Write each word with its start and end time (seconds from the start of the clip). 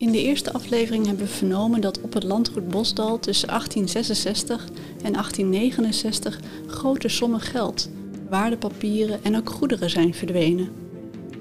In 0.00 0.12
de 0.12 0.22
eerste 0.22 0.52
aflevering 0.52 1.06
hebben 1.06 1.24
we 1.24 1.32
vernomen 1.32 1.80
dat 1.80 2.00
op 2.00 2.12
het 2.12 2.22
landgoed 2.22 2.68
Bosdal 2.68 3.18
tussen 3.18 3.48
1866 3.48 4.64
en 5.02 5.12
1869 5.12 6.40
grote 6.66 7.08
sommen 7.08 7.40
geld, 7.40 7.90
waardepapieren 8.28 9.24
en 9.24 9.36
ook 9.36 9.50
goederen 9.50 9.90
zijn 9.90 10.14
verdwenen. 10.14 10.68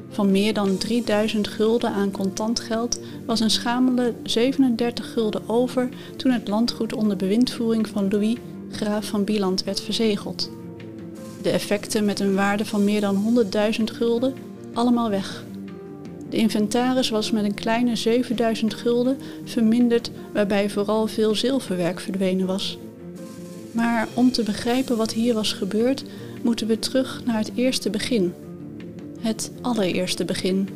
Van 0.10 0.32
meer 0.32 0.54
dan 0.54 0.78
3000 0.78 1.48
gulden 1.48 1.92
aan 1.92 2.12
contant 2.12 2.60
geld 2.60 3.00
was 3.26 3.40
een 3.40 3.50
schamele 3.50 4.14
37 4.24 5.14
gulden 5.14 5.50
over 5.50 5.90
toen 6.16 6.32
het 6.32 6.48
landgoed 6.48 6.94
onder 6.94 7.18
bewindvoering 7.18 7.88
van 7.88 8.10
Louis, 8.10 8.38
graaf 8.72 9.06
van 9.06 9.24
Bieland, 9.24 9.64
werd 9.64 9.82
verzegeld. 9.82 10.52
De 11.42 11.50
effecten 11.50 12.06
met 12.06 12.20
een 12.20 12.36
waarde 12.36 12.66
van 12.66 12.84
meer 12.84 13.02
dan 13.02 13.46
100.000 13.78 13.84
gulden, 13.84 14.34
allemaal 14.74 15.10
weg. 15.10 15.48
De 16.30 16.38
inventaris 16.38 17.10
was 17.10 17.32
met 17.32 17.44
een 17.44 17.54
kleine 17.54 17.96
7000 17.96 18.74
gulden 18.74 19.18
verminderd, 19.44 20.12
waarbij 20.34 20.70
vooral 20.70 21.08
veel 21.08 21.36
zilverwerk 21.36 22.00
verdwenen 22.00 22.48
was. 22.48 22.78
Maar 23.72 24.08
om 24.14 24.32
te 24.32 24.44
begrijpen 24.44 24.98
wat 24.98 25.14
hier 25.14 25.34
was 25.34 25.54
gebeurd, 25.54 26.04
moeten 26.42 26.68
we 26.68 26.80
terug 26.80 27.22
naar 27.26 27.38
het 27.38 27.52
eerste 27.56 27.90
begin. 27.90 28.34
Het 29.20 29.52
allereerste 29.62 30.26
begin. 30.26 30.70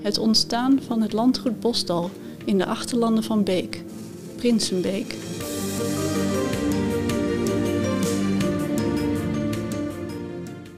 Het 0.00 0.18
ontstaan 0.18 0.80
van 0.86 1.02
het 1.02 1.12
landgoed 1.12 1.60
Bosdal 1.60 2.10
in 2.44 2.58
de 2.58 2.66
achterlanden 2.66 3.24
van 3.24 3.44
Beek, 3.44 3.82
Prinsenbeek. 4.36 5.14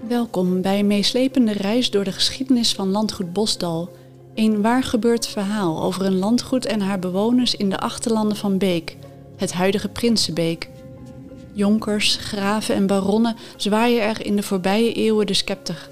Welkom 0.08 0.60
bij 0.60 0.78
een 0.78 0.86
meeslepende 0.86 1.52
reis 1.52 1.90
door 1.90 2.04
de 2.04 2.12
geschiedenis 2.12 2.72
van 2.72 2.90
landgoed 2.90 3.32
Bosdal 3.32 3.90
een 4.34 4.62
waar 4.62 4.82
gebeurd 4.82 5.26
verhaal 5.26 5.82
over 5.82 6.04
een 6.04 6.18
landgoed 6.18 6.66
en 6.66 6.80
haar 6.80 6.98
bewoners 6.98 7.54
in 7.54 7.70
de 7.70 7.78
achterlanden 7.78 8.36
van 8.36 8.58
Beek, 8.58 8.96
het 9.36 9.52
huidige 9.52 9.88
Prinsenbeek. 9.88 10.68
Jonkers, 11.52 12.16
graven 12.16 12.74
en 12.74 12.86
baronnen 12.86 13.36
zwaaien 13.56 14.02
er 14.02 14.26
in 14.26 14.36
de 14.36 14.42
voorbije 14.42 14.92
eeuwen 14.92 15.26
de 15.26 15.34
scepter. 15.34 15.88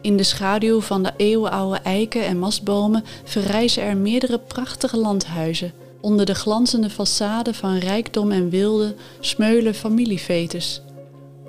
In 0.00 0.16
de 0.16 0.22
schaduw 0.22 0.80
van 0.80 1.02
de 1.02 1.12
eeuwenoude 1.16 1.78
eiken 1.78 2.24
en 2.24 2.38
mastbomen 2.38 3.04
verrijzen 3.24 3.82
er 3.82 3.96
meerdere 3.96 4.38
prachtige 4.38 4.96
landhuizen. 4.96 5.72
Onder 6.00 6.26
de 6.26 6.34
glanzende 6.34 6.90
façade 6.90 7.50
van 7.50 7.78
rijkdom 7.78 8.32
en 8.32 8.50
wilde 8.50 8.94
smeulen 9.20 9.74
familiefetes. 9.74 10.82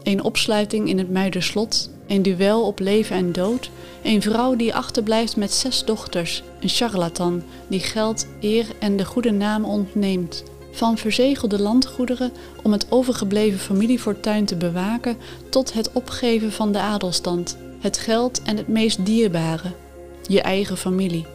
Een 0.03 0.23
opsluiting 0.23 0.89
in 0.89 0.97
het 0.97 1.09
Muiderslot, 1.09 1.89
een 2.07 2.21
duel 2.21 2.65
op 2.65 2.79
leven 2.79 3.15
en 3.15 3.31
dood, 3.31 3.69
een 4.03 4.21
vrouw 4.21 4.55
die 4.55 4.75
achterblijft 4.75 5.35
met 5.35 5.53
zes 5.53 5.85
dochters, 5.85 6.43
een 6.59 6.69
charlatan 6.69 7.43
die 7.67 7.79
geld, 7.79 8.27
eer 8.41 8.65
en 8.79 8.97
de 8.97 9.05
goede 9.05 9.31
naam 9.31 9.65
ontneemt. 9.65 10.43
Van 10.71 10.97
verzegelde 10.97 11.61
landgoederen 11.61 12.31
om 12.63 12.71
het 12.71 12.85
overgebleven 12.89 13.59
familiefortuin 13.59 14.45
te 14.45 14.55
bewaken 14.55 15.17
tot 15.49 15.73
het 15.73 15.91
opgeven 15.93 16.51
van 16.51 16.71
de 16.71 16.79
adelstand, 16.79 17.57
het 17.79 17.97
geld 17.97 18.41
en 18.41 18.57
het 18.57 18.67
meest 18.67 19.05
dierbare, 19.05 19.71
je 20.27 20.41
eigen 20.41 20.77
familie. 20.77 21.25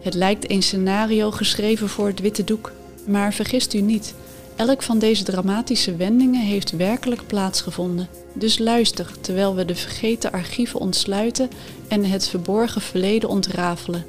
Het 0.00 0.14
lijkt 0.14 0.50
een 0.50 0.62
scenario 0.62 1.30
geschreven 1.30 1.88
voor 1.88 2.06
het 2.06 2.20
witte 2.20 2.44
doek, 2.44 2.72
maar 3.06 3.32
vergist 3.32 3.74
u 3.74 3.80
niet, 3.80 4.14
Elk 4.60 4.82
van 4.82 4.98
deze 4.98 5.24
dramatische 5.24 5.96
wendingen 5.96 6.42
heeft 6.42 6.70
werkelijk 6.70 7.26
plaatsgevonden. 7.26 8.08
Dus 8.32 8.58
luister 8.58 9.20
terwijl 9.20 9.54
we 9.54 9.64
de 9.64 9.74
vergeten 9.74 10.32
archieven 10.32 10.80
ontsluiten 10.80 11.50
en 11.88 12.04
het 12.04 12.28
verborgen 12.28 12.80
verleden 12.80 13.28
ontrafelen. 13.28 14.06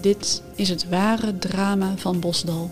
Dit 0.00 0.42
is 0.54 0.68
het 0.68 0.88
ware 0.88 1.38
drama 1.38 1.94
van 1.96 2.20
Bosdal. 2.20 2.70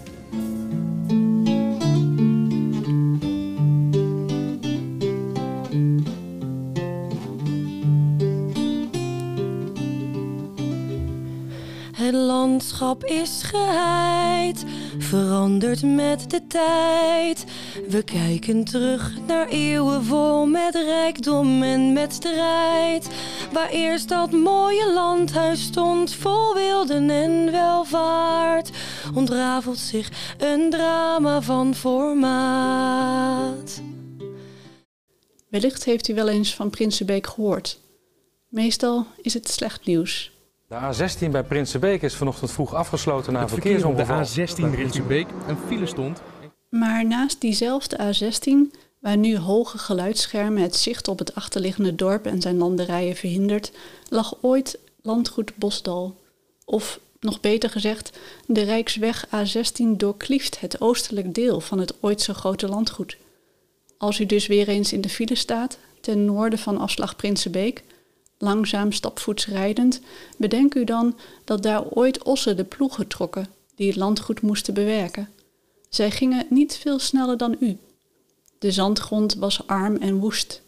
Het 11.93 12.14
landschap 12.14 13.04
is 13.04 13.43
geheid 13.43 14.64
verandert 14.98 15.82
met 15.82 16.31
de 16.31 16.47
tijd. 16.47 17.44
We 17.88 18.03
kijken 18.03 18.64
terug 18.64 19.12
naar 19.26 19.48
eeuwen 19.48 20.04
vol 20.04 20.47
met 20.47 20.75
rijkdom 20.75 21.62
en 21.62 21.92
met 21.92 22.12
strijd. 22.12 23.08
Waar 23.53 23.70
eerst 23.70 24.08
dat 24.08 24.31
mooie 24.31 24.92
landhuis 24.92 25.62
stond, 25.62 26.14
vol 26.14 26.54
wilden 26.54 27.10
en 27.10 27.50
welvaart, 27.50 28.70
ontrafelt 29.14 29.78
zich 29.78 30.34
een 30.38 30.70
drama 30.70 31.41
van 31.41 31.75
formaat. 31.75 33.82
Wellicht 35.48 35.84
heeft 35.84 36.08
u 36.08 36.14
wel 36.14 36.28
eens 36.28 36.54
van 36.54 36.70
Prinsenbeek 36.70 37.26
gehoord. 37.26 37.78
Meestal 38.48 39.06
is 39.22 39.34
het 39.34 39.48
slecht 39.48 39.87
nieuws. 39.87 40.38
De 40.69 40.75
A16 40.75 41.31
bij 41.31 41.45
Prinsenbeek 41.45 42.03
is 42.03 42.15
vanochtend 42.15 42.51
vroeg 42.51 42.75
afgesloten 42.75 43.33
na 43.33 43.43
een 43.43 43.49
verkeersongeval. 43.49 44.25
De 44.25 44.47
A16 44.47 44.71
Prinsenbeek 44.71 45.27
een 45.47 45.56
file 45.67 45.87
stond. 45.87 46.23
Maar 46.69 47.06
naast 47.06 47.41
diezelfde 47.41 47.97
A16, 47.97 48.79
waar 48.99 49.17
nu 49.17 49.39
hoge 49.39 49.79
geluidsschermen 49.79 50.62
het 50.62 50.77
zicht 50.77 51.09
op 51.09 51.19
het 51.19 51.34
achterliggende 51.34 51.95
dorp 51.95 52.27
en 52.27 52.41
zijn 52.41 52.56
landerijen 52.56 53.17
verhindert, 53.17 53.73
lag 54.09 54.34
ooit 54.41 54.79
landgoed 55.03 55.56
Bosdal. 55.56 56.17
Of 56.65 57.00
nog 57.21 57.41
beter 57.41 57.71
gezegd, 57.71 58.19
de 58.47 58.62
Rijksweg 58.62 59.27
A16 59.27 59.97
doorklieft 59.97 60.61
het 60.61 60.81
oostelijk 60.81 61.35
deel 61.35 61.61
van 61.61 61.79
het 61.79 61.95
ooit 62.00 62.21
zo 62.21 62.33
grote 62.33 62.69
landgoed. 62.69 63.17
Als 63.99 64.21
u 64.21 64.27
dus 64.27 64.47
weer 64.47 64.69
eens 64.69 64.93
in 64.93 65.00
de 65.00 65.09
file 65.09 65.35
staat, 65.35 65.79
ten 66.00 66.25
noorden 66.25 66.59
van 66.59 66.79
afslag 66.79 67.17
Prinsenbeek, 67.17 67.85
langzaam 68.38 68.93
stapvoets 68.93 69.47
rijdend, 69.47 70.00
bedenk 70.37 70.75
u 70.75 70.84
dan 70.84 71.19
dat 71.44 71.62
daar 71.62 71.84
ooit 71.84 72.22
ossen 72.22 72.56
de 72.56 72.65
ploegen 72.65 73.06
trokken 73.06 73.47
die 73.75 73.87
het 73.88 73.97
landgoed 73.97 74.41
moesten 74.41 74.75
bewerken. 74.75 75.28
Zij 75.88 76.10
gingen 76.10 76.47
niet 76.50 76.76
veel 76.76 76.99
sneller 76.99 77.37
dan 77.37 77.56
u. 77.60 77.78
De 78.59 78.71
zandgrond 78.71 79.34
was 79.34 79.66
arm 79.66 79.97
en 79.97 80.19
woest. 80.19 80.62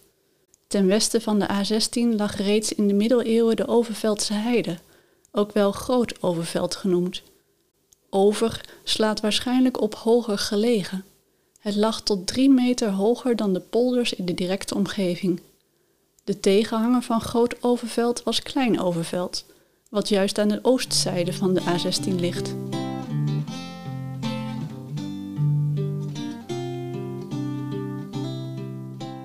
Ten 0.66 0.86
westen 0.86 1.22
van 1.22 1.38
de 1.38 1.48
A16 1.48 2.16
lag 2.16 2.36
reeds 2.36 2.72
in 2.72 2.88
de 2.88 2.94
middeleeuwen 2.94 3.56
de 3.56 3.68
Overveldse 3.68 4.32
heide, 4.32 4.78
ook 5.32 5.52
wel 5.52 5.72
Groot 5.72 6.22
Overveld 6.22 6.76
genoemd. 6.76 7.22
Over 8.10 8.60
slaat 8.84 9.20
waarschijnlijk 9.20 9.80
op 9.80 9.94
hoger 9.94 10.38
gelegen. 10.38 11.04
Het 11.58 11.76
lag 11.76 12.02
tot 12.02 12.26
drie 12.26 12.50
meter 12.50 12.90
hoger 12.90 13.36
dan 13.36 13.52
de 13.52 13.60
polders 13.60 14.12
in 14.12 14.24
de 14.24 14.34
directe 14.34 14.74
omgeving. 14.74 15.40
De 16.30 16.40
tegenhanger 16.40 17.02
van 17.02 17.20
Groot 17.20 17.62
Overveld 17.62 18.22
was 18.22 18.42
Klein 18.42 18.80
Overveld, 18.80 19.44
wat 19.88 20.08
juist 20.08 20.38
aan 20.38 20.48
de 20.48 20.58
oostzijde 20.62 21.32
van 21.32 21.54
de 21.54 21.60
A16 21.60 22.14
ligt. 22.14 22.54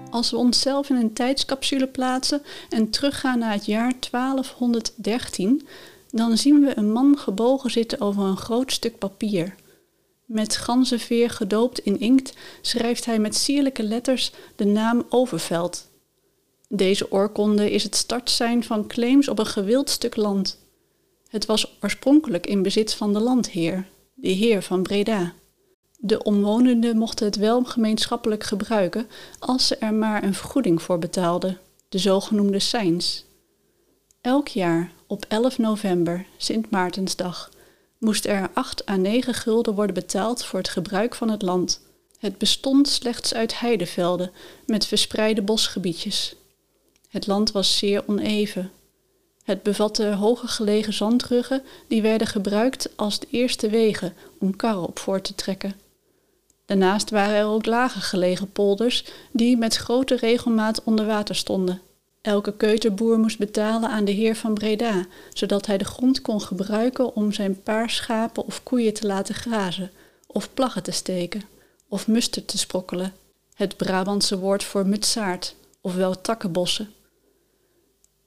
Als 0.10 0.32
we 0.32 0.38
onszelf 0.38 0.90
in 0.90 0.96
een 0.96 1.14
tijdscapsule 1.14 1.88
plaatsen 1.88 2.42
en 2.70 2.90
teruggaan 2.90 3.40
naar 3.40 3.54
het 3.54 3.66
jaar 3.66 3.94
1213, 4.12 5.68
dan 6.12 6.38
zien 6.38 6.62
we 6.62 6.78
een 6.78 6.92
man 6.92 7.18
gebogen 7.18 7.72
zitten 7.72 8.02
over 8.02 8.24
een 8.24 8.38
groot 8.38 8.72
stuk 8.72 8.98
papier. 8.98 9.56
Met 10.26 10.58
ganzenveer 10.58 11.30
gedoopt 11.30 11.80
in 11.80 12.00
inkt 12.00 12.34
schrijft 12.62 13.06
hij 13.06 13.20
met 13.20 13.36
sierlijke 13.36 13.84
letters 13.84 14.32
de 14.56 14.66
naam 14.66 15.06
Overveld 15.10 15.94
deze 16.76 17.12
oorkonde 17.12 17.72
is 17.72 17.84
het 17.84 17.96
startsein 17.96 18.64
van 18.64 18.88
claims 18.88 19.28
op 19.28 19.40
een 19.40 19.46
gewild 19.46 19.90
stuk 19.90 20.16
land. 20.16 20.64
Het 21.28 21.46
was 21.46 21.78
oorspronkelijk 21.82 22.48
in 22.48 22.62
bezit 22.62 22.94
van 22.94 23.14
de 23.14 23.20
landheer, 23.20 23.88
de 24.14 24.30
heer 24.30 24.62
van 24.62 24.84
Breda. 24.84 25.34
De 25.98 26.24
omwonenden 26.24 26.98
mochten 26.98 27.26
het 27.26 27.36
wel 27.36 27.64
gemeenschappelijk 27.64 28.44
gebruiken 28.44 29.08
als 29.40 29.68
ze 29.68 29.76
er 29.76 29.94
maar 29.94 30.24
een 30.24 30.34
vergoeding 30.34 30.82
voor 30.82 31.00
betaalden, 31.00 31.60
de 31.90 31.98
zogenoemde 31.98 32.60
seins. 32.60 33.26
Elk 34.22 34.48
jaar 34.48 34.92
op 35.08 35.26
11 35.28 35.58
november, 35.58 36.26
Sint 36.38 36.70
Maartensdag, 36.70 37.50
moest 37.98 38.26
er 38.26 38.50
8 38.54 38.90
à 38.90 38.96
9 38.96 39.34
gulden 39.34 39.76
worden 39.76 39.96
betaald 39.96 40.46
voor 40.46 40.60
het 40.60 40.70
gebruik 40.70 41.16
van 41.16 41.30
het 41.30 41.42
land. 41.42 41.82
Het 42.20 42.38
bestond 42.38 42.88
slechts 42.88 43.34
uit 43.34 43.60
heidevelden 43.60 44.32
met 44.66 44.86
verspreide 44.86 45.42
bosgebiedjes. 45.42 46.36
Het 47.16 47.28
land 47.28 47.52
was 47.52 47.78
zeer 47.78 48.04
oneven. 48.08 48.72
Het 49.44 49.64
bevatte 49.64 50.06
hoger 50.06 50.50
gelegen 50.50 50.94
zandruggen 50.94 51.64
die 51.88 52.02
werden 52.02 52.28
gebruikt 52.28 52.90
als 52.98 53.20
de 53.20 53.28
eerste 53.30 53.70
wegen 53.70 54.14
om 54.40 54.56
karren 54.56 54.88
op 54.88 55.00
voor 55.00 55.22
te 55.22 55.36
trekken. 55.36 55.76
Daarnaast 56.66 57.10
waren 57.10 57.36
er 57.36 57.46
ook 57.46 57.66
lager 57.66 58.02
gelegen 58.02 58.52
polders 58.52 59.06
die 59.32 59.58
met 59.58 59.76
grote 59.76 60.16
regelmaat 60.16 60.84
onder 60.84 61.06
water 61.06 61.36
stonden. 61.36 61.82
Elke 62.22 62.54
keuterboer 62.54 63.20
moest 63.20 63.38
betalen 63.38 63.90
aan 63.90 64.06
de 64.06 64.12
heer 64.12 64.36
van 64.36 64.54
Breda, 64.54 65.06
zodat 65.34 65.66
hij 65.66 65.78
de 65.78 65.86
grond 65.86 66.22
kon 66.22 66.42
gebruiken 66.42 67.16
om 67.16 67.32
zijn 67.32 67.62
paar 67.62 67.90
schapen 67.90 68.46
of 68.46 68.64
koeien 68.64 68.94
te 68.94 69.08
laten 69.08 69.36
grazen, 69.36 69.92
of 70.28 70.54
plaggen 70.54 70.84
te 70.84 70.92
steken, 70.92 71.42
of 71.88 72.08
musterd 72.08 72.48
te 72.48 72.58
sprokkelen, 72.58 73.14
het 73.54 73.78
Brabantse 73.78 74.38
woord 74.38 74.64
voor 74.64 74.88
mutsaard, 74.88 75.56
ofwel 75.82 76.22
takkenbossen. 76.22 76.95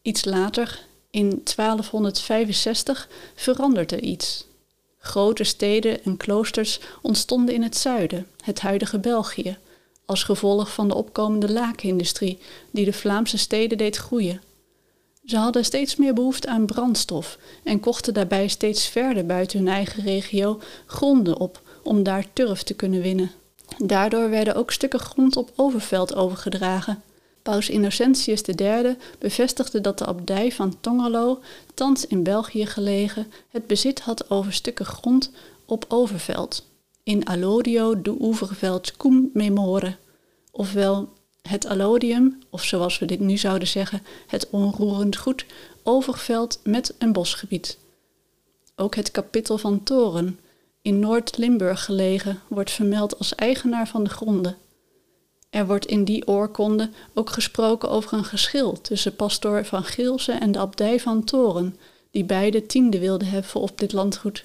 Iets 0.09 0.25
later, 0.25 0.81
in 1.11 1.41
1265, 1.45 3.09
veranderde 3.35 3.97
er 3.97 4.03
iets. 4.03 4.47
Grote 4.99 5.45
steden 5.45 6.05
en 6.05 6.17
kloosters 6.17 6.81
ontstonden 7.03 7.55
in 7.55 7.63
het 7.63 7.77
zuiden, 7.77 8.27
het 8.45 8.61
huidige 8.61 8.99
België, 8.99 9.59
als 10.05 10.23
gevolg 10.23 10.73
van 10.73 10.89
de 10.89 10.95
opkomende 10.95 11.53
lakenindustrie 11.53 12.39
die 12.71 12.85
de 12.85 12.93
Vlaamse 12.93 13.39
steden 13.39 13.79
deed 13.79 13.97
groeien. 13.97 14.43
Ze 15.25 15.37
hadden 15.37 15.65
steeds 15.65 15.97
meer 15.97 16.15
behoefte 16.15 16.49
aan 16.49 16.67
brandstof 16.67 17.39
en 17.65 17.81
kochten 17.81 18.15
daarbij 18.15 18.49
steeds 18.49 18.87
verder 18.87 19.27
buiten 19.27 19.59
hun 19.59 19.69
eigen 19.69 20.03
regio 20.05 20.61
gronden 20.87 21.39
op 21.39 21.63
om 21.83 22.03
daar 22.03 22.27
turf 22.33 22.63
te 22.63 22.75
kunnen 22.75 23.03
winnen. 23.03 23.31
Daardoor 23.79 24.31
werden 24.31 24.55
ook 24.55 24.73
stukken 24.73 25.01
grond 25.01 25.37
op 25.37 25.53
Overveld 25.57 26.15
overgedragen. 26.15 27.03
Paus 27.43 27.69
Innocentius 27.69 28.43
III 28.43 28.97
bevestigde 29.19 29.81
dat 29.81 29.99
de 29.99 30.07
abdij 30.07 30.53
van 30.53 30.81
Tongerlo, 30.81 31.41
thans 31.75 32.07
in 32.07 32.23
België 32.23 32.67
gelegen, 32.67 33.33
het 33.49 33.67
bezit 33.67 34.01
had 34.01 34.31
over 34.31 34.53
stukken 34.53 34.87
grond 34.87 35.31
op 35.65 35.85
Overveld 35.89 36.67
in 37.09 37.25
allodio 37.25 38.03
de 38.03 38.17
Oeverveld 38.21 38.97
cum 38.97 39.31
memore, 39.33 39.97
ofwel 40.51 41.09
het 41.43 41.67
allodium, 41.67 42.39
of 42.51 42.65
zoals 42.65 42.99
we 42.99 43.07
dit 43.07 43.21
nu 43.21 43.37
zouden 43.37 43.69
zeggen, 43.69 44.03
het 44.27 44.51
onroerend 44.51 45.17
goed, 45.17 45.47
Overveld 45.83 46.61
met 46.65 46.95
een 46.99 47.13
bosgebied. 47.13 47.79
Ook 48.77 48.95
het 48.95 49.11
kapittel 49.11 49.59
van 49.59 49.83
Toren, 49.83 50.39
in 50.83 50.99
Noord-Limburg 50.99 51.85
gelegen, 51.85 52.41
wordt 52.49 52.71
vermeld 52.71 53.19
als 53.19 53.35
eigenaar 53.35 53.89
van 53.89 54.05
de 54.05 54.11
gronden. 54.11 54.57
Er 55.51 55.67
wordt 55.67 55.87
in 55.87 56.05
die 56.05 56.27
oorkonde 56.27 56.91
ook 57.15 57.31
gesproken 57.31 57.91
over 57.91 58.13
een 58.13 58.25
geschil 58.25 58.81
tussen 58.81 59.17
pastoor 59.17 59.65
van 59.65 59.85
Geelse 59.85 60.33
en 60.33 60.53
de 60.53 60.59
abdij 60.59 61.01
van 61.01 61.25
Toren, 61.25 61.77
die 62.11 62.25
beide 62.25 62.67
tiende 62.67 62.99
wilden 62.99 63.29
hebben 63.29 63.61
op 63.61 63.79
dit 63.79 63.93
landgoed. 63.93 64.45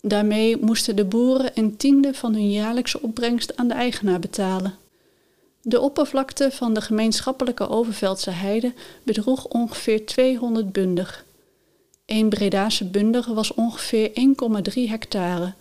Daarmee 0.00 0.56
moesten 0.56 0.96
de 0.96 1.04
boeren 1.04 1.50
een 1.54 1.76
tiende 1.76 2.14
van 2.14 2.32
hun 2.32 2.50
jaarlijkse 2.50 3.02
opbrengst 3.02 3.56
aan 3.56 3.68
de 3.68 3.74
eigenaar 3.74 4.18
betalen. 4.18 4.74
De 5.62 5.80
oppervlakte 5.80 6.50
van 6.50 6.74
de 6.74 6.80
gemeenschappelijke 6.80 7.68
Overveldse 7.68 8.30
heide 8.30 8.72
bedroeg 9.02 9.44
ongeveer 9.46 10.06
200 10.06 10.72
bundig. 10.72 11.24
Een 12.06 12.28
Bredase 12.28 12.84
bundig 12.84 13.26
was 13.26 13.54
ongeveer 13.54 14.10
1,3 14.10 14.72
hectare, 14.88 15.54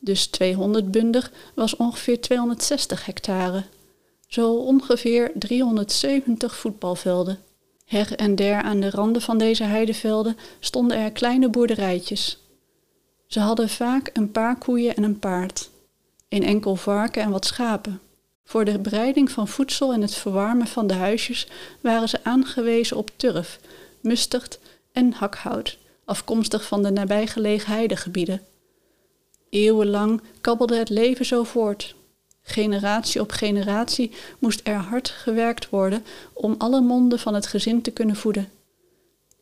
dus 0.00 0.26
200 0.26 0.90
bundig 0.90 1.32
was 1.54 1.76
ongeveer 1.76 2.20
260 2.20 3.06
hectare. 3.06 3.64
Zo 4.34 4.54
ongeveer 4.54 5.32
370 5.34 6.56
voetbalvelden. 6.56 7.38
Her 7.84 8.16
en 8.16 8.34
der 8.34 8.62
aan 8.62 8.80
de 8.80 8.90
randen 8.90 9.22
van 9.22 9.38
deze 9.38 9.64
heidevelden 9.64 10.36
stonden 10.60 10.96
er 10.98 11.12
kleine 11.12 11.48
boerderijtjes, 11.48 12.38
ze 13.26 13.40
hadden 13.40 13.68
vaak 13.68 14.10
een 14.12 14.30
paar 14.30 14.58
koeien 14.58 14.96
en 14.96 15.02
een 15.02 15.18
paard, 15.18 15.70
een 16.28 16.42
enkel 16.42 16.76
varken 16.76 17.22
en 17.22 17.30
wat 17.30 17.46
schapen. 17.46 18.00
Voor 18.44 18.64
de 18.64 18.78
bereiding 18.78 19.30
van 19.30 19.48
voedsel 19.48 19.92
en 19.92 20.00
het 20.00 20.14
verwarmen 20.14 20.66
van 20.66 20.86
de 20.86 20.94
huisjes 20.94 21.48
waren 21.80 22.08
ze 22.08 22.24
aangewezen 22.24 22.96
op 22.96 23.10
turf, 23.16 23.60
musterd 24.00 24.58
en 24.92 25.12
hakhout, 25.12 25.78
afkomstig 26.04 26.66
van 26.66 26.82
de 26.82 26.90
nabijgelegen 26.90 27.72
heidegebieden. 27.72 28.42
Eeuwenlang 29.50 30.20
kabbelde 30.40 30.76
het 30.76 30.88
leven 30.88 31.24
zo 31.24 31.44
voort. 31.44 31.94
Generatie 32.46 33.20
op 33.20 33.32
generatie 33.32 34.10
moest 34.38 34.60
er 34.64 34.76
hard 34.76 35.08
gewerkt 35.08 35.68
worden 35.68 36.04
om 36.32 36.54
alle 36.58 36.80
monden 36.80 37.18
van 37.18 37.34
het 37.34 37.46
gezin 37.46 37.82
te 37.82 37.90
kunnen 37.90 38.16
voeden. 38.16 38.48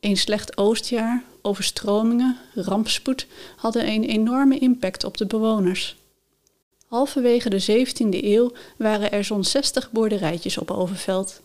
Een 0.00 0.16
slecht 0.16 0.56
oostjaar, 0.58 1.22
overstromingen, 1.42 2.38
rampspoed 2.54 3.26
hadden 3.56 3.88
een 3.88 4.04
enorme 4.04 4.58
impact 4.58 5.04
op 5.04 5.16
de 5.16 5.26
bewoners. 5.26 5.96
Halverwege 6.86 7.48
de 7.50 7.86
17e 7.86 8.24
eeuw 8.24 8.52
waren 8.76 9.12
er 9.12 9.24
zo'n 9.24 9.44
60 9.44 9.90
boerderijtjes 9.90 10.58
op 10.58 10.70
Overveld. 10.70 11.40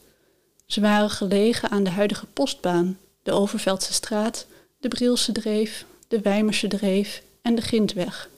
Ze 0.65 0.81
waren 0.81 1.09
gelegen 1.09 1.69
aan 1.69 1.83
de 1.83 1.89
huidige 1.89 2.25
postbaan, 2.25 2.97
de 3.23 3.31
Overveldse 3.31 3.93
straat, 3.93 4.45
de 4.79 4.87
Brielse 4.87 5.31
Dreef, 5.31 5.85
de 6.07 6.21
Wijmerse 6.21 6.67
Dreef 6.67 7.23
en 7.41 7.55
de 7.55 7.61
Gindweg. 7.61 8.29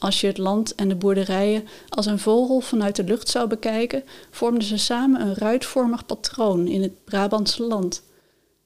Als 0.00 0.20
je 0.20 0.26
het 0.26 0.38
land 0.38 0.74
en 0.74 0.88
de 0.88 0.94
boerderijen 0.94 1.68
als 1.88 2.06
een 2.06 2.18
vogel 2.18 2.60
vanuit 2.60 2.96
de 2.96 3.04
lucht 3.04 3.28
zou 3.28 3.48
bekijken, 3.48 4.04
vormden 4.30 4.62
ze 4.68 4.76
samen 4.76 5.20
een 5.20 5.34
ruitvormig 5.34 6.06
patroon 6.06 6.66
in 6.66 6.82
het 6.82 7.04
Brabantse 7.04 7.62
land 7.62 8.02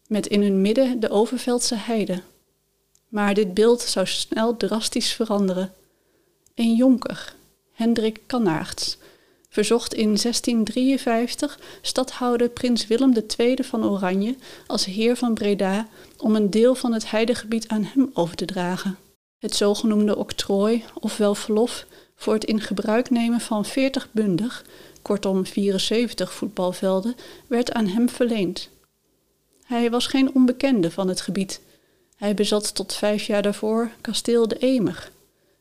met 0.07 0.27
in 0.27 0.43
hun 0.43 0.61
midden 0.61 1.01
de 1.01 1.11
Overveldse 1.11 1.75
heide. 1.75 2.23
Maar 3.09 3.35
dit 3.35 3.55
beeld 3.55 3.81
zou 3.81 4.07
snel 4.07 4.57
drastisch 4.57 5.13
veranderen. 5.13 5.73
Een 6.55 6.75
jonker, 6.75 7.35
Hendrik 7.73 8.21
Canaerts, 8.27 8.99
verzocht 9.49 9.95
in 9.95 10.17
1653 10.17 11.59
stadhouder 11.83 12.49
prins 12.49 12.87
Willem 12.87 13.13
II 13.37 13.57
van 13.61 13.85
Oranje 13.85 14.37
als 14.67 14.85
heer 14.85 15.17
van 15.17 15.35
Breda 15.35 15.89
om 16.17 16.35
een 16.35 16.51
deel 16.51 16.75
van 16.75 16.93
het 16.93 17.11
heidegebied 17.11 17.69
aan 17.69 17.85
hem 17.85 18.11
over 18.13 18.37
te 18.37 18.45
dragen. 18.45 18.99
Het 19.45 19.57
zogenoemde 19.57 20.17
octrooi, 20.17 20.85
ofwel 21.01 21.35
verlof, 21.35 21.87
voor 22.17 22.35
het 22.35 22.45
in 22.45 22.61
gebruik 22.61 23.11
nemen 23.11 23.41
van 23.41 23.65
40 23.65 24.09
bundig, 24.11 24.65
kortom 25.03 25.47
74 25.47 26.33
voetbalvelden, 26.33 27.15
werd 27.47 27.73
aan 27.73 27.87
hem 27.87 28.09
verleend. 28.09 28.69
Hij 29.65 29.91
was 29.91 30.07
geen 30.07 30.35
onbekende 30.35 30.91
van 30.91 31.09
het 31.09 31.21
gebied. 31.21 31.61
Hij 32.17 32.35
bezat 32.35 32.75
tot 32.75 32.95
vijf 32.95 33.27
jaar 33.27 33.43
daarvoor 33.43 33.91
kasteel 34.01 34.49
de 34.49 34.59
Emer. 34.59 35.11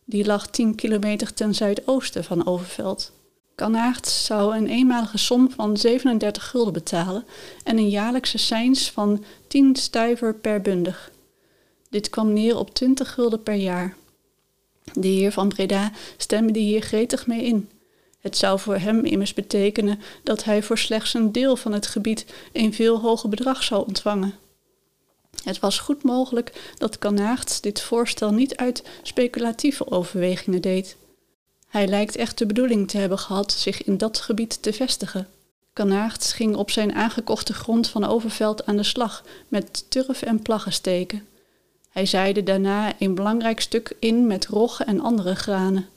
Die 0.05 0.25
lag 0.25 0.47
tien 0.47 0.75
kilometer 0.75 1.33
ten 1.33 1.55
zuidoosten 1.55 2.23
van 2.23 2.45
Overveld. 2.45 3.11
Kanaerts 3.55 4.25
zou 4.25 4.57
een 4.57 4.67
eenmalige 4.67 5.17
som 5.17 5.51
van 5.51 5.77
37 5.77 6.49
gulden 6.49 6.73
betalen 6.73 7.25
en 7.63 7.77
een 7.77 7.89
jaarlijkse 7.89 8.37
seins 8.37 8.91
van 8.91 9.23
10 9.47 9.75
stuiver 9.75 10.35
per 10.35 10.61
bundig. 10.61 11.11
Dit 11.93 12.09
kwam 12.09 12.33
neer 12.33 12.57
op 12.57 12.73
20 12.73 13.13
gulden 13.13 13.43
per 13.43 13.53
jaar. 13.53 13.95
De 14.93 15.07
heer 15.07 15.31
van 15.31 15.47
Breda 15.47 15.91
stemde 16.17 16.59
hier 16.59 16.81
gretig 16.81 17.27
mee 17.27 17.43
in. 17.43 17.69
Het 18.19 18.37
zou 18.37 18.59
voor 18.59 18.77
hem 18.77 19.05
immers 19.05 19.33
betekenen 19.33 19.99
dat 20.23 20.43
hij 20.43 20.63
voor 20.63 20.77
slechts 20.77 21.13
een 21.13 21.31
deel 21.31 21.55
van 21.55 21.71
het 21.71 21.87
gebied 21.87 22.25
een 22.51 22.73
veel 22.73 22.99
hoger 22.99 23.29
bedrag 23.29 23.63
zou 23.63 23.85
ontvangen. 23.87 24.33
Het 25.43 25.59
was 25.59 25.79
goed 25.79 26.03
mogelijk 26.03 26.73
dat 26.77 26.97
Kanaerts 26.97 27.61
dit 27.61 27.81
voorstel 27.81 28.31
niet 28.31 28.55
uit 28.55 28.83
speculatieve 29.03 29.91
overwegingen 29.91 30.61
deed. 30.61 30.95
Hij 31.67 31.87
lijkt 31.87 32.15
echt 32.15 32.37
de 32.37 32.45
bedoeling 32.45 32.89
te 32.89 32.97
hebben 32.97 33.19
gehad 33.19 33.51
zich 33.51 33.83
in 33.83 33.97
dat 33.97 34.19
gebied 34.19 34.61
te 34.61 34.73
vestigen. 34.73 35.27
Kanaerts 35.73 36.33
ging 36.33 36.55
op 36.55 36.71
zijn 36.71 36.93
aangekochte 36.93 37.53
grond 37.53 37.87
van 37.87 38.05
Overveld 38.05 38.65
aan 38.65 38.77
de 38.77 38.83
slag 38.83 39.23
met 39.47 39.85
turf 39.89 40.21
en 40.21 40.41
plaggen 40.41 40.73
steken. 40.73 41.27
Hij 41.93 42.05
zaaide 42.05 42.43
daarna 42.43 42.93
een 42.99 43.15
belangrijk 43.15 43.59
stuk 43.59 43.95
in 43.99 44.27
met 44.27 44.45
roggen 44.45 44.85
en 44.85 44.99
andere 44.99 45.35
granen. 45.35 45.87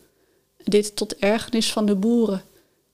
Dit 0.65 0.97
tot 0.97 1.17
ergernis 1.17 1.73
van 1.73 1.87
de 1.87 1.95
boeren. 1.95 2.43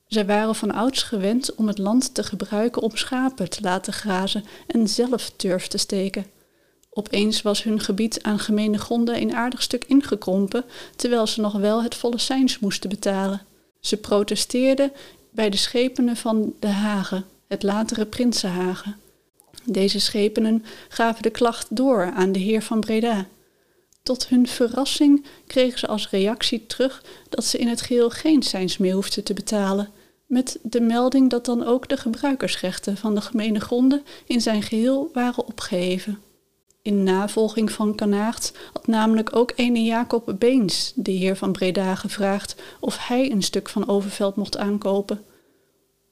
Zij 0.07 0.25
waren 0.25 0.55
van 0.55 0.73
ouds 0.73 1.03
gewend 1.03 1.55
om 1.55 1.67
het 1.67 1.77
land 1.77 2.13
te 2.13 2.23
gebruiken 2.23 2.81
om 2.81 2.95
schapen 2.95 3.49
te 3.49 3.61
laten 3.61 3.93
grazen 3.93 4.45
en 4.67 4.87
zelf 4.87 5.31
turf 5.35 5.67
te 5.67 5.77
steken. 5.77 6.25
Opeens 6.89 7.41
was 7.41 7.63
hun 7.63 7.79
gebied 7.79 8.23
aan 8.23 8.39
gemene 8.39 8.77
gronden 8.77 9.21
een 9.21 9.35
aardig 9.35 9.61
stuk 9.61 9.83
ingekrompen, 9.87 10.65
terwijl 10.95 11.27
ze 11.27 11.41
nog 11.41 11.53
wel 11.53 11.83
het 11.83 11.95
volle 11.95 12.19
seins 12.19 12.59
moesten 12.59 12.89
betalen. 12.89 13.41
Ze 13.79 13.97
protesteerden 13.97 14.91
bij 15.29 15.49
de 15.49 15.57
schepenen 15.57 16.15
van 16.17 16.53
de 16.59 16.67
Hagen, 16.67 17.25
het 17.47 17.63
latere 17.63 18.05
Prinsenhagen. 18.05 18.95
Deze 19.65 19.99
schepenen 19.99 20.65
gaven 20.89 21.21
de 21.21 21.29
klacht 21.29 21.75
door 21.75 22.11
aan 22.15 22.31
de 22.31 22.39
heer 22.39 22.61
van 22.61 22.79
Breda. 22.79 23.27
Tot 24.03 24.27
hun 24.27 24.47
verrassing 24.47 25.25
kregen 25.47 25.79
ze 25.79 25.87
als 25.87 26.09
reactie 26.09 26.65
terug 26.65 27.03
dat 27.29 27.45
ze 27.45 27.57
in 27.57 27.67
het 27.67 27.81
geheel 27.81 28.09
geen 28.09 28.43
seins 28.43 28.77
meer 28.77 28.93
hoefden 28.93 29.23
te 29.23 29.33
betalen, 29.33 29.89
met 30.25 30.59
de 30.61 30.81
melding 30.81 31.29
dat 31.29 31.45
dan 31.45 31.65
ook 31.65 31.89
de 31.89 31.97
gebruikersrechten 31.97 32.97
van 32.97 33.15
de 33.15 33.21
gemene 33.21 33.59
gronden 33.59 34.03
in 34.25 34.41
zijn 34.41 34.61
geheel 34.61 35.09
waren 35.13 35.45
opgeheven. 35.45 36.19
In 36.81 37.03
navolging 37.03 37.71
van 37.71 37.95
Kanaert 37.95 38.51
had 38.73 38.87
namelijk 38.87 39.35
ook 39.35 39.53
ene 39.55 39.83
Jacob 39.83 40.35
Beens 40.39 40.91
de 40.95 41.11
heer 41.11 41.35
van 41.35 41.51
Breda 41.51 41.95
gevraagd 41.95 42.55
of 42.79 43.07
hij 43.07 43.31
een 43.31 43.43
stuk 43.43 43.69
van 43.69 43.87
Overveld 43.87 44.35
mocht 44.35 44.57
aankopen. 44.57 45.23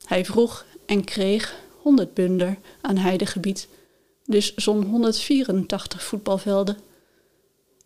Hij 0.06 0.26
vroeg 0.26 0.66
en 0.86 1.04
kreeg 1.04 1.56
100 1.82 2.14
bunder 2.14 2.58
aan 2.82 2.98
heidegebied, 2.98 3.68
dus 4.26 4.56
zo'n 4.56 4.84
184 4.84 6.04
voetbalvelden. 6.04 6.78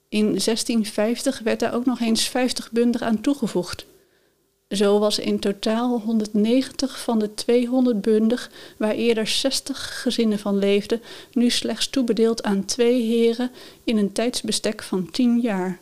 In 0.10 0.26
1650 0.26 1.40
werd 1.40 1.60
daar 1.60 1.74
ook 1.74 1.86
nog 1.86 2.00
eens 2.00 2.28
50 2.28 2.72
bunder 2.72 3.04
aan 3.04 3.22
toegevoegd. 3.22 3.86
Zo 4.70 5.00
was 5.00 5.20
in 5.20 5.40
totaal 5.40 6.00
190 6.00 7.00
van 7.00 7.20
de 7.20 7.34
200 7.34 8.02
bundig, 8.02 8.52
waar 8.78 8.94
eerder 8.94 9.28
60 9.28 10.02
gezinnen 10.02 10.40
van 10.40 10.58
leefden, 10.58 11.02
nu 11.34 11.50
slechts 11.50 11.88
toebedeeld 11.90 12.44
aan 12.44 12.66
twee 12.66 13.02
heren 13.02 13.52
in 13.84 13.98
een 13.98 14.12
tijdsbestek 14.12 14.84
van 14.84 15.12
10 15.12 15.40
jaar. 15.40 15.80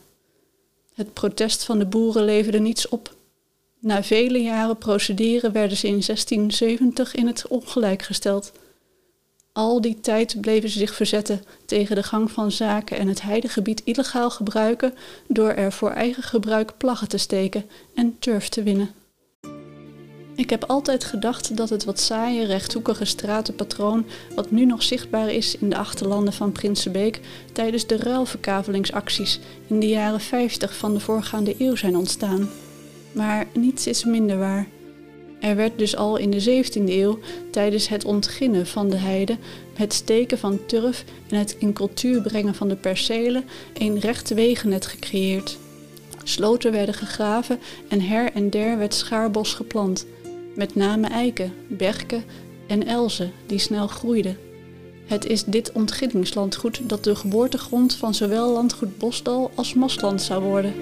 Het 0.94 1.14
protest 1.14 1.64
van 1.64 1.80
de 1.80 1.86
boeren 1.86 2.26
leverde 2.26 2.60
niets 2.60 2.90
op. 2.90 3.16
Na 3.84 4.04
vele 4.04 4.42
jaren 4.42 4.78
procederen 4.78 5.52
werden 5.52 5.78
ze 5.78 5.88
in 5.88 6.02
1670 6.06 7.16
in 7.16 7.28
het 7.28 7.48
ongelijk 7.48 8.02
gesteld. 8.02 8.52
Al 9.52 9.82
die 9.82 10.00
tijd 10.00 10.42
bleven 10.42 10.70
ze 10.70 10.78
zich 10.78 10.94
verzetten 10.96 11.42
tegen 11.66 11.96
de 11.96 12.04
gang 12.04 12.32
van 12.32 12.52
zaken 12.52 12.98
en 12.98 13.08
het 13.08 13.22
heidegebied 13.22 13.82
illegaal 13.84 14.30
gebruiken 14.30 14.94
door 15.28 15.50
er 15.50 15.72
voor 15.72 15.90
eigen 15.90 16.24
gebruik 16.24 16.78
plaggen 16.78 17.08
te 17.08 17.18
steken 17.18 17.66
en 17.96 18.20
turf 18.20 18.50
te 18.50 18.64
winnen. 18.64 18.90
Ik 20.36 20.50
heb 20.50 20.64
altijd 20.64 21.04
gedacht 21.04 21.58
dat 21.58 21.70
het 21.70 21.84
wat 21.84 22.00
saaie, 22.00 22.46
rechthoekige 22.46 23.06
stratenpatroon, 23.06 24.06
wat 24.36 24.52
nu 24.52 24.66
nog 24.66 24.84
zichtbaar 24.84 25.30
is 25.30 25.58
in 25.58 25.70
de 25.70 25.78
achterlanden 25.78 26.34
van 26.34 26.52
Prinsenbeek, 26.52 27.20
tijdens 27.54 27.88
de 27.88 27.98
ruilverkavelingsacties 27.98 29.40
in 29.68 29.80
de 29.80 29.88
jaren 29.88 30.22
50 30.22 30.76
van 30.76 30.94
de 30.94 31.00
voorgaande 31.00 31.56
eeuw 31.58 31.76
zijn 31.76 31.98
ontstaan. 31.98 32.50
Maar 33.14 33.48
niets 33.54 33.88
is 33.88 34.06
minder 34.06 34.38
waar. 34.38 34.68
Er 35.40 35.56
werd 35.56 35.78
dus 35.78 35.96
al 35.96 36.18
in 36.18 36.30
de 36.30 36.64
17e 36.64 36.84
eeuw, 36.86 37.20
tijdens 37.52 37.88
het 37.88 38.06
ontginnen 38.06 38.68
van 38.68 38.90
de 38.90 38.96
heide, 38.96 39.38
het 39.74 39.94
steken 39.94 40.38
van 40.38 40.60
turf 40.66 41.04
en 41.30 41.38
het 41.38 41.56
in 41.60 41.74
cultuur 41.74 42.22
brengen 42.22 42.56
van 42.56 42.68
de 42.68 42.76
percelen, 42.76 43.44
een 43.74 44.00
recht 44.00 44.30
wegennet 44.30 44.86
gecreëerd. 44.86 45.58
Sloten 46.24 46.72
werden 46.72 46.96
gegraven 46.96 47.60
en 47.88 48.02
her 48.02 48.32
en 48.34 48.50
der 48.50 48.78
werd 48.78 48.94
schaarbos 48.94 49.54
geplant, 49.54 50.06
met 50.56 50.76
name 50.76 51.08
eiken, 51.08 51.54
berken 51.68 52.24
en 52.68 52.88
elzen 52.88 53.32
die 53.46 53.60
snel 53.60 53.88
groeiden. 53.88 54.38
Het 55.06 55.26
is 55.26 55.44
dit 55.44 55.72
ontginningslandgoed 55.72 56.90
dat 56.90 57.04
de 57.04 57.16
geboortegrond 57.16 57.96
van 57.96 58.14
zowel 58.14 58.52
landgoed 58.52 58.98
Bosdal 58.98 59.52
als 59.56 59.74
Mosland 59.74 60.22
zou 60.22 60.44
worden. 60.44 60.74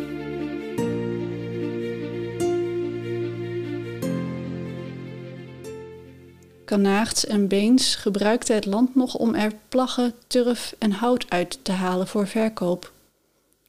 Kanaagds 6.72 7.26
en 7.26 7.48
Beens 7.48 7.96
gebruikten 7.96 8.56
het 8.56 8.66
land 8.66 8.96
nog 8.96 9.16
om 9.16 9.36
er 9.36 9.52
plaggen, 9.70 10.14
turf 10.28 10.76
en 10.78 10.92
hout 10.92 11.26
uit 11.30 11.60
te 11.62 11.72
halen 11.72 12.08
voor 12.08 12.28
verkoop. 12.28 12.92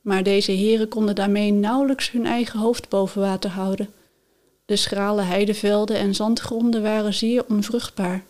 Maar 0.00 0.23
deze 0.23 0.52
heren 0.52 0.88
konden 0.88 1.14
daarmee 1.14 1.52
nauwelijks 1.52 2.11
hun 2.11 2.26
eigen 2.26 2.59
hoofd 2.59 2.88
boven 2.88 3.21
water 3.21 3.50
houden. 3.50 3.90
De 4.66 4.76
schrale 4.76 5.23
heidevelden 5.23 5.97
en 5.97 6.14
zandgronden 6.14 6.82
waren 6.82 7.14
zeer 7.14 7.44
onvruchtbaar. 7.49 8.25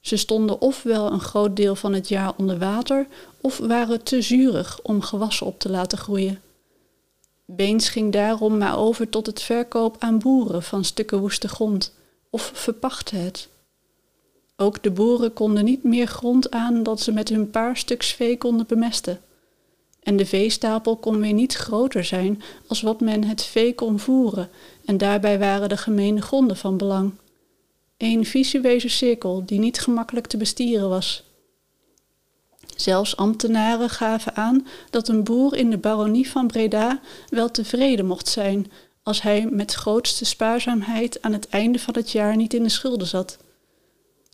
Ze 0.00 0.16
stonden 0.16 0.60
ofwel 0.60 1.12
een 1.12 1.20
groot 1.20 1.56
deel 1.56 1.74
van 1.74 1.92
het 1.92 2.08
jaar 2.08 2.32
onder 2.36 2.58
water, 2.58 3.06
of 3.40 3.58
waren 3.58 4.02
te 4.02 4.22
zuurig 4.22 4.80
om 4.82 5.02
gewassen 5.02 5.46
op 5.46 5.58
te 5.58 5.70
laten 5.70 5.98
groeien. 5.98 6.40
Beens 7.46 7.88
ging 7.88 8.12
daarom 8.12 8.58
maar 8.58 8.78
over 8.78 9.08
tot 9.08 9.26
het 9.26 9.42
verkoop 9.42 9.96
aan 9.98 10.18
boeren 10.18 10.62
van 10.62 10.84
stukken 10.84 11.18
woeste 11.18 11.48
grond, 11.48 11.92
of 12.30 12.50
verpachtte 12.54 13.16
het. 13.16 13.48
Ook 14.56 14.82
de 14.82 14.90
boeren 14.90 15.32
konden 15.32 15.64
niet 15.64 15.82
meer 15.82 16.06
grond 16.06 16.50
aan 16.50 16.82
dat 16.82 17.00
ze 17.00 17.12
met 17.12 17.28
hun 17.28 17.50
paar 17.50 17.76
stuks 17.76 18.12
vee 18.12 18.38
konden 18.38 18.66
bemesten. 18.66 19.20
En 20.02 20.16
de 20.16 20.26
veestapel 20.26 20.96
kon 20.96 21.20
weer 21.20 21.32
niet 21.32 21.54
groter 21.54 22.04
zijn 22.04 22.42
als 22.66 22.80
wat 22.80 23.00
men 23.00 23.24
het 23.24 23.44
vee 23.44 23.74
kon 23.74 23.98
voeren, 23.98 24.50
en 24.84 24.98
daarbij 24.98 25.38
waren 25.38 25.68
de 25.68 25.76
gemene 25.76 26.22
gronden 26.22 26.56
van 26.56 26.76
belang. 26.76 27.12
Een 27.96 28.26
visueuze 28.26 28.88
cirkel 28.88 29.42
die 29.46 29.58
niet 29.58 29.80
gemakkelijk 29.80 30.26
te 30.26 30.36
bestieren 30.36 30.88
was. 30.88 31.24
Zelfs 32.76 33.16
ambtenaren 33.16 33.90
gaven 33.90 34.34
aan 34.34 34.66
dat 34.90 35.08
een 35.08 35.24
boer 35.24 35.56
in 35.56 35.70
de 35.70 35.78
baronie 35.78 36.30
van 36.30 36.46
Breda 36.46 37.00
wel 37.28 37.50
tevreden 37.50 38.06
mocht 38.06 38.28
zijn 38.28 38.70
als 39.02 39.22
hij 39.22 39.48
met 39.50 39.72
grootste 39.72 40.24
spaarzaamheid 40.24 41.22
aan 41.22 41.32
het 41.32 41.48
einde 41.48 41.78
van 41.78 41.94
het 41.94 42.10
jaar 42.10 42.36
niet 42.36 42.54
in 42.54 42.62
de 42.62 42.68
schulden 42.68 43.06
zat. 43.06 43.38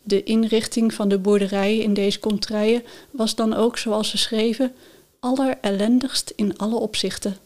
De 0.03 0.23
inrichting 0.23 0.93
van 0.93 1.07
de 1.09 1.17
boerderijen 1.17 1.83
in 1.83 1.93
deze 1.93 2.19
contraien 2.19 2.83
was 3.11 3.35
dan 3.35 3.53
ook, 3.53 3.77
zoals 3.77 4.09
ze 4.09 4.17
schreven, 4.17 4.73
allerellendigst 5.19 6.33
in 6.35 6.57
alle 6.57 6.75
opzichten. 6.75 7.37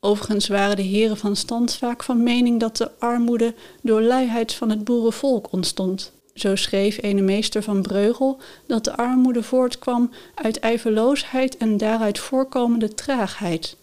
Overigens 0.00 0.48
waren 0.48 0.76
de 0.76 0.82
heren 0.82 1.16
van 1.16 1.36
stand 1.36 1.74
vaak 1.74 2.02
van 2.02 2.22
mening 2.22 2.60
dat 2.60 2.76
de 2.76 2.90
armoede 2.98 3.54
door 3.82 4.02
luiheid 4.02 4.52
van 4.52 4.70
het 4.70 4.84
boerenvolk 4.84 5.52
ontstond. 5.52 6.12
Zo 6.34 6.56
schreef 6.56 6.98
een 7.02 7.24
meester 7.24 7.62
van 7.62 7.82
Breugel 7.82 8.38
dat 8.66 8.84
de 8.84 8.96
armoede 8.96 9.42
voortkwam 9.42 10.10
uit 10.34 10.58
ijverloosheid 10.58 11.56
en 11.56 11.76
daaruit 11.76 12.18
voorkomende 12.18 12.94
traagheid. 12.94 13.76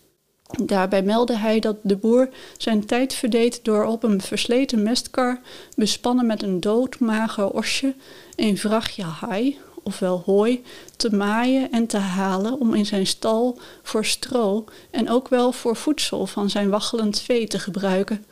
Daarbij 0.52 1.04
meldde 1.04 1.38
hij 1.38 1.60
dat 1.60 1.76
de 1.82 1.96
boer 1.96 2.30
zijn 2.58 2.86
tijd 2.86 3.14
verdeed 3.14 3.60
door 3.64 3.86
op 3.86 4.04
een 4.04 4.22
versleten 4.22 4.84
mestkar, 4.84 5.40
bespannen 5.76 6.26
met 6.26 6.44
een 6.44 6.60
doodmager 6.60 7.50
osje, 7.50 7.96
een 8.36 8.58
vrachtje 8.58 9.04
haai, 9.04 9.60
ofwel 9.84 10.22
hooi, 10.26 10.64
te 10.98 11.16
maaien 11.16 11.72
en 11.72 11.88
te 11.88 11.98
halen 11.98 12.60
om 12.60 12.74
in 12.74 12.86
zijn 12.86 13.08
stal 13.08 13.60
voor 13.84 14.06
stro 14.06 14.66
en 14.92 15.10
ook 15.10 15.28
wel 15.28 15.52
voor 15.52 15.76
voedsel 15.76 16.26
van 16.26 16.50
zijn 16.50 16.70
waggelend 16.70 17.20
vee 17.20 17.48
te 17.48 17.60
gebruiken, 17.60 18.26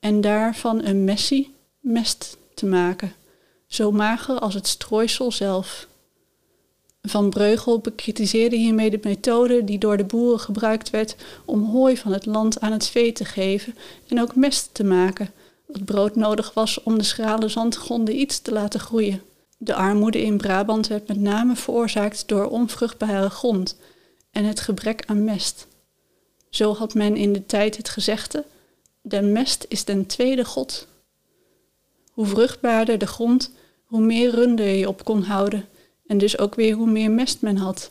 en 0.00 0.20
daarvan 0.20 0.84
een 0.84 1.04
messie, 1.04 1.54
mest 1.80 2.36
te 2.54 2.66
maken, 2.66 3.12
zo 3.66 3.92
mager 3.92 4.38
als 4.38 4.54
het 4.54 4.66
strooisel 4.66 5.32
zelf. 5.32 5.88
Van 7.02 7.30
Breugel 7.30 7.78
bekritiseerde 7.78 8.56
hiermee 8.56 8.90
de 8.90 9.00
methode 9.02 9.64
die 9.64 9.78
door 9.78 9.96
de 9.96 10.04
boeren 10.04 10.40
gebruikt 10.40 10.90
werd 10.90 11.16
om 11.44 11.64
hooi 11.64 11.96
van 11.96 12.12
het 12.12 12.26
land 12.26 12.60
aan 12.60 12.72
het 12.72 12.86
vee 12.86 13.12
te 13.12 13.24
geven 13.24 13.74
en 14.08 14.20
ook 14.20 14.34
mest 14.34 14.68
te 14.72 14.84
maken, 14.84 15.30
wat 15.66 15.84
brood 15.84 16.16
nodig 16.16 16.54
was 16.54 16.82
om 16.82 16.98
de 16.98 17.04
schrale 17.04 17.48
zandgronden 17.48 18.20
iets 18.20 18.40
te 18.40 18.52
laten 18.52 18.80
groeien. 18.80 19.22
De 19.58 19.74
armoede 19.74 20.22
in 20.22 20.36
Brabant 20.36 20.86
werd 20.86 21.08
met 21.08 21.20
name 21.20 21.56
veroorzaakt 21.56 22.28
door 22.28 22.46
onvruchtbare 22.46 23.30
grond 23.30 23.76
en 24.30 24.44
het 24.44 24.60
gebrek 24.60 25.02
aan 25.06 25.24
mest. 25.24 25.66
Zo 26.50 26.74
had 26.74 26.94
men 26.94 27.16
in 27.16 27.32
de 27.32 27.46
tijd 27.46 27.76
het 27.76 27.88
gezegde: 27.88 28.44
de 29.02 29.22
mest 29.22 29.66
is 29.68 29.84
den 29.84 30.06
tweede 30.06 30.44
God. 30.44 30.86
Hoe 32.12 32.26
vruchtbaarder 32.26 32.98
de 32.98 33.06
grond, 33.06 33.52
hoe 33.84 34.00
meer 34.00 34.30
runde 34.30 34.62
je 34.62 34.88
op 34.88 35.04
kon 35.04 35.22
houden 35.22 35.68
en 36.10 36.18
dus 36.18 36.38
ook 36.38 36.54
weer 36.54 36.74
hoe 36.74 36.90
meer 36.90 37.10
mest 37.10 37.40
men 37.40 37.56
had. 37.56 37.90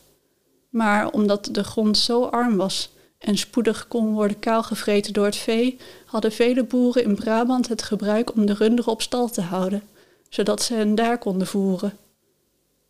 Maar 0.69 1.09
omdat 1.09 1.49
de 1.51 1.63
grond 1.63 1.97
zo 1.97 2.23
arm 2.23 2.57
was 2.57 2.89
en 3.17 3.37
spoedig 3.37 3.87
kon 3.87 4.13
worden 4.13 4.39
kaalgevreten 4.39 5.13
door 5.13 5.25
het 5.25 5.35
vee, 5.35 5.77
hadden 6.05 6.31
vele 6.31 6.63
boeren 6.63 7.03
in 7.03 7.15
Brabant 7.15 7.67
het 7.67 7.81
gebruik 7.81 8.33
om 8.33 8.45
de 8.45 8.53
runderen 8.53 8.91
op 8.91 9.01
stal 9.01 9.29
te 9.29 9.41
houden, 9.41 9.83
zodat 10.29 10.61
ze 10.61 10.73
hen 10.73 10.95
daar 10.95 11.17
konden 11.17 11.47
voeren. 11.47 11.97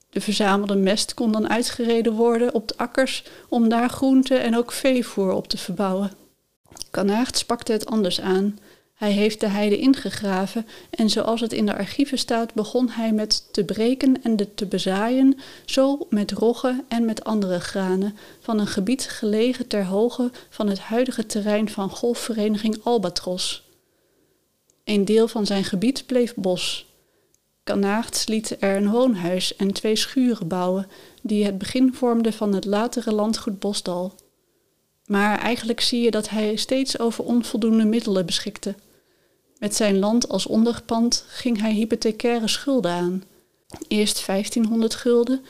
De 0.10 0.22
verzamelde 0.22 0.76
mest 0.76 1.14
kon 1.14 1.32
dan 1.32 1.50
uitgereden 1.50 2.14
worden 2.14 2.54
op 2.54 2.68
de 2.68 2.78
akkers 2.78 3.24
om 3.50 3.70
daar 3.70 3.90
groente 3.90 4.36
en 4.36 4.58
ook 4.58 4.72
veevoer 4.72 5.32
op 5.32 5.48
te 5.48 5.58
verbouwen. 5.58 6.12
Kanaert 6.92 7.46
pakte 7.46 7.72
het 7.72 7.86
anders 7.86 8.22
aan. 8.22 8.60
Hij 9.00 9.12
heeft 9.12 9.40
de 9.40 9.48
heide 9.48 9.78
ingegraven 9.78 10.68
en 10.90 11.10
zoals 11.10 11.42
het 11.42 11.54
in 11.54 11.66
de 11.66 11.78
archieven 11.78 12.18
staat, 12.18 12.54
begon 12.54 12.90
hij 12.90 13.12
met 13.14 13.54
te 13.54 13.64
breken 13.64 14.24
en 14.24 14.36
de 14.36 14.54
te 14.54 14.66
bezaaien, 14.66 15.40
zo 15.66 16.08
met 16.10 16.32
roggen 16.32 16.86
en 16.88 17.06
met 17.06 17.24
andere 17.24 17.60
granen, 17.60 18.18
van 18.40 18.60
een 18.60 18.68
gebied 18.68 19.04
gelegen 19.10 19.68
ter 19.68 19.86
hoogte 19.86 20.32
van 20.50 20.68
het 20.68 20.80
huidige 20.80 21.26
terrein 21.26 21.70
van 21.70 21.90
golfvereniging 21.90 22.84
Albatros. 22.84 23.64
Een 24.84 25.06
deel 25.06 25.28
van 25.28 25.46
zijn 25.46 25.64
gebied 25.64 26.04
bleef 26.06 26.36
bos. 26.36 26.86
Kanaerts 27.64 28.28
liet 28.28 28.58
er 28.60 28.76
een 28.76 28.92
woonhuis 28.92 29.56
en 29.56 29.74
twee 29.74 29.96
schuren 29.96 30.48
bouwen, 30.48 30.88
die 31.22 31.46
het 31.46 31.58
begin 31.58 31.94
vormden 31.94 32.34
van 32.34 32.54
het 32.54 32.66
latere 32.66 33.14
landgoed 33.14 33.60
Bosdal. 33.60 34.14
Maar 35.06 35.40
eigenlijk 35.40 35.82
zie 35.82 36.02
je 36.02 36.12
dat 36.12 36.30
hij 36.30 36.56
steeds 36.56 37.00
over 37.00 37.24
onvoldoende 37.24 37.86
middelen 37.86 38.26
beschikte. 38.26 38.76
Met 39.60 39.76
zijn 39.76 40.00
land 40.00 40.30
als 40.30 40.46
onderpand 40.46 41.24
ging 41.28 41.62
hij 41.62 41.74
hypothecaire 41.74 42.48
schulden 42.48 42.92
aan. 42.92 43.24
Eerst 43.88 44.26
1500 44.26 44.96
gulden, 44.96 45.42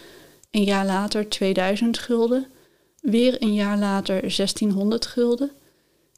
een 0.52 0.64
jaar 0.64 0.86
later 0.86 1.30
2000 1.30 1.98
gulden, 1.98 2.48
weer 3.02 3.42
een 3.42 3.54
jaar 3.54 3.78
later 3.78 4.22
1600 4.22 5.06
gulden. 5.06 5.52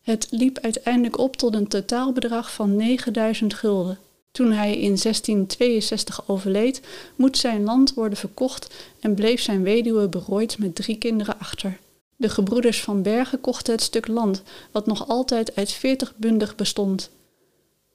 Het 0.01 0.27
liep 0.29 0.59
uiteindelijk 0.59 1.17
op 1.17 1.35
tot 1.35 1.55
een 1.55 1.67
totaalbedrag 1.67 2.53
van 2.53 2.75
9000 2.75 3.53
gulden. 3.53 3.97
Toen 4.31 4.51
hij 4.51 4.71
in 4.71 4.97
1662 4.97 6.27
overleed, 6.27 6.81
moet 7.15 7.37
zijn 7.37 7.63
land 7.63 7.93
worden 7.93 8.17
verkocht 8.17 8.73
en 8.99 9.13
bleef 9.13 9.41
zijn 9.41 9.63
weduwe 9.63 10.07
berooid 10.07 10.57
met 10.57 10.75
drie 10.75 10.97
kinderen 10.97 11.39
achter. 11.39 11.77
De 12.15 12.29
gebroeders 12.29 12.81
van 12.81 13.01
Bergen 13.01 13.41
kochten 13.41 13.73
het 13.73 13.81
stuk 13.81 14.07
land, 14.07 14.41
wat 14.71 14.85
nog 14.85 15.07
altijd 15.07 15.55
uit 15.55 15.71
veertig 15.71 16.13
bundig 16.15 16.55
bestond. 16.55 17.09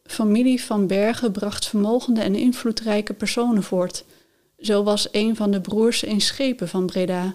Familie 0.06 0.62
van 0.62 0.86
Bergen 0.86 1.32
bracht 1.32 1.66
vermogende 1.66 2.20
en 2.20 2.34
invloedrijke 2.34 3.12
personen 3.12 3.62
voort. 3.62 4.04
Zo 4.58 4.82
was 4.82 5.08
een 5.10 5.36
van 5.36 5.50
de 5.50 5.60
broers 5.60 6.06
een 6.06 6.20
schepen 6.20 6.68
van 6.68 6.86
Breda. 6.86 7.34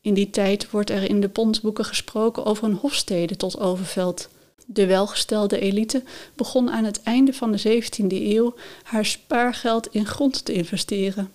In 0.00 0.14
die 0.14 0.30
tijd 0.30 0.70
wordt 0.70 0.90
er 0.90 1.08
in 1.10 1.20
de 1.20 1.28
pondboeken 1.28 1.84
gesproken 1.84 2.44
over 2.44 2.64
een 2.64 2.74
hofstede 2.74 3.36
tot 3.36 3.58
Overveld. 3.58 4.28
De 4.66 4.86
welgestelde 4.86 5.58
elite 5.58 6.02
begon 6.34 6.70
aan 6.70 6.84
het 6.84 7.02
einde 7.02 7.32
van 7.32 7.52
de 7.52 7.82
17e 7.82 8.06
eeuw 8.08 8.54
haar 8.82 9.04
spaargeld 9.04 9.88
in 9.90 10.06
grond 10.06 10.44
te 10.44 10.52
investeren. 10.52 11.32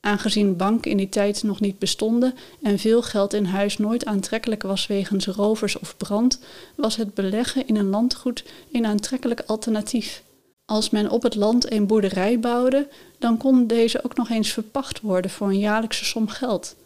Aangezien 0.00 0.56
banken 0.56 0.90
in 0.90 0.96
die 0.96 1.08
tijd 1.08 1.42
nog 1.42 1.60
niet 1.60 1.78
bestonden 1.78 2.34
en 2.62 2.78
veel 2.78 3.02
geld 3.02 3.32
in 3.32 3.44
huis 3.44 3.78
nooit 3.78 4.04
aantrekkelijk 4.04 4.62
was 4.62 4.86
wegens 4.86 5.26
rovers 5.26 5.78
of 5.78 5.96
brand, 5.96 6.40
was 6.74 6.96
het 6.96 7.14
beleggen 7.14 7.66
in 7.66 7.76
een 7.76 7.88
landgoed 7.88 8.44
een 8.72 8.86
aantrekkelijk 8.86 9.40
alternatief. 9.46 10.22
Als 10.64 10.90
men 10.90 11.10
op 11.10 11.22
het 11.22 11.34
land 11.34 11.72
een 11.72 11.86
boerderij 11.86 12.40
bouwde, 12.40 12.88
dan 13.18 13.36
kon 13.36 13.66
deze 13.66 14.04
ook 14.04 14.16
nog 14.16 14.30
eens 14.30 14.52
verpacht 14.52 15.00
worden 15.00 15.30
voor 15.30 15.48
een 15.48 15.58
jaarlijkse 15.58 16.04
som 16.04 16.28
geld. 16.28 16.76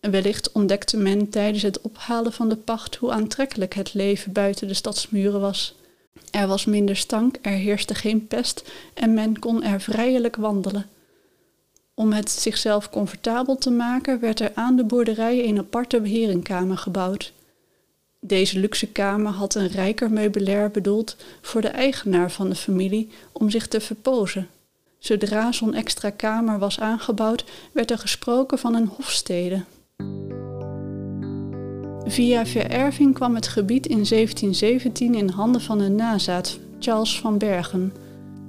Wellicht 0.00 0.52
ontdekte 0.52 0.96
men 0.96 1.28
tijdens 1.28 1.62
het 1.62 1.80
ophalen 1.80 2.32
van 2.32 2.48
de 2.48 2.56
pacht 2.56 2.96
hoe 2.96 3.12
aantrekkelijk 3.12 3.74
het 3.74 3.94
leven 3.94 4.32
buiten 4.32 4.68
de 4.68 4.74
stadsmuren 4.74 5.40
was. 5.40 5.74
Er 6.30 6.46
was 6.46 6.64
minder 6.64 6.96
stank, 6.96 7.36
er 7.42 7.52
heerste 7.52 7.94
geen 7.94 8.26
pest 8.26 8.70
en 8.94 9.14
men 9.14 9.38
kon 9.38 9.62
er 9.62 9.80
vrijelijk 9.80 10.36
wandelen. 10.36 10.86
Om 11.94 12.12
het 12.12 12.30
zichzelf 12.30 12.90
comfortabel 12.90 13.56
te 13.56 13.70
maken, 13.70 14.20
werd 14.20 14.40
er 14.40 14.50
aan 14.54 14.76
de 14.76 14.84
boerderij 14.84 15.48
een 15.48 15.58
aparte 15.58 16.00
beheringkamer 16.00 16.78
gebouwd. 16.78 17.32
Deze 18.20 18.58
luxe 18.58 18.86
kamer 18.86 19.32
had 19.32 19.54
een 19.54 19.68
rijker 19.68 20.10
meubilair 20.10 20.70
bedoeld 20.70 21.16
voor 21.40 21.60
de 21.60 21.68
eigenaar 21.68 22.30
van 22.30 22.48
de 22.48 22.54
familie 22.54 23.08
om 23.32 23.50
zich 23.50 23.68
te 23.68 23.80
verpozen. 23.80 24.48
Zodra 24.98 25.52
zo'n 25.52 25.74
extra 25.74 26.10
kamer 26.10 26.58
was 26.58 26.80
aangebouwd, 26.80 27.44
werd 27.72 27.90
er 27.90 27.98
gesproken 27.98 28.58
van 28.58 28.74
een 28.74 28.90
hofstede. 28.96 29.64
Via 32.04 32.46
vererving 32.46 33.14
kwam 33.14 33.34
het 33.34 33.48
gebied 33.48 33.86
in 33.86 34.04
1717 34.04 35.14
in 35.14 35.28
handen 35.28 35.60
van 35.60 35.80
een 35.80 35.94
nazaat, 35.94 36.58
Charles 36.78 37.20
van 37.20 37.38
Bergen. 37.38 37.92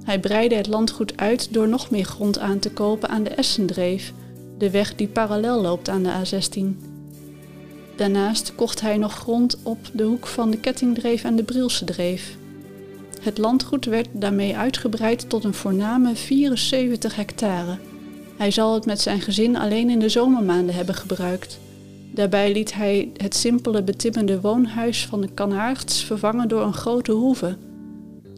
Hij 0.04 0.20
breidde 0.20 0.56
het 0.56 0.66
landgoed 0.66 1.16
uit 1.16 1.52
door 1.52 1.68
nog 1.68 1.90
meer 1.90 2.04
grond 2.04 2.38
aan 2.38 2.58
te 2.58 2.70
kopen 2.70 3.08
aan 3.08 3.22
de 3.22 3.30
Essendreef, 3.30 4.12
de 4.58 4.70
weg 4.70 4.94
die 4.94 5.08
parallel 5.08 5.60
loopt 5.60 5.88
aan 5.88 6.02
de 6.02 6.12
A16. 6.24 6.92
Daarnaast 7.96 8.54
kocht 8.54 8.80
hij 8.80 8.96
nog 8.96 9.14
grond 9.14 9.58
op 9.62 9.78
de 9.92 10.02
hoek 10.02 10.26
van 10.26 10.50
de 10.50 10.58
Kettingdreef 10.58 11.24
en 11.24 11.36
de 11.36 11.42
Brielse 11.42 11.84
Dreef. 11.84 12.36
Het 13.20 13.38
landgoed 13.38 13.84
werd 13.84 14.08
daarmee 14.12 14.56
uitgebreid 14.56 15.28
tot 15.28 15.44
een 15.44 15.54
voorname 15.54 16.14
74 16.14 17.16
hectare. 17.16 17.78
Hij 18.36 18.50
zal 18.50 18.74
het 18.74 18.86
met 18.86 19.00
zijn 19.00 19.20
gezin 19.20 19.56
alleen 19.56 19.90
in 19.90 19.98
de 19.98 20.08
zomermaanden 20.08 20.74
hebben 20.74 20.94
gebruikt. 20.94 21.58
Daarbij 22.14 22.52
liet 22.52 22.74
hij 22.74 23.10
het 23.16 23.36
simpele 23.36 23.82
betimmende 23.82 24.40
woonhuis 24.40 25.06
van 25.06 25.20
de 25.20 25.28
Kanaarts 25.34 26.04
vervangen 26.04 26.48
door 26.48 26.62
een 26.62 26.74
grote 26.74 27.12
hoeve. 27.12 27.56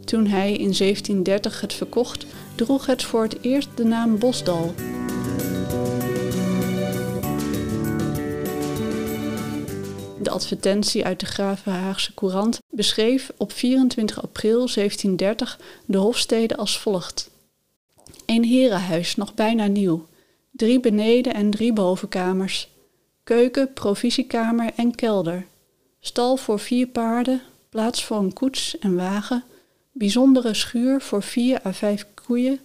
Toen 0.07 0.27
hij 0.27 0.51
in 0.51 0.73
1730 0.77 1.61
het 1.61 1.73
verkocht, 1.73 2.25
droeg 2.55 2.85
het 2.85 3.03
voor 3.03 3.23
het 3.23 3.37
eerst 3.41 3.69
de 3.75 3.83
naam 3.83 4.19
Bosdal. 4.19 4.73
De 10.21 10.29
advertentie 10.29 11.05
uit 11.05 11.19
de 11.19 11.25
Gravenhaagse 11.25 12.13
Courant 12.13 12.59
beschreef 12.69 13.31
op 13.37 13.51
24 13.51 14.23
april 14.23 14.57
1730 14.57 15.59
de 15.85 15.97
hofstede 15.97 16.57
als 16.57 16.79
volgt. 16.79 17.29
Een 18.25 18.43
herenhuis, 18.43 19.15
nog 19.15 19.33
bijna 19.33 19.65
nieuw. 19.65 20.05
Drie 20.51 20.79
beneden- 20.79 21.33
en 21.33 21.49
drie 21.49 21.73
bovenkamers. 21.73 22.69
Keuken, 23.23 23.73
provisiekamer 23.73 24.71
en 24.75 24.95
kelder. 24.95 25.45
Stal 25.99 26.37
voor 26.37 26.59
vier 26.59 26.87
paarden, 26.87 27.41
plaats 27.69 28.03
voor 28.03 28.17
een 28.17 28.33
koets 28.33 28.79
en 28.79 28.95
wagen. 28.95 29.43
Bijzondere 29.97 30.53
schuur 30.53 31.01
voor 31.01 31.23
vier 31.23 31.65
à 31.65 31.73
vijf 31.73 32.05
koeien. 32.25 32.59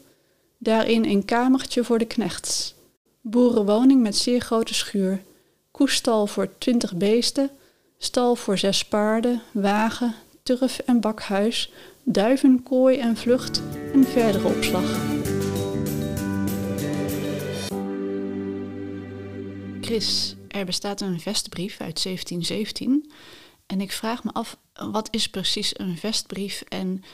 Daarin 0.58 1.04
een 1.04 1.24
kamertje 1.24 1.84
voor 1.84 1.98
de 1.98 2.04
knechts. 2.04 2.74
Boerenwoning 3.20 4.02
met 4.02 4.16
zeer 4.16 4.40
grote 4.40 4.74
schuur 4.74 5.22
koestal 5.70 6.26
voor 6.26 6.58
twintig 6.58 6.94
beesten, 6.94 7.50
stal 7.98 8.36
voor 8.36 8.58
zes 8.58 8.84
paarden, 8.84 9.42
wagen, 9.52 10.14
turf 10.42 10.78
en 10.78 11.00
bakhuis, 11.00 11.72
duivenkooi 12.02 12.98
en 12.98 13.16
vlucht 13.16 13.62
en 13.92 14.04
verdere 14.04 14.48
opslag. 14.48 14.98
Chris, 19.80 20.36
er 20.48 20.64
bestaat 20.64 21.00
een 21.00 21.20
vestbrief 21.20 21.80
uit 21.80 22.02
1717 22.02 23.10
en 23.72 23.80
ik 23.80 23.92
vraag 23.92 24.24
me 24.24 24.32
af, 24.32 24.56
wat 24.90 25.08
is 25.11 25.28
precies 25.28 25.78
een 25.78 25.96
vestbrief 25.98 26.62
en 26.68 27.04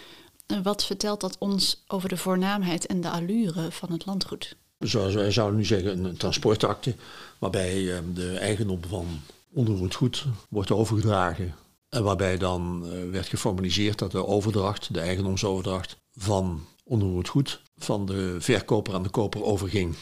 wat 0.62 0.84
vertelt 0.84 1.20
dat 1.20 1.36
ons 1.38 1.84
over 1.86 2.08
de 2.08 2.16
voornaamheid 2.16 2.86
en 2.86 3.00
de 3.00 3.10
allure 3.10 3.70
van 3.70 3.92
het 3.92 4.06
landgoed? 4.06 4.56
zoals 4.78 5.14
wij 5.14 5.30
zouden 5.30 5.58
nu 5.58 5.64
zeggen, 5.64 6.04
een 6.04 6.16
transportakte, 6.16 6.94
waarbij 7.38 7.94
ehm, 7.94 8.12
de 8.14 8.38
eigendom 8.38 8.80
van 8.88 9.06
onroerend 9.52 9.94
goed 9.94 10.24
wordt 10.48 10.70
overgedragen. 10.70 11.54
En 11.88 12.02
waarbij 12.02 12.38
dan 12.38 12.86
eh, 12.86 13.10
werd 13.10 13.26
geformaliseerd 13.26 13.98
dat 13.98 14.10
de 14.10 14.26
overdracht, 14.26 14.94
de 14.94 15.00
eigendomsoverdracht 15.00 15.96
van 16.16 16.64
onroerend 16.84 17.28
goed, 17.28 17.62
van 17.76 18.06
de 18.06 18.36
verkoper 18.38 18.94
aan 18.94 19.02
de 19.02 19.08
koper 19.08 19.42
overging. 19.42 19.94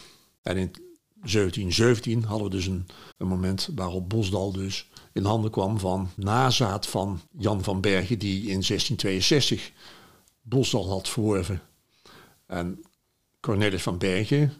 En 0.42 0.57
in 0.57 0.71
1717 1.14 2.25
hadden 2.25 2.51
we 2.51 2.57
dus 2.57 2.66
een, 2.66 2.87
een 3.16 3.29
moment 3.29 3.69
waarop 3.75 4.09
Bosdal 4.09 4.53
dus 4.53 4.88
in 5.16 5.24
handen 5.24 5.50
kwam 5.50 5.79
van 5.79 6.11
nazaat 6.16 6.87
van 6.87 7.20
Jan 7.38 7.62
van 7.62 7.81
Bergen, 7.81 8.18
die 8.18 8.37
in 8.37 8.62
1662 8.62 9.72
Bosdal 10.42 10.88
had 10.88 11.09
verworven. 11.09 11.61
En 12.46 12.83
Cornelis 13.40 13.83
van 13.83 13.98
Bergen, 13.98 14.52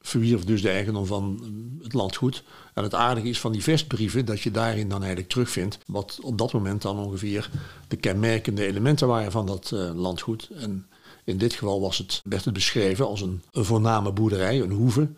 verwierf 0.00 0.44
dus 0.44 0.62
de 0.62 0.70
eigendom 0.70 1.06
van 1.06 1.40
het 1.82 1.92
landgoed. 1.92 2.44
En 2.74 2.82
het 2.82 2.94
aardige 2.94 3.28
is 3.28 3.40
van 3.40 3.52
die 3.52 3.62
vestbrieven 3.62 4.24
dat 4.24 4.40
je 4.40 4.50
daarin 4.50 4.88
dan 4.88 4.98
eigenlijk 5.00 5.30
terugvindt 5.30 5.78
wat 5.86 6.18
op 6.22 6.38
dat 6.38 6.52
moment 6.52 6.82
dan 6.82 6.98
ongeveer 6.98 7.50
de 7.88 7.96
kenmerkende 7.96 8.66
elementen 8.66 9.08
waren 9.08 9.32
van 9.32 9.46
dat 9.46 9.70
uh, 9.74 9.94
landgoed. 9.94 10.50
En 10.50 10.86
in 11.24 11.38
dit 11.38 11.52
geval 11.52 11.80
was 11.80 11.98
het, 11.98 12.20
werd 12.24 12.44
het 12.44 12.54
beschreven 12.54 13.06
als 13.06 13.20
een, 13.20 13.42
een 13.52 13.64
voorname 13.64 14.12
boerderij, 14.12 14.60
een 14.60 14.72
hoeve 14.72 15.10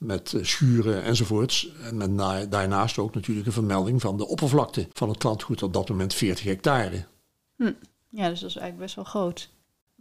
met 0.00 0.32
uh, 0.32 0.44
schuren 0.44 1.02
enzovoorts. 1.02 1.72
En 1.82 1.96
met 1.96 2.10
na, 2.10 2.46
daarnaast 2.46 2.98
ook 2.98 3.14
natuurlijk 3.14 3.46
een 3.46 3.52
vermelding 3.52 4.00
van 4.00 4.16
de 4.16 4.26
oppervlakte 4.26 4.88
van 4.92 5.08
het 5.08 5.22
landgoed 5.22 5.62
op 5.62 5.72
dat 5.72 5.88
moment 5.88 6.14
40 6.14 6.44
hectare. 6.44 7.04
Hm. 7.56 7.72
Ja, 8.08 8.28
dus 8.28 8.40
dat 8.40 8.48
is 8.48 8.56
eigenlijk 8.56 8.78
best 8.78 8.94
wel 8.94 9.04
groot 9.04 9.50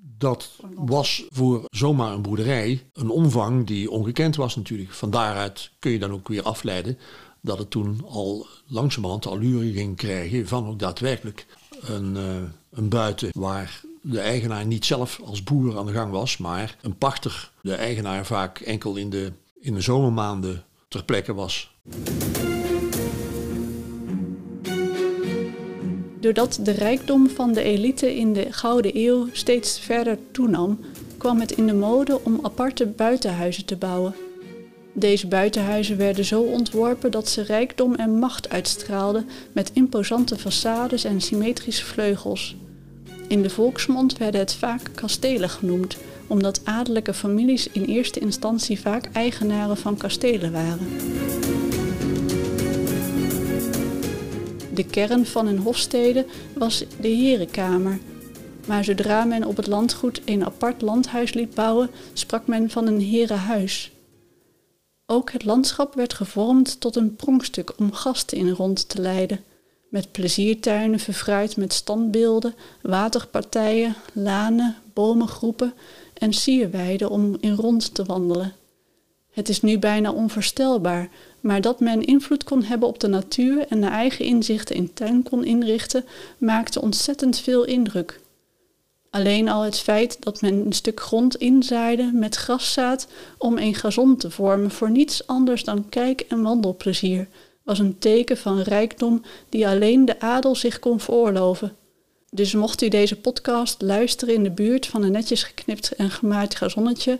dat 0.01 0.49
was 0.75 1.25
voor 1.29 1.65
zomaar 1.69 2.13
een 2.13 2.21
boerderij 2.21 2.83
een 2.93 3.09
omvang 3.09 3.67
die 3.67 3.91
ongekend 3.91 4.35
was 4.35 4.55
natuurlijk. 4.55 4.91
Van 4.93 5.09
daaruit 5.09 5.71
kun 5.79 5.91
je 5.91 5.99
dan 5.99 6.11
ook 6.11 6.27
weer 6.27 6.43
afleiden 6.43 6.97
dat 7.41 7.57
het 7.57 7.69
toen 7.69 8.01
al 8.07 8.47
langzamerhand 8.67 9.27
allure 9.27 9.71
ging 9.71 9.95
krijgen 9.95 10.47
van 10.47 10.67
ook 10.67 10.79
daadwerkelijk 10.79 11.45
een, 11.81 12.15
uh, 12.15 12.35
een 12.71 12.89
buiten 12.89 13.29
waar 13.31 13.81
de 14.01 14.19
eigenaar 14.19 14.65
niet 14.65 14.85
zelf 14.85 15.19
als 15.25 15.43
boer 15.43 15.77
aan 15.77 15.85
de 15.85 15.91
gang 15.91 16.11
was, 16.11 16.37
maar 16.37 16.77
een 16.81 16.97
pachter, 16.97 17.51
de 17.61 17.73
eigenaar 17.73 18.25
vaak 18.25 18.59
enkel 18.59 18.95
in 18.95 19.09
de, 19.09 19.31
in 19.59 19.73
de 19.73 19.81
zomermaanden 19.81 20.63
ter 20.87 21.03
plekke 21.03 21.33
was. 21.33 21.71
Doordat 26.19 26.59
de 26.63 26.71
rijkdom 26.71 27.29
van 27.29 27.53
de 27.53 27.61
elite 27.61 28.15
in 28.15 28.33
de 28.33 28.47
Gouden 28.53 28.97
Eeuw 28.97 29.27
steeds 29.31 29.79
verder 29.79 30.17
toenam, 30.31 30.79
kwam 31.17 31.39
het 31.39 31.51
in 31.51 31.67
de 31.67 31.73
mode 31.73 32.19
om 32.23 32.39
aparte 32.41 32.85
buitenhuizen 32.85 33.65
te 33.65 33.75
bouwen. 33.75 34.15
Deze 34.93 35.27
buitenhuizen 35.27 35.97
werden 35.97 36.25
zo 36.25 36.41
ontworpen 36.41 37.11
dat 37.11 37.29
ze 37.29 37.41
rijkdom 37.41 37.95
en 37.95 38.19
macht 38.19 38.49
uitstraalden 38.49 39.29
met 39.51 39.71
imposante 39.73 40.37
façades 40.39 41.05
en 41.05 41.21
symmetrische 41.21 41.85
vleugels. 41.85 42.55
In 43.29 43.41
de 43.41 43.49
volksmond 43.49 44.17
werden 44.17 44.39
het 44.39 44.53
vaak 44.53 44.81
kastelen 44.95 45.49
genoemd, 45.49 45.97
omdat 46.27 46.61
adellijke 46.63 47.13
families 47.13 47.69
in 47.71 47.83
eerste 47.83 48.19
instantie 48.19 48.79
vaak 48.79 49.09
eigenaren 49.13 49.77
van 49.77 49.97
kastelen 49.97 50.51
waren. 50.51 50.87
De 54.73 54.85
kern 54.89 55.25
van 55.25 55.47
een 55.47 55.57
hofstede 55.57 56.25
was 56.53 56.83
de 57.01 57.07
herenkamer. 57.07 57.99
Maar 58.67 58.83
zodra 58.83 59.23
men 59.25 59.43
op 59.43 59.57
het 59.57 59.67
landgoed 59.67 60.21
een 60.25 60.45
apart 60.45 60.81
landhuis 60.81 61.33
liet 61.33 61.53
bouwen, 61.53 61.89
sprak 62.13 62.47
men 62.47 62.69
van 62.69 62.87
een 62.87 63.01
herenhuis. 63.01 63.91
Ook 65.05 65.31
het 65.31 65.45
landschap 65.45 65.95
werd 65.95 66.13
gevormd 66.13 66.79
tot 66.79 66.95
een 66.95 67.15
pronkstuk 67.15 67.73
om 67.77 67.93
gasten 67.93 68.37
in 68.37 68.49
rond 68.49 68.89
te 68.89 69.01
leiden, 69.01 69.43
met 69.89 70.11
pleziertuinen 70.11 70.99
verfraaid 70.99 71.57
met 71.57 71.73
standbeelden, 71.73 72.55
waterpartijen, 72.81 73.95
lanen, 74.13 74.75
bomengroepen 74.93 75.73
en 76.13 76.33
sierweiden 76.33 77.09
om 77.09 77.37
in 77.39 77.55
rond 77.55 77.93
te 77.93 78.03
wandelen. 78.03 78.53
Het 79.31 79.49
is 79.49 79.61
nu 79.61 79.79
bijna 79.79 80.11
onvoorstelbaar, 80.11 81.09
maar 81.39 81.61
dat 81.61 81.79
men 81.79 82.05
invloed 82.05 82.43
kon 82.43 82.63
hebben 82.63 82.87
op 82.87 82.99
de 82.99 83.07
natuur 83.07 83.65
en 83.67 83.79
naar 83.79 83.91
eigen 83.91 84.25
inzichten 84.25 84.75
in 84.75 84.93
tuin 84.93 85.23
kon 85.23 85.45
inrichten, 85.45 86.05
maakte 86.37 86.81
ontzettend 86.81 87.39
veel 87.39 87.65
indruk. 87.65 88.19
Alleen 89.09 89.49
al 89.49 89.61
het 89.61 89.79
feit 89.79 90.17
dat 90.19 90.41
men 90.41 90.65
een 90.65 90.73
stuk 90.73 90.99
grond 90.99 91.35
inzaaide 91.35 92.11
met 92.13 92.35
graszaad 92.35 93.07
om 93.37 93.57
een 93.57 93.75
gazon 93.75 94.17
te 94.17 94.31
vormen 94.31 94.71
voor 94.71 94.91
niets 94.91 95.27
anders 95.27 95.63
dan 95.63 95.89
kijk- 95.89 96.25
en 96.27 96.41
wandelplezier, 96.41 97.27
was 97.69 97.79
een 97.79 97.99
teken 97.99 98.37
van 98.37 98.59
rijkdom 98.59 99.21
die 99.49 99.67
alleen 99.67 100.05
de 100.05 100.19
adel 100.19 100.55
zich 100.55 100.79
kon 100.79 100.99
veroorloven. 100.99 101.75
Dus 102.31 102.53
mocht 102.53 102.81
u 102.81 102.87
deze 102.87 103.15
podcast 103.15 103.81
luisteren 103.81 104.33
in 104.33 104.43
de 104.43 104.51
buurt 104.51 104.85
van 104.85 105.03
een 105.03 105.11
netjes 105.11 105.43
geknipt 105.43 105.95
en 105.95 106.09
gemaaid 106.09 106.55
gazonnetje, 106.55 107.19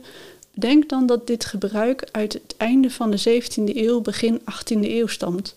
Denk 0.59 0.89
dan 0.89 1.05
dat 1.05 1.27
dit 1.27 1.45
gebruik 1.45 2.09
uit 2.11 2.33
het 2.33 2.55
einde 2.57 2.91
van 2.91 3.11
de 3.11 3.41
17e 3.43 3.75
eeuw, 3.75 4.01
begin 4.01 4.39
18e 4.39 4.79
eeuw 4.81 5.07
stamt. 5.07 5.55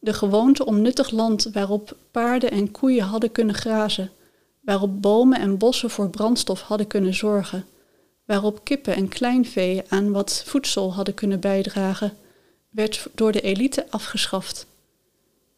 De 0.00 0.12
gewoonte 0.12 0.66
om 0.66 0.82
nuttig 0.82 1.10
land 1.10 1.50
waarop 1.52 1.96
paarden 2.10 2.50
en 2.50 2.70
koeien 2.70 3.04
hadden 3.04 3.32
kunnen 3.32 3.54
grazen, 3.54 4.10
waarop 4.60 5.02
bomen 5.02 5.40
en 5.40 5.58
bossen 5.58 5.90
voor 5.90 6.10
brandstof 6.10 6.60
hadden 6.60 6.86
kunnen 6.86 7.14
zorgen, 7.14 7.66
waarop 8.26 8.60
kippen 8.64 8.94
en 8.94 9.08
kleinvee 9.08 9.82
aan 9.88 10.12
wat 10.12 10.42
voedsel 10.46 10.94
hadden 10.94 11.14
kunnen 11.14 11.40
bijdragen, 11.40 12.16
werd 12.72 13.06
door 13.14 13.32
de 13.32 13.40
elite 13.40 13.86
afgeschaft. 13.90 14.66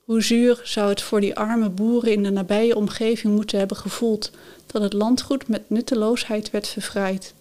Hoe 0.04 0.22
zuur 0.22 0.60
zou 0.64 0.88
het 0.88 1.02
voor 1.02 1.20
die 1.20 1.36
arme 1.36 1.68
boeren 1.68 2.12
in 2.12 2.22
de 2.22 2.30
nabije 2.30 2.76
omgeving 2.76 3.34
moeten 3.34 3.58
hebben 3.58 3.76
gevoeld 3.76 4.30
dat 4.66 4.82
het 4.82 4.92
landgoed 4.92 5.48
met 5.48 5.70
nutteloosheid 5.70 6.50
werd 6.50 6.68
verfraaid. 6.68 7.34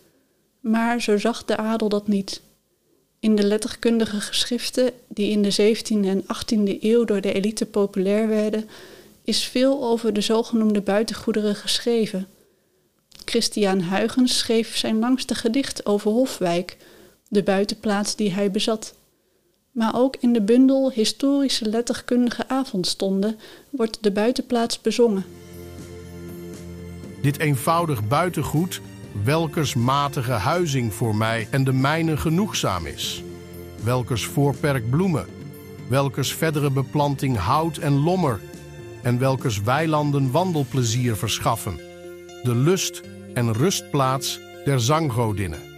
Maar 0.59 1.01
zo 1.01 1.17
zag 1.17 1.45
de 1.45 1.57
adel 1.57 1.89
dat 1.89 2.07
niet. 2.07 2.41
In 3.19 3.35
de 3.35 3.43
letterkundige 3.43 4.21
geschriften 4.21 4.91
die 5.07 5.31
in 5.31 5.41
de 5.41 5.75
17e 5.75 6.05
en 6.05 6.23
18e 6.23 6.81
eeuw 6.81 7.03
door 7.05 7.21
de 7.21 7.33
elite 7.33 7.65
populair 7.65 8.27
werden, 8.27 8.69
is 9.23 9.43
veel 9.43 9.83
over 9.83 10.13
de 10.13 10.21
zogenoemde 10.21 10.81
buitengoederen 10.81 11.55
geschreven. 11.55 12.27
Christian 13.25 13.81
Huygens 13.81 14.37
schreef 14.37 14.77
zijn 14.77 14.99
langste 14.99 15.35
gedicht 15.35 15.85
over 15.85 16.11
Hofwijk, 16.11 16.77
de 17.27 17.43
buitenplaats 17.43 18.15
die 18.15 18.31
hij 18.31 18.51
bezat. 18.51 18.93
Maar 19.73 19.95
ook 19.95 20.15
in 20.19 20.33
de 20.33 20.41
bundel 20.41 20.91
Historische 20.91 21.69
letterkundige 21.69 22.47
avondstonden 22.47 23.39
wordt 23.69 23.97
de 24.01 24.11
buitenplaats 24.11 24.81
bezongen. 24.81 25.25
Dit 27.21 27.39
eenvoudig 27.39 28.07
buitengoed 28.07 28.81
welkers 29.23 29.73
matige 29.73 30.31
huizing 30.31 30.93
voor 30.93 31.15
mij 31.15 31.47
en 31.51 31.63
de 31.63 31.73
mijne 31.73 32.17
genoegzaam 32.17 32.85
is, 32.85 33.23
welkers 33.83 34.25
voorperk 34.25 34.89
bloemen, 34.89 35.25
welkers 35.89 36.33
verdere 36.33 36.71
beplanting 36.71 37.37
hout 37.37 37.77
en 37.77 37.93
lommer, 37.93 38.39
en 39.01 39.19
welkers 39.19 39.61
weilanden 39.61 40.31
wandelplezier 40.31 41.15
verschaffen, 41.15 41.75
de 42.43 42.55
lust 42.55 43.01
en 43.33 43.53
rustplaats 43.53 44.39
der 44.65 44.79
zanggodinnen. 44.79 45.72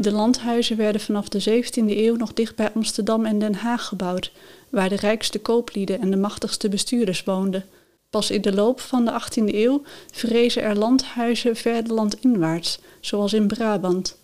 De 0.00 0.12
landhuizen 0.12 0.76
werden 0.76 1.00
vanaf 1.00 1.28
de 1.28 1.62
17e 1.64 1.96
eeuw 1.96 2.16
nog 2.16 2.32
dicht 2.32 2.56
bij 2.56 2.72
Amsterdam 2.74 3.24
en 3.24 3.38
Den 3.38 3.54
Haag 3.54 3.86
gebouwd, 3.86 4.32
waar 4.68 4.88
de 4.88 4.96
rijkste 4.96 5.38
kooplieden 5.38 6.00
en 6.00 6.10
de 6.10 6.16
machtigste 6.16 6.68
bestuurders 6.68 7.24
woonden. 7.24 7.64
Pas 8.10 8.30
in 8.30 8.40
de 8.40 8.52
loop 8.52 8.80
van 8.80 9.04
de 9.04 9.20
18e 9.22 9.54
eeuw 9.54 9.82
verrezen 10.12 10.62
er 10.62 10.76
landhuizen 10.76 11.56
verder 11.56 11.94
landinwaarts, 11.94 12.78
zoals 13.00 13.32
in 13.32 13.46
Brabant. 13.46 14.16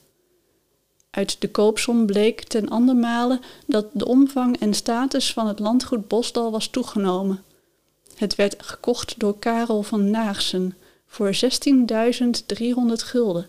Uit 1.10 1.40
de 1.40 1.50
koopsom 1.50 2.06
bleek 2.06 2.42
ten 2.42 2.68
andermale 2.68 3.40
dat 3.66 3.86
de 3.92 4.06
omvang 4.06 4.60
en 4.60 4.74
status 4.74 5.32
van 5.32 5.46
het 5.46 5.58
landgoed 5.58 6.08
Bosdal 6.08 6.50
was 6.50 6.66
toegenomen. 6.66 7.42
Het 8.14 8.34
werd 8.34 8.54
gekocht 8.58 9.14
door 9.18 9.38
Karel 9.38 9.82
van 9.82 10.10
Naagsen 10.10 10.74
voor 11.06 11.34
16.300 11.34 11.44
gulden. 12.94 13.46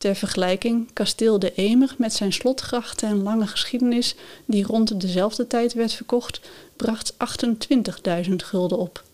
Ter 0.00 0.14
vergelijking, 0.14 0.92
kasteel 0.92 1.38
de 1.38 1.54
Emer 1.54 1.94
met 1.98 2.12
zijn 2.12 2.32
slotgrachten 2.32 3.08
en 3.08 3.22
lange 3.22 3.46
geschiedenis, 3.46 4.14
die 4.44 4.64
rond 4.64 5.00
dezelfde 5.00 5.46
tijd 5.46 5.72
werd 5.72 5.92
verkocht, 5.92 6.40
bracht 6.76 7.14
28.000 8.28 8.34
gulden 8.36 8.78
op. 8.78 9.04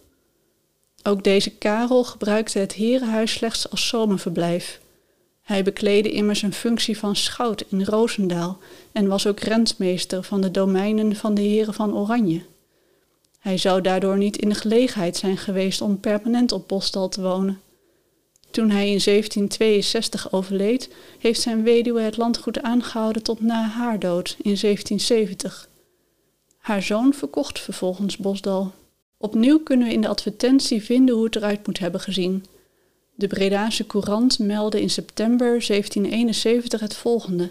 Ook 1.02 1.24
deze 1.24 1.50
Karel 1.50 2.04
gebruikte 2.04 2.58
het 2.58 2.72
herenhuis 2.72 3.32
slechts 3.32 3.70
als 3.70 3.88
zomerverblijf. 3.88 4.80
Hij 5.42 5.62
bekleedde 5.62 6.10
immers 6.10 6.42
een 6.42 6.52
functie 6.52 6.98
van 6.98 7.16
schout 7.16 7.64
in 7.68 7.84
Roosendaal 7.84 8.58
en 8.92 9.08
was 9.08 9.26
ook 9.26 9.40
rentmeester 9.40 10.22
van 10.22 10.40
de 10.40 10.50
domeinen 10.50 11.16
van 11.16 11.34
de 11.34 11.42
heren 11.42 11.74
van 11.74 11.94
Oranje. 11.94 12.42
Hij 13.38 13.58
zou 13.58 13.80
daardoor 13.80 14.16
niet 14.16 14.36
in 14.36 14.48
de 14.48 14.54
gelegenheid 14.54 15.16
zijn 15.16 15.36
geweest 15.36 15.80
om 15.80 16.00
permanent 16.00 16.52
op 16.52 16.68
Bostal 16.68 17.08
te 17.08 17.22
wonen. 17.22 17.60
Toen 18.56 18.70
hij 18.70 18.90
in 18.90 19.00
1762 19.04 20.32
overleed, 20.32 20.88
heeft 21.18 21.40
zijn 21.40 21.62
weduwe 21.62 22.00
het 22.00 22.16
landgoed 22.16 22.62
aangehouden 22.62 23.22
tot 23.22 23.40
na 23.40 23.62
haar 23.68 23.98
dood 23.98 24.28
in 24.28 24.56
1770. 24.60 25.68
Haar 26.58 26.82
zoon 26.82 27.14
verkocht 27.14 27.60
vervolgens 27.60 28.16
Bosdal. 28.16 28.72
Opnieuw 29.18 29.58
kunnen 29.58 29.86
we 29.86 29.92
in 29.92 30.00
de 30.00 30.08
advertentie 30.08 30.82
vinden 30.82 31.14
hoe 31.14 31.24
het 31.24 31.36
eruit 31.36 31.66
moet 31.66 31.78
hebben 31.78 32.00
gezien. 32.00 32.44
De 33.14 33.26
Bredaanse 33.26 33.86
Courant 33.86 34.38
meldde 34.38 34.80
in 34.80 34.90
september 34.90 35.46
1771 35.46 36.80
het 36.80 36.96
volgende. 36.96 37.50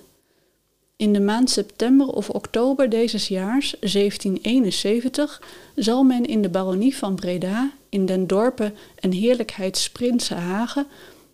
In 0.96 1.14
de 1.14 1.22
maand 1.22 1.50
september 1.50 2.08
of 2.08 2.30
oktober 2.30 2.90
deze 2.90 3.34
jaars, 3.34 3.76
1771, 3.80 5.42
zal 5.76 6.04
men 6.04 6.26
in 6.26 6.42
de 6.42 6.50
baronie 6.50 6.96
van 6.96 7.16
Breda, 7.16 7.72
in 7.96 8.06
den 8.06 8.28
dorpen 8.28 8.76
en 9.00 9.12
heerlijkheid 9.12 9.78
Sprintse 9.78 10.34
Hagen, 10.34 10.88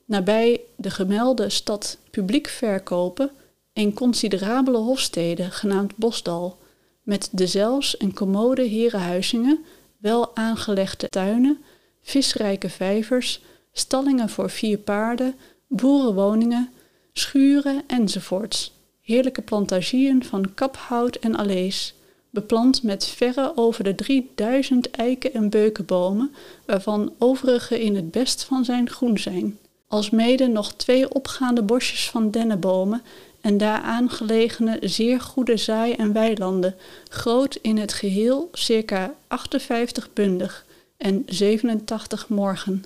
nabij 0.05 0.61
de 0.75 0.89
gemelde 0.89 1.49
stad 1.49 1.97
publiek 2.11 2.47
verkopen, 2.47 3.31
een 3.73 3.93
considerabele 3.93 4.77
hofstede 4.77 5.51
genaamd 5.51 5.95
Bosdal, 5.95 6.57
met 7.03 7.29
de 7.31 7.47
zelfs 7.47 7.97
en 7.97 8.13
commode 8.13 8.61
herenhuizingen 8.61 9.65
wel 9.97 10.35
aangelegde 10.35 11.09
tuinen, 11.09 11.57
visrijke 12.01 12.69
vijvers, 12.69 13.41
stallingen 13.71 14.29
voor 14.29 14.49
vier 14.49 14.77
paarden, 14.77 15.35
boerenwoningen, 15.67 16.69
schuren 17.13 17.83
enzovoorts. 17.87 18.73
Heerlijke 19.01 19.41
plantagieën 19.41 20.23
van 20.23 20.53
kaphout 20.53 21.15
en 21.15 21.37
alees, 21.37 21.93
beplant 22.31 22.83
met 22.83 23.05
verre 23.05 23.51
over 23.55 23.83
de 23.83 23.95
3000 23.95 24.91
eiken 24.91 25.33
en 25.33 25.49
beukenbomen, 25.49 26.33
waarvan 26.65 27.13
overige 27.17 27.83
in 27.83 27.95
het 27.95 28.11
best 28.11 28.43
van 28.43 28.65
zijn 28.65 28.89
groen 28.89 29.19
zijn. 29.19 29.57
Alsmede 29.87 30.47
nog 30.47 30.73
twee 30.73 31.13
opgaande 31.13 31.61
bosjes 31.61 32.09
van 32.09 32.31
dennenbomen 32.31 33.01
en 33.41 33.57
daaraan 33.57 34.09
gelegene 34.09 34.77
zeer 34.81 35.21
goede 35.21 35.57
zaai- 35.57 35.93
en 35.93 36.13
weilanden, 36.13 36.75
groot 37.09 37.55
in 37.61 37.77
het 37.77 37.93
geheel 37.93 38.49
circa 38.53 39.13
58 39.27 40.13
bundig 40.13 40.65
en 40.97 41.23
87 41.25 42.29
morgen. 42.29 42.83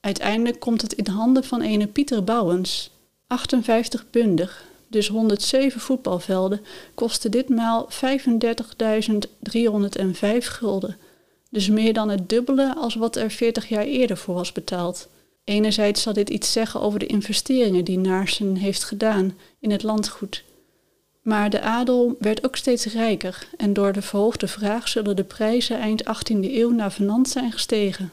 Uiteindelijk 0.00 0.60
komt 0.60 0.82
het 0.82 0.92
in 0.92 1.06
handen 1.06 1.44
van 1.44 1.60
ene 1.60 1.86
Pieter 1.86 2.24
Bouwens, 2.24 2.90
58 3.26 4.10
bundig, 4.10 4.64
dus 4.90 5.08
107 5.08 5.80
voetbalvelden, 5.80 6.60
kostte 6.94 7.28
ditmaal 7.28 7.88
35.305 7.90 7.98
gulden, 10.38 10.96
dus 11.50 11.68
meer 11.68 11.92
dan 11.92 12.08
het 12.08 12.28
dubbele 12.28 12.74
als 12.74 12.94
wat 12.94 13.16
er 13.16 13.30
40 13.30 13.68
jaar 13.68 13.84
eerder 13.84 14.16
voor 14.16 14.34
was 14.34 14.52
betaald. 14.52 15.08
Enerzijds 15.44 16.02
zal 16.02 16.12
dit 16.12 16.30
iets 16.30 16.52
zeggen 16.52 16.80
over 16.80 16.98
de 16.98 17.06
investeringen 17.06 17.84
die 17.84 17.98
Naarsen 17.98 18.56
heeft 18.56 18.84
gedaan 18.84 19.36
in 19.60 19.70
het 19.70 19.82
landgoed. 19.82 20.44
Maar 21.22 21.50
de 21.50 21.60
adel 21.60 22.16
werd 22.18 22.44
ook 22.44 22.56
steeds 22.56 22.84
rijker 22.84 23.48
en 23.56 23.72
door 23.72 23.92
de 23.92 24.02
verhoogde 24.02 24.48
vraag 24.48 24.88
zullen 24.88 25.16
de 25.16 25.24
prijzen 25.24 25.78
eind 25.78 26.02
18e 26.04 26.36
eeuw 26.40 26.70
naar 26.70 26.92
venant 26.92 27.28
zijn 27.28 27.52
gestegen. 27.52 28.12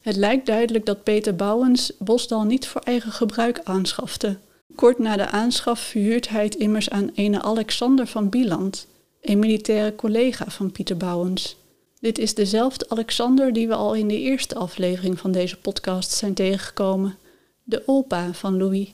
Het 0.00 0.16
lijkt 0.16 0.46
duidelijk 0.46 0.86
dat 0.86 1.02
Peter 1.02 1.36
Bouwens 1.36 1.92
Bosdal 1.98 2.44
niet 2.44 2.66
voor 2.66 2.80
eigen 2.80 3.12
gebruik 3.12 3.60
aanschafte. 3.64 4.36
Kort 4.74 4.98
na 4.98 5.16
de 5.16 5.28
aanschaf 5.28 5.80
verhuurt 5.80 6.28
hij 6.28 6.44
het 6.44 6.54
immers 6.54 6.90
aan 6.90 7.10
ene 7.14 7.42
Alexander 7.42 8.06
van 8.06 8.28
Bieland, 8.28 8.86
een 9.20 9.38
militaire 9.38 9.94
collega 9.94 10.44
van 10.50 10.72
Pieter 10.72 10.96
Bouwens. 10.96 11.56
Dit 12.00 12.18
is 12.18 12.34
dezelfde 12.34 12.88
Alexander 12.88 13.52
die 13.52 13.68
we 13.68 13.74
al 13.74 13.94
in 13.94 14.08
de 14.08 14.18
eerste 14.18 14.54
aflevering 14.54 15.18
van 15.18 15.32
deze 15.32 15.56
podcast 15.56 16.10
zijn 16.10 16.34
tegengekomen, 16.34 17.16
de 17.62 17.82
opa 17.86 18.32
van 18.32 18.56
Louis. 18.56 18.92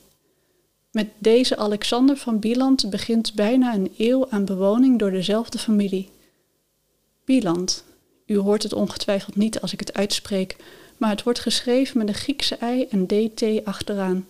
Met 0.91 1.07
deze 1.17 1.57
Alexander 1.57 2.17
van 2.17 2.39
Bieland 2.39 2.89
begint 2.89 3.33
bijna 3.33 3.73
een 3.73 3.91
eeuw 3.97 4.29
aan 4.29 4.45
bewoning 4.45 4.99
door 4.99 5.11
dezelfde 5.11 5.57
familie. 5.57 6.09
Bieland, 7.25 7.83
u 8.25 8.37
hoort 8.37 8.63
het 8.63 8.73
ongetwijfeld 8.73 9.35
niet 9.35 9.61
als 9.61 9.73
ik 9.73 9.79
het 9.79 9.93
uitspreek, 9.93 10.55
maar 10.97 11.09
het 11.09 11.23
wordt 11.23 11.39
geschreven 11.39 11.97
met 11.97 12.07
een 12.07 12.13
Griekse 12.13 12.55
ei 12.55 12.87
en 12.89 13.07
dt 13.07 13.65
achteraan. 13.65 14.25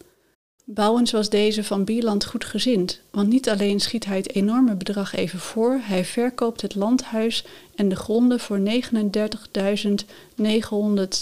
Bouwens 0.72 1.12
was 1.12 1.30
deze 1.30 1.64
van 1.64 1.84
Bieland 1.84 2.26
goedgezind, 2.26 3.02
want 3.12 3.28
niet 3.28 3.50
alleen 3.50 3.80
schiet 3.80 4.06
hij 4.06 4.18
het 4.18 4.34
enorme 4.34 4.76
bedrag 4.76 5.16
even 5.16 5.40
voor, 5.40 5.80
hij 5.82 6.06
verkoopt 6.06 6.62
het 6.62 6.76
landhuis 6.76 7.46
en 7.76 7.90
de 7.90 7.96
gronden 7.96 8.40
voor 8.40 8.60
39.900 8.60 8.68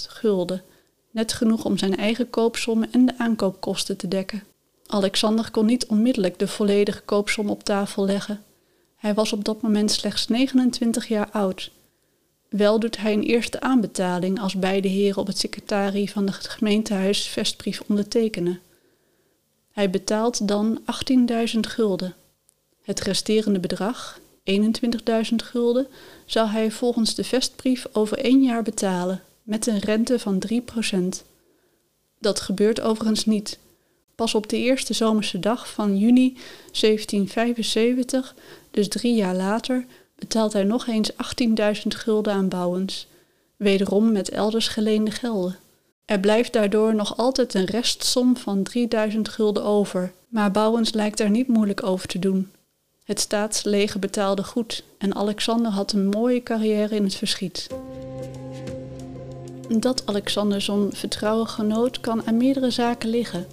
gulden, 0.07 0.63
net 1.11 1.33
genoeg 1.33 1.65
om 1.65 1.77
zijn 1.77 1.97
eigen 1.97 2.29
koopsommen 2.29 2.91
en 2.91 3.05
de 3.05 3.13
aankoopkosten 3.17 3.97
te 3.97 4.07
dekken. 4.07 4.43
Alexander 4.87 5.51
kon 5.51 5.65
niet 5.65 5.85
onmiddellijk 5.85 6.39
de 6.39 6.47
volledige 6.47 7.01
koopsom 7.01 7.49
op 7.49 7.63
tafel 7.63 8.05
leggen. 8.05 8.43
Hij 8.95 9.13
was 9.13 9.33
op 9.33 9.45
dat 9.45 9.61
moment 9.61 9.91
slechts 9.91 10.27
29 10.27 11.07
jaar 11.07 11.29
oud. 11.31 11.71
Wel 12.49 12.79
doet 12.79 12.97
hij 12.97 13.13
een 13.13 13.23
eerste 13.23 13.59
aanbetaling 13.61 14.39
als 14.39 14.55
beide 14.55 14.87
heren 14.87 15.21
op 15.21 15.27
het 15.27 15.37
secretarie 15.37 16.11
van 16.11 16.25
het 16.25 16.47
gemeentehuis 16.47 17.27
vestbrief 17.27 17.83
ondertekenen. 17.87 18.59
Hij 19.77 19.89
betaalt 19.89 20.47
dan 20.47 20.79
18.000 21.53 21.59
gulden. 21.59 22.15
Het 22.81 22.99
resterende 22.99 23.59
bedrag, 23.59 24.19
21.000 24.51 25.35
gulden, 25.35 25.87
zal 26.25 26.47
hij 26.47 26.71
volgens 26.71 27.15
de 27.15 27.23
vestbrief 27.23 27.85
over 27.91 28.17
één 28.17 28.43
jaar 28.43 28.63
betalen, 28.63 29.21
met 29.43 29.67
een 29.67 29.79
rente 29.79 30.19
van 30.19 30.41
3%. 30.51 30.97
Dat 32.19 32.39
gebeurt 32.39 32.81
overigens 32.81 33.25
niet. 33.25 33.59
Pas 34.15 34.35
op 34.35 34.49
de 34.49 34.57
eerste 34.57 34.93
zomerse 34.93 35.39
dag 35.39 35.69
van 35.71 35.97
juni 35.97 36.33
1775, 36.71 38.35
dus 38.71 38.87
drie 38.87 39.15
jaar 39.15 39.35
later, 39.35 39.85
betaalt 40.15 40.53
hij 40.53 40.63
nog 40.63 40.87
eens 40.87 41.11
18.000 41.11 41.17
gulden 41.87 42.33
aan 42.33 42.49
Bouwens, 42.49 43.07
wederom 43.55 44.11
met 44.11 44.29
elders 44.29 44.67
geleende 44.67 45.11
gelden. 45.11 45.57
Er 46.07 46.19
blijft 46.19 46.53
daardoor 46.53 46.95
nog 46.95 47.17
altijd 47.17 47.53
een 47.53 47.65
restsom 47.65 48.37
van 48.37 48.63
3000 48.63 49.29
gulden 49.29 49.63
over, 49.63 50.11
maar 50.27 50.51
Bouwens 50.51 50.93
lijkt 50.93 51.19
er 51.19 51.29
niet 51.29 51.47
moeilijk 51.47 51.83
over 51.83 52.07
te 52.07 52.19
doen. 52.19 52.51
Het 53.03 53.19
staatsleger 53.19 53.99
betaalde 53.99 54.43
goed 54.43 54.83
en 54.97 55.15
Alexander 55.15 55.71
had 55.71 55.91
een 55.91 56.07
mooie 56.07 56.43
carrière 56.43 56.95
in 56.95 57.03
het 57.03 57.15
verschiet. 57.15 57.67
Dat 59.69 60.03
Alexander 60.05 60.61
zo'n 60.61 60.89
vertrouwen 60.93 61.47
genoot 61.47 61.99
kan 61.99 62.21
aan 62.25 62.37
meerdere 62.37 62.71
zaken 62.71 63.09
liggen. 63.09 63.47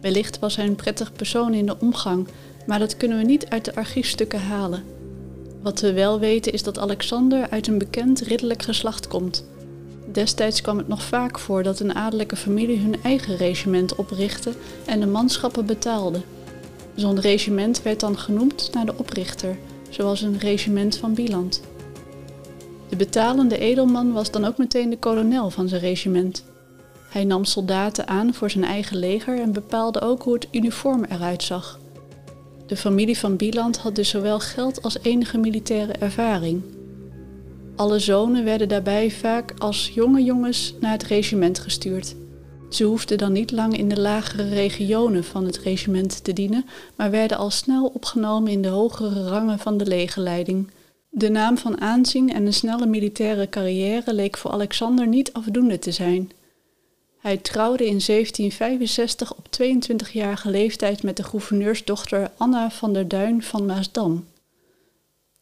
Wellicht 0.00 0.38
was 0.38 0.56
hij 0.56 0.66
een 0.66 0.76
prettig 0.76 1.12
persoon 1.12 1.54
in 1.54 1.66
de 1.66 1.76
omgang, 1.80 2.28
maar 2.66 2.78
dat 2.78 2.96
kunnen 2.96 3.18
we 3.18 3.24
niet 3.24 3.48
uit 3.48 3.64
de 3.64 3.74
archiefstukken 3.74 4.40
halen. 4.40 4.84
Wat 5.62 5.80
we 5.80 5.92
wel 5.92 6.18
weten 6.18 6.52
is 6.52 6.62
dat 6.62 6.78
Alexander 6.78 7.50
uit 7.50 7.66
een 7.66 7.78
bekend 7.78 8.20
ridderlijk 8.20 8.62
geslacht 8.62 9.08
komt. 9.08 9.44
Destijds 10.14 10.60
kwam 10.60 10.78
het 10.78 10.88
nog 10.88 11.02
vaak 11.02 11.38
voor 11.38 11.62
dat 11.62 11.80
een 11.80 11.94
adellijke 11.94 12.36
familie 12.36 12.78
hun 12.78 13.02
eigen 13.02 13.36
regiment 13.36 13.94
oprichtte 13.94 14.52
en 14.84 15.00
de 15.00 15.06
manschappen 15.06 15.66
betaalde. 15.66 16.20
Zo'n 16.94 17.20
regiment 17.20 17.82
werd 17.82 18.00
dan 18.00 18.18
genoemd 18.18 18.70
naar 18.72 18.86
de 18.86 18.94
oprichter, 18.96 19.56
zoals 19.90 20.22
een 20.22 20.38
regiment 20.38 20.96
van 20.96 21.14
Bieland. 21.14 21.62
De 22.88 22.96
betalende 22.96 23.58
edelman 23.58 24.12
was 24.12 24.30
dan 24.30 24.44
ook 24.44 24.58
meteen 24.58 24.90
de 24.90 24.98
kolonel 24.98 25.50
van 25.50 25.68
zijn 25.68 25.80
regiment. 25.80 26.44
Hij 27.10 27.24
nam 27.24 27.44
soldaten 27.44 28.08
aan 28.08 28.34
voor 28.34 28.50
zijn 28.50 28.64
eigen 28.64 28.96
leger 28.96 29.40
en 29.40 29.52
bepaalde 29.52 30.00
ook 30.00 30.22
hoe 30.22 30.34
het 30.34 30.48
uniform 30.50 31.04
eruit 31.04 31.42
zag. 31.42 31.78
De 32.66 32.76
familie 32.76 33.18
van 33.18 33.36
Bieland 33.36 33.78
had 33.78 33.94
dus 33.94 34.08
zowel 34.08 34.40
geld 34.40 34.82
als 34.82 34.98
enige 35.02 35.38
militaire 35.38 35.92
ervaring. 35.92 36.62
Alle 37.76 37.98
zonen 37.98 38.44
werden 38.44 38.68
daarbij 38.68 39.10
vaak 39.10 39.54
als 39.58 39.90
jonge 39.94 40.22
jongens 40.22 40.74
naar 40.80 40.92
het 40.92 41.02
regiment 41.02 41.58
gestuurd. 41.58 42.14
Ze 42.70 42.84
hoefden 42.84 43.18
dan 43.18 43.32
niet 43.32 43.50
lang 43.50 43.76
in 43.76 43.88
de 43.88 44.00
lagere 44.00 44.48
regionen 44.48 45.24
van 45.24 45.44
het 45.44 45.58
regiment 45.58 46.24
te 46.24 46.32
dienen, 46.32 46.66
maar 46.96 47.10
werden 47.10 47.36
al 47.36 47.50
snel 47.50 47.86
opgenomen 47.86 48.52
in 48.52 48.62
de 48.62 48.68
hogere 48.68 49.28
rangen 49.28 49.58
van 49.58 49.76
de 49.76 49.86
legerleiding. 49.86 50.70
De 51.10 51.28
naam 51.28 51.58
van 51.58 51.80
aanzien 51.80 52.32
en 52.32 52.46
een 52.46 52.54
snelle 52.54 52.86
militaire 52.86 53.48
carrière 53.48 54.14
leek 54.14 54.36
voor 54.36 54.50
Alexander 54.50 55.06
niet 55.06 55.32
afdoende 55.32 55.78
te 55.78 55.92
zijn. 55.92 56.30
Hij 57.18 57.36
trouwde 57.36 57.84
in 57.86 58.00
1765 58.06 59.34
op 59.34 59.46
22-jarige 59.62 60.50
leeftijd 60.50 61.02
met 61.02 61.16
de 61.16 61.22
gouverneursdochter 61.22 62.30
Anna 62.36 62.70
van 62.70 62.92
der 62.92 63.08
Duin 63.08 63.42
van 63.42 63.66
Maasdam. 63.66 64.24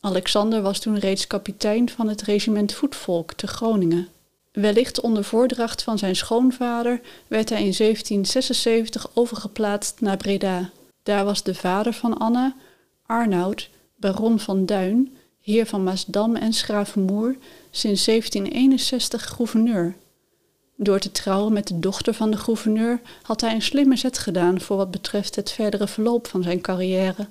Alexander 0.05 0.63
was 0.63 0.79
toen 0.79 0.99
reeds 0.99 1.27
kapitein 1.27 1.91
van 1.91 2.09
het 2.09 2.23
regiment 2.23 2.73
voetvolk 2.73 3.33
te 3.33 3.47
Groningen. 3.47 4.09
Wellicht 4.53 5.01
onder 5.01 5.25
voordracht 5.25 5.83
van 5.83 5.99
zijn 5.99 6.17
schoonvader 6.17 7.01
werd 7.27 7.49
hij 7.49 7.59
in 7.59 7.75
1776 7.77 9.11
overgeplaatst 9.15 10.01
naar 10.01 10.17
Breda. 10.17 10.71
Daar 11.03 11.25
was 11.25 11.43
de 11.43 11.55
vader 11.55 11.93
van 11.93 12.19
Anna, 12.19 12.55
Arnoud, 13.07 13.69
baron 13.97 14.39
van 14.39 14.67
Duin, 14.67 15.17
heer 15.41 15.67
van 15.67 15.83
Maasdam 15.83 16.37
en 16.37 16.53
Schravenmoer, 16.53 17.37
sinds 17.71 18.05
1761 18.05 19.29
gouverneur. 19.29 19.97
Door 20.77 20.99
te 20.99 21.13
trouwen 21.13 21.53
met 21.53 21.67
de 21.67 21.79
dochter 21.79 22.15
van 22.15 22.31
de 22.31 22.37
gouverneur 22.37 23.01
had 23.23 23.41
hij 23.41 23.55
een 23.55 23.63
slimme 23.63 23.97
zet 23.97 24.19
gedaan 24.19 24.61
voor 24.61 24.77
wat 24.77 24.91
betreft 24.91 25.37
het 25.37 25.51
verdere 25.51 25.87
verloop 25.89 26.27
van 26.27 26.43
zijn 26.43 26.61
carrière. 26.61 27.27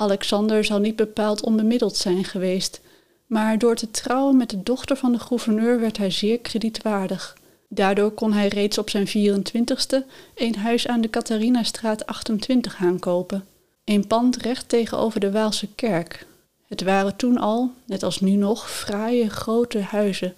Alexander 0.00 0.64
zal 0.64 0.78
niet 0.78 0.96
bepaald 0.96 1.42
onbemiddeld 1.42 1.96
zijn 1.96 2.24
geweest, 2.24 2.80
maar 3.26 3.58
door 3.58 3.74
te 3.76 3.90
trouwen 3.90 4.36
met 4.36 4.50
de 4.50 4.62
dochter 4.62 4.96
van 4.96 5.12
de 5.12 5.18
gouverneur 5.18 5.80
werd 5.80 5.96
hij 5.96 6.10
zeer 6.10 6.38
kredietwaardig. 6.38 7.36
Daardoor 7.68 8.10
kon 8.10 8.32
hij 8.32 8.48
reeds 8.48 8.78
op 8.78 8.90
zijn 8.90 9.08
24ste 9.08 10.06
een 10.34 10.56
huis 10.56 10.88
aan 10.88 11.00
de 11.00 11.10
Catharinastraat 11.10 12.06
28 12.06 12.76
aankopen. 12.76 13.44
Een 13.84 14.06
pand 14.06 14.36
recht 14.36 14.68
tegenover 14.68 15.20
de 15.20 15.30
Waalse 15.30 15.68
kerk. 15.74 16.26
Het 16.66 16.82
waren 16.82 17.16
toen 17.16 17.38
al, 17.38 17.70
net 17.86 18.02
als 18.02 18.20
nu 18.20 18.30
nog, 18.30 18.70
fraaie 18.70 19.30
grote 19.30 19.80
huizen 19.80 20.34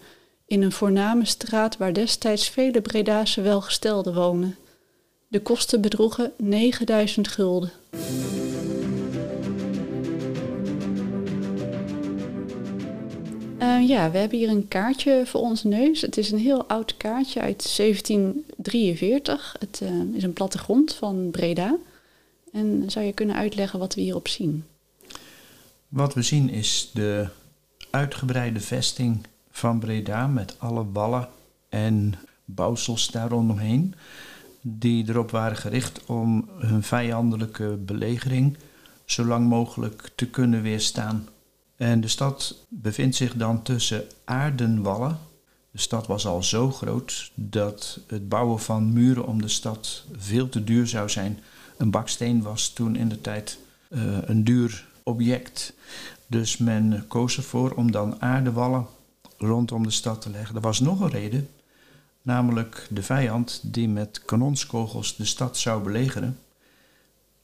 in 0.46 0.62
een 0.62 0.72
voorname 0.72 1.24
straat 1.24 1.76
waar 1.76 1.92
destijds 1.92 2.48
vele 2.48 2.80
Bredase 2.80 3.40
welgestelden 3.40 4.14
woonden. 4.14 4.56
De 5.28 5.40
kosten 5.40 5.80
bedroegen 5.80 6.32
9000 6.36 7.28
gulden. 7.28 7.72
Uh, 13.60 13.88
ja, 13.88 14.10
we 14.10 14.18
hebben 14.18 14.38
hier 14.38 14.48
een 14.48 14.68
kaartje 14.68 15.22
voor 15.26 15.40
ons 15.40 15.62
neus. 15.62 16.00
Het 16.00 16.16
is 16.16 16.30
een 16.30 16.38
heel 16.38 16.64
oud 16.66 16.96
kaartje 16.96 17.40
uit 17.40 17.76
1743. 17.76 19.56
Het 19.58 19.80
uh, 19.82 20.14
is 20.14 20.22
een 20.22 20.32
plattegrond 20.32 20.94
van 20.94 21.30
Breda. 21.30 21.76
En 22.52 22.84
zou 22.86 23.04
je 23.06 23.12
kunnen 23.12 23.36
uitleggen 23.36 23.78
wat 23.78 23.94
we 23.94 24.00
hierop 24.00 24.28
zien? 24.28 24.64
Wat 25.88 26.14
we 26.14 26.22
zien 26.22 26.50
is 26.50 26.90
de 26.94 27.28
uitgebreide 27.90 28.60
vesting 28.60 29.26
van 29.50 29.78
Breda 29.78 30.26
met 30.26 30.54
alle 30.58 30.86
wallen 30.92 31.28
en 31.68 32.14
bouwsels 32.44 33.10
daar 33.10 33.28
rondomheen. 33.28 33.94
Die 34.60 35.08
erop 35.08 35.30
waren 35.30 35.56
gericht 35.56 36.04
om 36.06 36.48
hun 36.58 36.82
vijandelijke 36.82 37.78
belegering 37.78 38.56
zo 39.04 39.24
lang 39.24 39.48
mogelijk 39.48 40.10
te 40.14 40.26
kunnen 40.26 40.62
weerstaan. 40.62 41.28
En 41.80 42.00
de 42.00 42.08
stad 42.08 42.56
bevindt 42.68 43.16
zich 43.16 43.34
dan 43.34 43.62
tussen 43.62 44.04
aardenwallen. 44.24 45.18
De 45.70 45.78
stad 45.78 46.06
was 46.06 46.26
al 46.26 46.42
zo 46.42 46.70
groot 46.70 47.30
dat 47.34 48.00
het 48.06 48.28
bouwen 48.28 48.60
van 48.60 48.92
muren 48.92 49.26
om 49.26 49.42
de 49.42 49.48
stad 49.48 50.04
veel 50.16 50.48
te 50.48 50.64
duur 50.64 50.86
zou 50.86 51.08
zijn. 51.08 51.38
Een 51.76 51.90
baksteen 51.90 52.42
was 52.42 52.68
toen 52.68 52.96
in 52.96 53.08
de 53.08 53.20
tijd 53.20 53.58
uh, 53.88 54.18
een 54.20 54.44
duur 54.44 54.86
object. 55.02 55.72
Dus 56.26 56.56
men 56.56 57.04
koos 57.08 57.36
ervoor 57.36 57.70
om 57.70 57.90
dan 57.90 58.22
aardewallen 58.22 58.86
rondom 59.38 59.82
de 59.82 59.90
stad 59.90 60.22
te 60.22 60.30
leggen. 60.30 60.54
Er 60.54 60.60
was 60.60 60.80
nog 60.80 61.00
een 61.00 61.10
reden, 61.10 61.48
namelijk 62.22 62.86
de 62.90 63.02
vijand 63.02 63.60
die 63.62 63.88
met 63.88 64.24
kanonskogels 64.24 65.16
de 65.16 65.24
stad 65.24 65.56
zou 65.56 65.82
belegeren. 65.82 66.38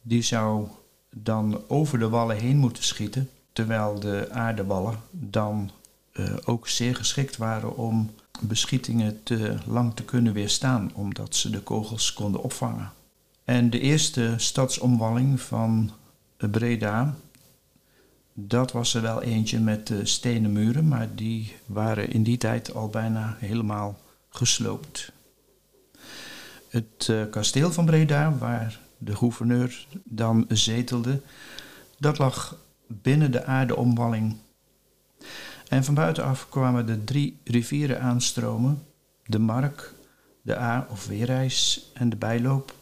Die 0.02 0.22
zou 0.22 0.68
dan 1.10 1.60
over 1.68 1.98
de 1.98 2.08
wallen 2.08 2.36
heen 2.36 2.56
moeten 2.56 2.84
schieten 2.84 3.30
terwijl 3.56 4.00
de 4.00 4.28
aardewallen 4.30 4.98
dan 5.10 5.70
uh, 6.12 6.36
ook 6.44 6.68
zeer 6.68 6.96
geschikt 6.96 7.36
waren 7.36 7.76
om 7.76 8.10
beschietingen 8.40 9.22
te 9.22 9.56
lang 9.66 9.94
te 9.94 10.04
kunnen 10.04 10.32
weerstaan, 10.32 10.90
omdat 10.94 11.34
ze 11.34 11.50
de 11.50 11.60
kogels 11.60 12.12
konden 12.12 12.42
opvangen. 12.42 12.92
En 13.44 13.70
de 13.70 13.80
eerste 13.80 14.34
stadsomwalling 14.36 15.40
van 15.40 15.90
Breda 16.36 17.14
Dat 18.32 18.72
was 18.72 18.94
er 18.94 19.02
wel 19.02 19.22
eentje 19.22 19.60
met 19.60 19.92
stenen 20.02 20.52
muren, 20.52 20.88
maar 20.88 21.14
die 21.14 21.56
waren 21.66 22.10
in 22.10 22.22
die 22.22 22.38
tijd 22.38 22.74
al 22.74 22.88
bijna 22.88 23.36
helemaal 23.38 23.98
gesloopt. 24.28 25.12
Het 26.68 27.08
uh, 27.10 27.22
kasteel 27.30 27.72
van 27.72 27.84
Breda, 27.84 28.36
waar 28.38 28.78
de 28.98 29.16
gouverneur 29.16 29.86
dan 30.04 30.44
zetelde, 30.48 31.20
dat 31.98 32.18
lag 32.18 32.64
binnen 32.86 33.32
de 33.32 33.44
aardeomwalling. 33.44 34.36
En 35.68 35.84
van 35.84 35.94
buitenaf 35.94 36.48
kwamen 36.48 36.86
de 36.86 37.04
drie 37.04 37.38
rivieren 37.44 38.00
aanstromen: 38.00 38.82
de 39.26 39.38
Mark, 39.38 39.94
de 40.42 40.58
A 40.58 40.86
of 40.90 41.06
Weereis 41.06 41.90
en 41.94 42.08
de 42.08 42.16
Bijloop, 42.16 42.74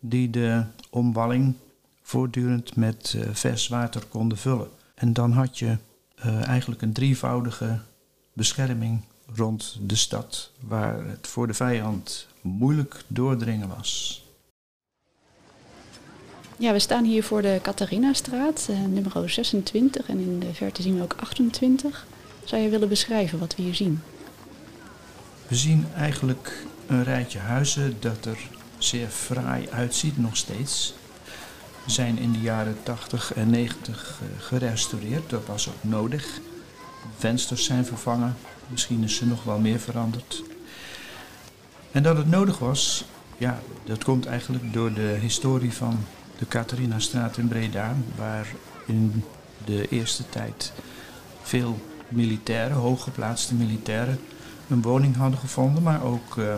die 0.00 0.30
de 0.30 0.64
omwalling 0.90 1.54
voortdurend 2.02 2.76
met 2.76 3.14
uh, 3.16 3.28
vers 3.32 3.68
water 3.68 4.06
konden 4.06 4.38
vullen. 4.38 4.68
En 4.94 5.12
dan 5.12 5.32
had 5.32 5.58
je 5.58 5.76
uh, 6.26 6.46
eigenlijk 6.46 6.82
een 6.82 6.92
drievoudige 6.92 7.80
bescherming 8.32 9.04
rond 9.34 9.78
de 9.82 9.96
stad, 9.96 10.52
waar 10.60 11.06
het 11.06 11.26
voor 11.26 11.46
de 11.46 11.54
vijand 11.54 12.26
moeilijk 12.40 13.04
doordringen 13.06 13.68
was. 13.68 14.24
Ja, 16.60 16.72
we 16.72 16.78
staan 16.78 17.04
hier 17.04 17.24
voor 17.24 17.42
de 17.42 17.58
Catharinastraat, 17.62 18.66
uh, 18.70 18.76
nummer 18.88 19.30
26 19.30 20.08
en 20.08 20.18
in 20.18 20.40
de 20.40 20.54
verte 20.54 20.82
zien 20.82 20.96
we 20.96 21.02
ook 21.02 21.14
28. 21.20 22.06
Zou 22.44 22.62
je 22.62 22.68
willen 22.68 22.88
beschrijven 22.88 23.38
wat 23.38 23.56
we 23.56 23.62
hier 23.62 23.74
zien? 23.74 24.02
We 25.48 25.54
zien 25.54 25.86
eigenlijk 25.96 26.66
een 26.86 27.04
rijtje 27.04 27.38
huizen 27.38 27.96
dat 28.00 28.24
er 28.24 28.38
zeer 28.78 29.08
fraai 29.08 29.68
uitziet 29.70 30.18
nog 30.18 30.36
steeds. 30.36 30.94
Zijn 31.86 32.18
in 32.18 32.32
de 32.32 32.40
jaren 32.40 32.76
80 32.82 33.34
en 33.34 33.50
90 33.50 34.20
uh, 34.22 34.42
gerestaureerd, 34.42 35.30
dat 35.30 35.46
was 35.46 35.68
ook 35.68 35.90
nodig. 35.90 36.40
Vensters 37.16 37.64
zijn 37.64 37.84
vervangen, 37.84 38.36
misschien 38.68 39.02
is 39.02 39.20
er 39.20 39.26
nog 39.26 39.44
wel 39.44 39.58
meer 39.58 39.78
veranderd. 39.78 40.42
En 41.92 42.02
dat 42.02 42.16
het 42.16 42.28
nodig 42.28 42.58
was, 42.58 43.04
ja, 43.38 43.60
dat 43.84 44.04
komt 44.04 44.26
eigenlijk 44.26 44.72
door 44.72 44.92
de 44.92 45.16
historie 45.20 45.72
van 45.72 46.04
de 46.40 46.48
Catharinastraat 46.48 47.36
in 47.36 47.48
Breda, 47.48 47.94
waar 48.16 48.46
in 48.86 49.24
de 49.64 49.88
eerste 49.88 50.28
tijd 50.28 50.72
veel 51.42 51.78
militairen, 52.08 52.76
hooggeplaatste 52.76 53.54
militairen, 53.54 54.18
een 54.68 54.82
woning 54.82 55.16
hadden 55.16 55.38
gevonden, 55.38 55.82
maar 55.82 56.02
ook 56.02 56.36
uh, 56.36 56.54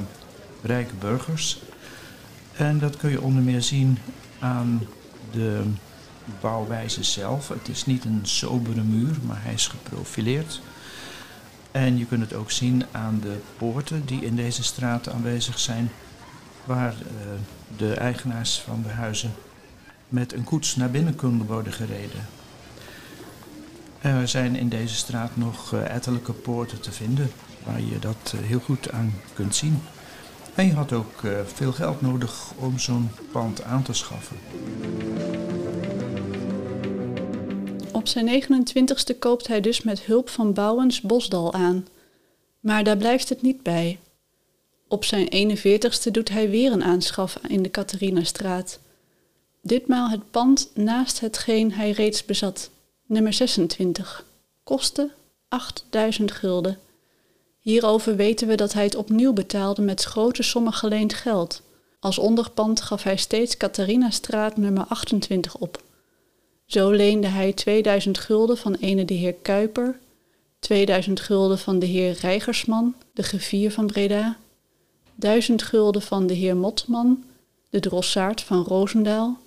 rijke 0.63 0.95
burgers. 0.95 1.63
En 2.57 2.79
dat 2.79 2.97
kun 2.97 3.11
je 3.11 3.21
onder 3.21 3.43
meer 3.43 3.63
zien 3.63 3.99
aan 4.39 4.87
de 5.31 5.63
bouwwijze 6.41 7.05
zelf. 7.05 7.49
Het 7.49 7.69
is 7.69 7.87
niet 7.87 8.05
een 8.05 8.21
sobere 8.23 8.83
muur, 8.83 9.17
maar 9.27 9.43
hij 9.43 9.53
is 9.53 9.67
geprofileerd. 9.67 10.61
En 11.71 11.99
je 11.99 12.07
kunt 12.07 12.23
het 12.23 12.35
ook 12.35 12.51
zien 12.51 12.85
aan 12.91 13.21
de 13.23 13.37
poorten 13.57 14.05
die 14.05 14.25
in 14.25 14.37
deze 14.37 14.63
straten 14.63 15.13
aanwezig 15.13 15.59
zijn, 15.59 15.91
waar 16.65 16.93
uh, 16.93 17.09
de 17.77 17.95
eigenaars 17.95 18.59
van 18.59 18.83
de 18.83 18.89
huizen 18.89 19.33
met 20.13 20.33
een 20.33 20.45
koets 20.45 20.77
naar 20.77 20.91
binnen 20.91 21.17
konden 21.17 21.47
worden 21.47 21.73
gereden. 21.73 22.27
Er 24.01 24.29
zijn 24.29 24.57
in 24.57 24.69
deze 24.69 24.95
straat 24.95 25.37
nog 25.37 25.73
uh, 25.73 25.95
ettelijke 25.95 26.33
poorten 26.33 26.81
te 26.81 26.93
vinden 26.93 27.31
waar 27.65 27.81
je 27.81 27.99
dat 27.99 28.33
uh, 28.35 28.41
heel 28.41 28.59
goed 28.59 28.91
aan 28.91 29.15
kunt 29.35 29.55
zien. 29.55 29.83
En 30.55 30.67
je 30.67 30.73
had 30.73 30.93
ook 30.93 31.23
uh, 31.23 31.41
veel 31.45 31.73
geld 31.73 32.01
nodig 32.01 32.53
om 32.57 32.79
zo'n 32.79 33.11
pand 33.33 33.63
aan 33.63 33.83
te 33.83 33.93
schaffen. 33.93 34.37
Op 37.93 38.09
zijn 38.09 38.43
29ste 38.43 39.19
koopt 39.19 39.47
hij 39.47 39.61
dus 39.61 39.83
met 39.83 40.01
hulp 40.01 40.29
van 40.29 40.53
Bouwens 40.53 41.01
Bosdal 41.01 41.53
aan. 41.53 41.87
Maar 42.61 42.85
daar 42.85 42.97
blijft 42.97 43.29
het 43.29 43.43
niet 43.43 43.63
bij. 43.63 43.99
Op 44.89 45.05
zijn 45.05 45.57
41ste 45.57 46.11
doet 46.11 46.29
hij 46.29 46.51
weer 46.51 46.73
een 46.73 46.85
aanschaf 46.85 47.39
in 47.49 47.63
de 47.63 47.71
Catharinastraat. 47.71 48.79
Ditmaal 49.65 50.09
het 50.09 50.31
pand 50.31 50.71
naast 50.75 51.21
hetgeen 51.21 51.73
hij 51.73 51.91
reeds 51.91 52.25
bezat, 52.25 52.71
nummer 53.07 53.33
26. 53.33 54.25
Koste 54.65 55.11
8000 55.49 56.33
gulden. 56.33 56.79
Hierover 57.59 58.17
weten 58.17 58.49
we 58.49 58.55
dat 58.55 58.73
hij 58.73 58.85
het 58.85 58.95
opnieuw 58.95 59.33
betaalde 59.33 59.83
met 59.83 60.03
grote 60.03 60.43
sommen 60.43 60.73
geleend 60.73 61.15
geld. 61.15 61.63
Als 62.01 62.19
onderpand 62.19 62.81
gaf 62.81 63.03
hij 63.03 63.17
steeds 63.17 63.57
Catharinastraat 63.57 64.57
nummer 64.57 64.85
28 64.85 65.57
op. 65.57 65.83
Zo 66.67 66.91
leende 66.91 67.27
hij 67.27 67.53
2000 67.53 68.19
gulden 68.19 68.59
van 68.59 68.75
ene 68.75 69.05
de 69.05 69.15
heer 69.15 69.35
Kuiper, 69.35 69.99
2000 70.59 71.21
gulden 71.21 71.59
van 71.59 71.79
de 71.79 71.87
heer 71.87 72.13
Reigersman, 72.21 72.95
de 73.15 73.23
gevier 73.23 73.73
van 73.73 73.87
Breda, 73.87 74.37
1000 75.15 75.63
gulden 75.63 76.03
van 76.03 76.27
de 76.27 76.35
heer 76.35 76.57
Motman, 76.57 77.25
de 77.71 77.81
drossaard 77.81 78.41
van 78.41 78.65
Roosendaal, 78.65 79.39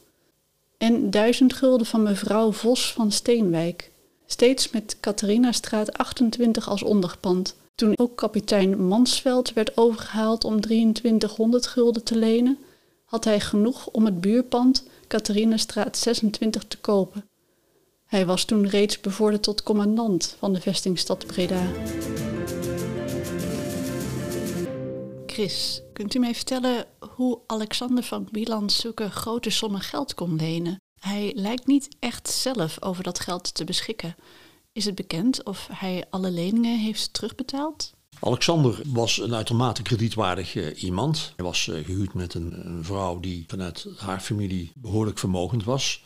en 0.78 1.10
1000 1.10 1.54
gulden 1.54 1.88
van 1.88 2.04
mevrouw 2.04 2.52
Vos 2.52 2.94
van 2.94 3.12
Steenwijk, 3.12 3.92
steeds 4.26 4.70
met 4.70 4.98
Catharinastraat 5.00 5.94
28 5.94 6.70
als 6.70 6.84
onderpand. 6.84 7.56
Toen 7.76 7.98
ook 7.98 8.18
kapitein 8.18 8.88
Mansveld 8.88 9.54
werd 9.54 9.78
overgehaald 9.78 10.44
om 10.44 10.62
2300 10.62 11.68
gulden 11.68 12.04
te 12.04 12.18
lenen, 12.18 12.58
had 13.06 13.24
hij 13.24 13.40
genoeg 13.40 13.88
om 13.88 14.06
het 14.06 14.22
buurpand 14.22 14.84
Catharinastraat 15.08 15.98
26 15.98 16.64
te 16.68 16.78
kopen. 16.78 17.30
Hij 18.06 18.26
was 18.26 18.46
toen 18.46 18.68
reeds 18.68 19.02
bevorderd 19.02 19.44
tot 19.44 19.64
commandant 19.64 20.36
van 20.40 20.54
de 20.54 20.62
vestingstad 20.62 21.26
Breda. 21.26 21.72
Chris, 25.26 25.82
kunt 25.96 26.16
u 26.16 26.20
mij 26.20 26.36
vertellen 26.36 26.86
hoe 27.16 27.40
Alexander 27.48 28.04
van 28.04 28.28
Bilan 28.32 28.70
zulke 28.70 29.10
grote 29.10 29.50
sommen 29.50 29.82
geld 29.82 30.14
kon 30.14 30.36
lenen? 30.36 30.82
Hij 31.00 31.32
lijkt 31.36 31.68
niet 31.68 31.88
echt 32.00 32.30
zelf 32.30 32.82
over 32.82 33.04
dat 33.04 33.20
geld 33.20 33.54
te 33.54 33.64
beschikken. 33.64 34.16
Is 34.72 34.86
het 34.86 34.96
bekend 34.96 35.44
of 35.44 35.68
hij 35.72 36.06
alle 36.10 36.32
leningen 36.32 36.80
heeft 36.80 37.14
terugbetaald? 37.14 37.94
Alexander 38.20 38.82
was 38.86 39.20
een 39.20 39.36
uitermate 39.36 39.82
kredietwaardig 39.82 40.56
uh, 40.56 40.84
iemand. 40.84 41.34
Hij 41.36 41.46
was 41.46 41.68
uh, 41.68 41.86
gehuwd 41.86 42.14
met 42.14 42.34
een, 42.34 42.80
vrouw 42.82 43.20
die 43.20 43.44
vanuit 43.48 43.88
haar 43.98 44.20
familie 44.20 44.72
behoorlijk 44.76 45.18
vermogend 45.18 45.64
was. 45.64 46.04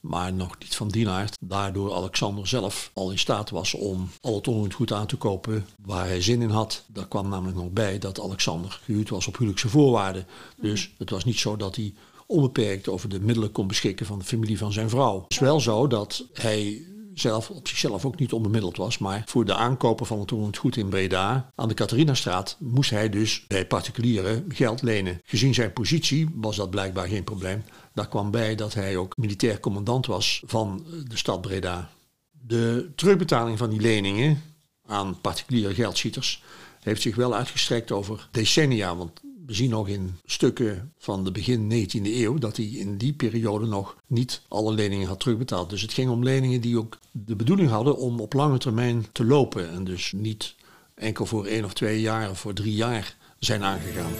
Maar 0.00 0.32
nog 0.32 0.58
niet 0.58 0.76
van 0.76 0.88
die 0.88 1.08
aard. 1.08 1.36
Daardoor 1.40 1.94
Alexander 1.94 2.48
zelf 2.48 2.90
al 2.94 3.10
in 3.10 3.18
staat 3.18 3.50
was 3.50 3.74
om 3.74 4.08
al 4.20 4.34
het 4.34 4.48
onroerend 4.48 4.74
goed 4.74 4.92
aan 4.92 5.06
te 5.06 5.16
kopen 5.16 5.66
waar 5.84 6.06
hij 6.06 6.22
zin 6.22 6.42
in 6.42 6.50
had. 6.50 6.84
Daar 6.86 7.08
kwam 7.08 7.28
namelijk 7.28 7.56
nog 7.56 7.70
bij 7.70 7.98
dat 7.98 8.20
Alexander 8.20 8.80
gehuwd 8.84 9.08
was 9.08 9.26
op 9.26 9.34
huwelijkse 9.34 9.68
voorwaarden. 9.68 10.26
Dus 10.60 10.94
het 10.98 11.10
was 11.10 11.24
niet 11.24 11.38
zo 11.38 11.56
dat 11.56 11.76
hij 11.76 11.94
onbeperkt 12.26 12.88
over 12.88 13.08
de 13.08 13.20
middelen 13.20 13.52
kon 13.52 13.66
beschikken 13.66 14.06
van 14.06 14.18
de 14.18 14.24
familie 14.24 14.58
van 14.58 14.72
zijn 14.72 14.90
vrouw. 14.90 15.22
Het 15.22 15.30
is 15.30 15.38
wel 15.38 15.60
zo 15.60 15.86
dat 15.86 16.24
hij 16.32 16.82
zelf 17.14 17.50
op 17.50 17.68
zichzelf 17.68 18.04
ook 18.04 18.18
niet 18.18 18.32
onbemiddeld 18.32 18.76
was. 18.76 18.98
Maar 18.98 19.22
voor 19.26 19.44
de 19.44 19.54
aankopen 19.54 20.06
van 20.06 20.20
het 20.20 20.56
goed 20.56 20.76
in 20.76 20.88
Breda 20.88 21.52
aan 21.54 21.68
de 21.68 21.74
Catharinastraat 21.74 22.56
moest 22.58 22.90
hij 22.90 23.08
dus 23.08 23.44
bij 23.46 23.66
particulieren 23.66 24.44
geld 24.48 24.82
lenen. 24.82 25.20
Gezien 25.24 25.54
zijn 25.54 25.72
positie 25.72 26.28
was 26.34 26.56
dat 26.56 26.70
blijkbaar 26.70 27.08
geen 27.08 27.24
probleem. 27.24 27.64
Daar 27.94 28.08
kwam 28.08 28.30
bij 28.30 28.54
dat 28.54 28.74
hij 28.74 28.96
ook 28.96 29.16
militair 29.16 29.60
commandant 29.60 30.06
was 30.06 30.42
van 30.46 30.84
de 31.08 31.16
stad 31.16 31.40
Breda. 31.40 31.90
De 32.30 32.90
terugbetaling 32.94 33.58
van 33.58 33.70
die 33.70 33.80
leningen 33.80 34.42
aan 34.86 35.20
particuliere 35.20 35.74
geldschieters 35.74 36.42
heeft 36.80 37.02
zich 37.02 37.16
wel 37.16 37.34
uitgestrekt 37.34 37.92
over 37.92 38.28
decennia. 38.30 38.96
Want 38.96 39.20
we 39.50 39.56
zien 39.56 39.70
nog 39.70 39.88
in 39.88 40.18
stukken 40.24 40.92
van 40.98 41.24
de 41.24 41.30
begin 41.30 41.88
19e 41.88 42.02
eeuw 42.02 42.38
dat 42.38 42.56
hij 42.56 42.66
in 42.66 42.96
die 42.96 43.12
periode 43.12 43.66
nog 43.66 43.96
niet 44.06 44.42
alle 44.48 44.72
leningen 44.72 45.08
had 45.08 45.20
terugbetaald. 45.20 45.70
Dus 45.70 45.82
het 45.82 45.92
ging 45.92 46.10
om 46.10 46.24
leningen 46.24 46.60
die 46.60 46.78
ook 46.78 46.98
de 47.12 47.36
bedoeling 47.36 47.70
hadden 47.70 47.96
om 47.96 48.20
op 48.20 48.32
lange 48.32 48.58
termijn 48.58 49.06
te 49.12 49.24
lopen. 49.24 49.70
En 49.70 49.84
dus 49.84 50.12
niet 50.12 50.54
enkel 50.94 51.26
voor 51.26 51.46
één 51.46 51.64
of 51.64 51.72
twee 51.72 52.00
jaar 52.00 52.30
of 52.30 52.38
voor 52.38 52.52
drie 52.52 52.74
jaar 52.74 53.16
zijn 53.38 53.62
aangegaan. 53.62 54.12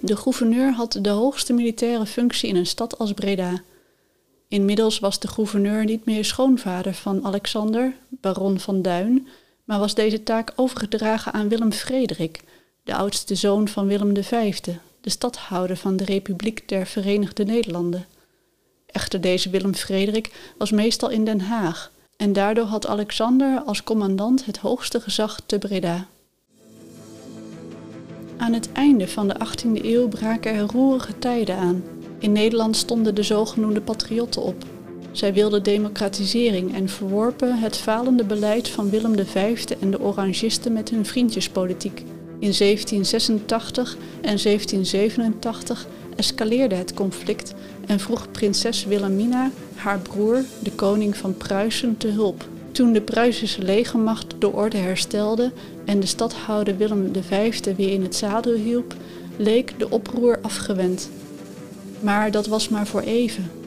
De 0.00 0.16
gouverneur 0.16 0.72
had 0.72 0.98
de 1.00 1.10
hoogste 1.10 1.52
militaire 1.52 2.06
functie 2.06 2.48
in 2.48 2.56
een 2.56 2.66
stad 2.66 2.98
als 2.98 3.12
Breda. 3.12 3.62
Inmiddels 4.48 4.98
was 4.98 5.18
de 5.18 5.28
gouverneur 5.28 5.84
niet 5.84 6.04
meer 6.04 6.24
schoonvader 6.24 6.94
van 6.94 7.24
Alexander, 7.24 7.96
baron 8.08 8.60
van 8.60 8.82
Duin, 8.82 9.28
maar 9.70 9.78
was 9.78 9.94
deze 9.94 10.22
taak 10.22 10.52
overgedragen 10.56 11.32
aan 11.32 11.48
Willem 11.48 11.72
Frederik, 11.72 12.40
de 12.84 12.94
oudste 12.94 13.34
zoon 13.34 13.68
van 13.68 13.86
Willem 13.86 14.22
V, 14.22 14.54
de 15.00 15.10
stadhouder 15.10 15.76
van 15.76 15.96
de 15.96 16.04
Republiek 16.04 16.68
der 16.68 16.86
Verenigde 16.86 17.44
Nederlanden. 17.44 18.06
Echter 18.86 19.20
deze 19.20 19.50
Willem 19.50 19.74
Frederik 19.74 20.52
was 20.58 20.70
meestal 20.70 21.10
in 21.10 21.24
Den 21.24 21.40
Haag 21.40 21.90
en 22.16 22.32
daardoor 22.32 22.64
had 22.64 22.86
Alexander 22.86 23.62
als 23.62 23.84
commandant 23.84 24.44
het 24.44 24.56
hoogste 24.56 25.00
gezag 25.00 25.40
te 25.46 25.58
Breda. 25.58 26.06
Aan 28.36 28.52
het 28.52 28.72
einde 28.72 29.08
van 29.08 29.28
de 29.28 29.34
18e 29.34 29.84
eeuw 29.84 30.08
braken 30.08 30.54
er 30.54 30.66
roerige 30.66 31.18
tijden 31.18 31.56
aan. 31.56 31.84
In 32.18 32.32
Nederland 32.32 32.76
stonden 32.76 33.14
de 33.14 33.22
zogenoemde 33.22 33.80
patriotten 33.80 34.42
op. 34.42 34.64
Zij 35.12 35.32
wilden 35.34 35.62
democratisering 35.62 36.74
en 36.74 36.88
verworpen 36.88 37.58
het 37.58 37.76
falende 37.76 38.24
beleid 38.24 38.68
van 38.68 38.90
Willem 38.90 39.26
V 39.26 39.64
en 39.80 39.90
de 39.90 40.00
Orangisten 40.00 40.72
met 40.72 40.90
hun 40.90 41.06
vriendjespolitiek. 41.06 41.98
In 42.38 42.52
1786 42.58 43.96
en 44.20 44.38
1787 44.42 45.86
escaleerde 46.16 46.74
het 46.74 46.94
conflict 46.94 47.54
en 47.86 48.00
vroeg 48.00 48.30
prinses 48.30 48.84
Wilhelmina 48.84 49.50
haar 49.74 49.98
broer, 49.98 50.44
de 50.62 50.72
koning 50.72 51.16
van 51.16 51.36
Pruisen, 51.36 51.96
te 51.96 52.08
hulp. 52.08 52.48
Toen 52.72 52.92
de 52.92 53.00
Pruisische 53.00 53.62
legermacht 53.62 54.34
de 54.38 54.52
orde 54.52 54.76
herstelde 54.76 55.52
en 55.84 56.00
de 56.00 56.06
stadhouder 56.06 56.76
Willem 56.76 57.12
V 57.20 57.64
weer 57.76 57.92
in 57.92 58.02
het 58.02 58.16
zadel 58.16 58.54
hielp, 58.54 58.94
leek 59.36 59.74
de 59.78 59.90
oproer 59.90 60.38
afgewend. 60.42 61.10
Maar 62.00 62.30
dat 62.30 62.46
was 62.46 62.68
maar 62.68 62.86
voor 62.86 63.00
even. 63.00 63.59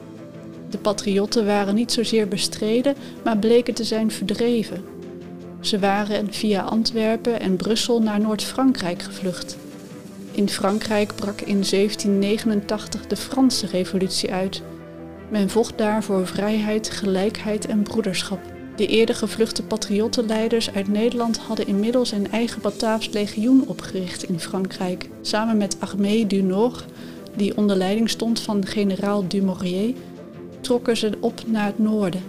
De 0.73 0.79
patriotten 0.79 1.45
waren 1.45 1.75
niet 1.75 1.91
zozeer 1.91 2.27
bestreden, 2.27 2.95
maar 3.23 3.37
bleken 3.37 3.73
te 3.73 3.83
zijn 3.83 4.11
verdreven. 4.11 4.83
Ze 5.59 5.79
waren 5.79 6.33
via 6.33 6.61
Antwerpen 6.61 7.39
en 7.39 7.55
Brussel 7.55 8.01
naar 8.01 8.19
Noord-Frankrijk 8.19 9.01
gevlucht. 9.01 9.57
In 10.31 10.49
Frankrijk 10.49 11.15
brak 11.15 11.41
in 11.41 11.63
1789 11.69 13.07
de 13.07 13.15
Franse 13.15 13.67
Revolutie 13.67 14.31
uit. 14.31 14.61
Men 15.29 15.49
vocht 15.49 15.77
daar 15.77 16.03
voor 16.03 16.27
vrijheid, 16.27 16.89
gelijkheid 16.89 17.65
en 17.65 17.83
broederschap. 17.83 18.39
De 18.75 18.87
eerder 18.87 19.15
gevluchte 19.15 19.63
patriottenleiders 19.63 20.71
uit 20.71 20.87
Nederland 20.87 21.37
hadden 21.37 21.67
inmiddels 21.67 22.11
een 22.11 22.31
eigen 22.31 22.61
Bataafs 22.61 23.09
legioen 23.09 23.63
opgericht 23.67 24.23
in 24.23 24.39
Frankrijk. 24.39 25.09
Samen 25.21 25.57
met 25.57 25.75
Armée 25.79 26.27
du 26.27 26.41
Nord, 26.41 26.85
die 27.35 27.57
onder 27.57 27.75
leiding 27.75 28.09
stond 28.09 28.39
van 28.39 28.65
generaal 28.65 29.27
Dumouriez, 29.27 29.93
trokken 30.63 30.97
ze 30.97 31.11
op 31.19 31.41
naar 31.47 31.65
het 31.65 31.79
noorden. 31.79 32.23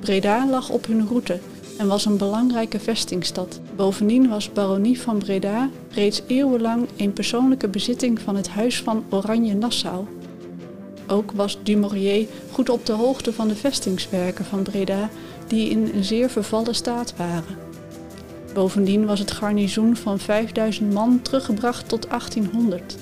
Breda 0.00 0.48
lag 0.48 0.70
op 0.70 0.86
hun 0.86 1.06
route 1.06 1.38
en 1.78 1.86
was 1.86 2.04
een 2.04 2.16
belangrijke 2.16 2.80
vestingstad. 2.80 3.60
Bovendien 3.76 4.28
was 4.28 4.52
baronie 4.52 5.00
van 5.00 5.18
Breda 5.18 5.68
reeds 5.90 6.22
eeuwenlang 6.26 6.88
een 6.96 7.12
persoonlijke 7.12 7.68
bezitting 7.68 8.20
van 8.20 8.36
het 8.36 8.48
Huis 8.48 8.82
van 8.82 9.04
Oranje-Nassau. 9.10 10.06
Ook 11.06 11.32
was 11.32 11.58
Dumouriez 11.62 12.28
goed 12.52 12.68
op 12.68 12.86
de 12.86 12.92
hoogte 12.92 13.32
van 13.32 13.48
de 13.48 13.56
vestingswerken 13.56 14.44
van 14.44 14.62
Breda, 14.62 15.10
die 15.46 15.70
in 15.70 15.90
een 15.94 16.04
zeer 16.04 16.30
vervallen 16.30 16.74
staat 16.74 17.14
waren. 17.16 17.56
Bovendien 18.54 19.06
was 19.06 19.18
het 19.18 19.30
garnizoen 19.30 19.96
van 19.96 20.18
5000 20.18 20.92
man 20.92 21.22
teruggebracht 21.22 21.88
tot 21.88 22.08
1800. 22.08 22.96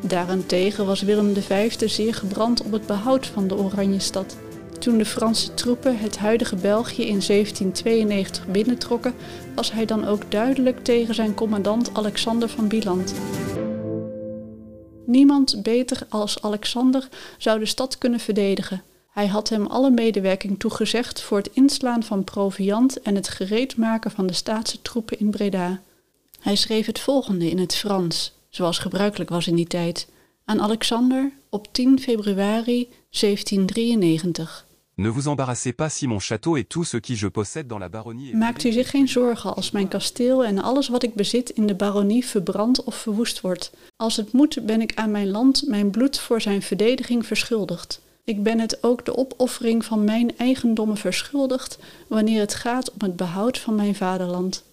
Daarentegen 0.00 0.86
was 0.86 1.02
Willem 1.02 1.34
V 1.34 1.72
zeer 1.88 2.14
gebrand 2.14 2.62
op 2.62 2.72
het 2.72 2.86
behoud 2.86 3.26
van 3.26 3.48
de 3.48 3.56
Oranjestad. 3.56 4.36
Toen 4.78 4.98
de 4.98 5.04
Franse 5.04 5.54
troepen 5.54 5.98
het 5.98 6.18
huidige 6.18 6.56
België 6.56 7.02
in 7.02 7.20
1792 7.26 8.46
binnentrokken, 8.46 9.14
was 9.54 9.72
hij 9.72 9.84
dan 9.84 10.06
ook 10.06 10.30
duidelijk 10.30 10.84
tegen 10.84 11.14
zijn 11.14 11.34
commandant 11.34 11.90
Alexander 11.94 12.48
van 12.48 12.68
Bieland. 12.68 13.14
Niemand 15.06 15.62
beter 15.62 16.06
als 16.08 16.42
Alexander 16.42 17.08
zou 17.38 17.58
de 17.58 17.66
stad 17.66 17.98
kunnen 17.98 18.20
verdedigen. 18.20 18.82
Hij 19.10 19.26
had 19.26 19.48
hem 19.48 19.66
alle 19.66 19.90
medewerking 19.90 20.58
toegezegd 20.58 21.20
voor 21.20 21.38
het 21.38 21.50
inslaan 21.52 22.02
van 22.02 22.24
proviand 22.24 23.02
en 23.02 23.14
het 23.14 23.28
gereedmaken 23.28 24.10
van 24.10 24.26
de 24.26 24.32
staatse 24.32 24.82
troepen 24.82 25.18
in 25.18 25.30
Breda. 25.30 25.80
Hij 26.40 26.56
schreef 26.56 26.86
het 26.86 26.98
volgende 26.98 27.50
in 27.50 27.58
het 27.58 27.74
Frans, 27.74 28.32
zoals 28.50 28.78
gebruikelijk 28.78 29.30
was 29.30 29.46
in 29.46 29.56
die 29.56 29.66
tijd, 29.66 30.08
aan 30.44 30.60
Alexander 30.60 31.32
op 31.48 31.72
10 31.72 32.00
februari 32.00 32.88
1793. 33.10 34.66
Ne 34.94 35.12
vous 35.12 35.26
embarrassez 35.26 35.72
pas 35.72 35.96
si 35.96 36.06
mon 36.06 36.18
château 36.20 36.56
et 36.56 36.68
tout 36.68 36.84
ce 36.84 37.00
qui 37.00 37.14
je 37.14 37.28
possède 37.28 37.66
dans 37.66 37.80
la 37.80 37.88
baronnie. 37.88 38.36
Maakt 38.36 38.64
u 38.64 38.72
zich 38.72 38.90
geen 38.90 39.08
zorgen 39.08 39.56
als 39.56 39.70
mijn 39.70 39.88
kasteel 39.88 40.44
en 40.44 40.62
alles 40.62 40.88
wat 40.88 41.02
ik 41.02 41.14
bezit 41.14 41.50
in 41.50 41.66
de 41.66 41.74
baronie 41.74 42.26
verbrand 42.26 42.84
of 42.84 42.94
verwoest 42.94 43.40
wordt. 43.40 43.70
Als 43.96 44.16
het 44.16 44.32
moet, 44.32 44.66
ben 44.66 44.80
ik 44.80 44.94
aan 44.94 45.10
mijn 45.10 45.30
land 45.30 45.62
mijn 45.66 45.90
bloed 45.90 46.18
voor 46.18 46.40
zijn 46.40 46.62
verdediging 46.62 47.26
verschuldigd. 47.26 48.00
Ik 48.24 48.42
ben 48.42 48.58
het 48.58 48.82
ook 48.82 49.04
de 49.04 49.16
opoffering 49.16 49.84
van 49.84 50.04
mijn 50.04 50.38
eigendommen 50.38 50.96
verschuldigd 50.96 51.78
wanneer 52.08 52.40
het 52.40 52.54
gaat 52.54 52.90
om 52.90 52.98
het 52.98 53.16
behoud 53.16 53.58
van 53.58 53.74
mijn 53.74 53.94
vaderland. 53.94 54.64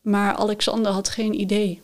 Maar 0.00 0.34
Alexander 0.34 0.92
had 0.92 1.08
geen 1.08 1.40
idee. 1.40 1.80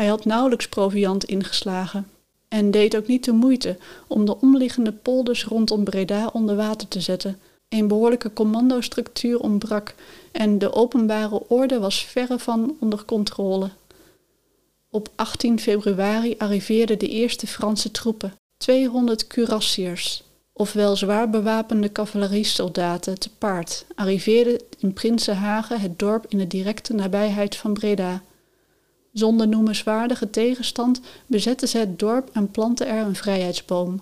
Hij 0.00 0.08
had 0.08 0.24
nauwelijks 0.24 0.68
proviand 0.68 1.24
ingeslagen 1.24 2.08
en 2.48 2.70
deed 2.70 2.96
ook 2.96 3.06
niet 3.06 3.24
de 3.24 3.32
moeite 3.32 3.76
om 4.06 4.24
de 4.24 4.40
omliggende 4.40 4.92
polders 4.92 5.44
rondom 5.44 5.84
Breda 5.84 6.30
onder 6.32 6.56
water 6.56 6.88
te 6.88 7.00
zetten. 7.00 7.38
Een 7.68 7.88
behoorlijke 7.88 8.32
commandostructuur 8.32 9.40
ontbrak 9.40 9.94
en 10.32 10.58
de 10.58 10.72
openbare 10.72 11.48
orde 11.48 11.78
was 11.78 12.04
verre 12.04 12.38
van 12.38 12.76
onder 12.78 13.04
controle. 13.04 13.70
Op 14.90 15.08
18 15.16 15.60
februari 15.60 16.34
arriveerden 16.38 16.98
de 16.98 17.08
eerste 17.08 17.46
Franse 17.46 17.90
troepen, 17.90 18.34
200 18.56 19.26
cuirassiers, 19.26 20.22
ofwel 20.52 20.96
zwaar 20.96 21.30
bewapende 21.30 21.92
cavaleriesoldaten 21.92 23.18
te 23.18 23.30
paard, 23.38 23.84
arriveerden 23.94 24.60
in 24.78 24.92
Prinsenhagen, 24.92 25.80
het 25.80 25.98
dorp 25.98 26.24
in 26.28 26.38
de 26.38 26.46
directe 26.46 26.94
nabijheid 26.94 27.56
van 27.56 27.72
Breda. 27.72 28.22
Zonder 29.12 29.48
noemenswaardige 29.48 30.30
tegenstand 30.30 31.00
bezetten 31.26 31.68
ze 31.68 31.78
het 31.78 31.98
dorp 31.98 32.30
en 32.32 32.50
plantten 32.50 32.86
er 32.86 33.06
een 33.06 33.16
vrijheidsboom. 33.16 34.00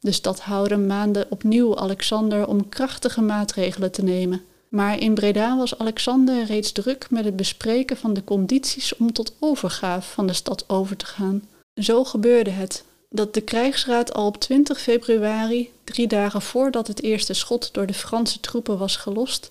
De 0.00 0.12
stadhouder 0.12 0.78
maande 0.78 1.26
opnieuw 1.30 1.76
Alexander 1.76 2.46
om 2.46 2.68
krachtige 2.68 3.20
maatregelen 3.20 3.92
te 3.92 4.02
nemen. 4.02 4.42
Maar 4.68 4.98
in 4.98 5.14
Breda 5.14 5.56
was 5.56 5.78
Alexander 5.78 6.44
reeds 6.44 6.72
druk 6.72 7.10
met 7.10 7.24
het 7.24 7.36
bespreken 7.36 7.96
van 7.96 8.14
de 8.14 8.24
condities 8.24 8.96
om 8.96 9.12
tot 9.12 9.34
overgaaf 9.38 10.12
van 10.12 10.26
de 10.26 10.32
stad 10.32 10.64
over 10.68 10.96
te 10.96 11.06
gaan. 11.06 11.42
Zo 11.74 12.04
gebeurde 12.04 12.50
het 12.50 12.84
dat 13.10 13.34
de 13.34 13.40
krijgsraad 13.40 14.14
al 14.14 14.26
op 14.26 14.40
20 14.40 14.80
februari, 14.80 15.72
drie 15.84 16.06
dagen 16.06 16.42
voordat 16.42 16.86
het 16.86 17.02
eerste 17.02 17.32
schot 17.32 17.74
door 17.74 17.86
de 17.86 17.94
Franse 17.94 18.40
troepen 18.40 18.78
was 18.78 18.96
gelost, 18.96 19.50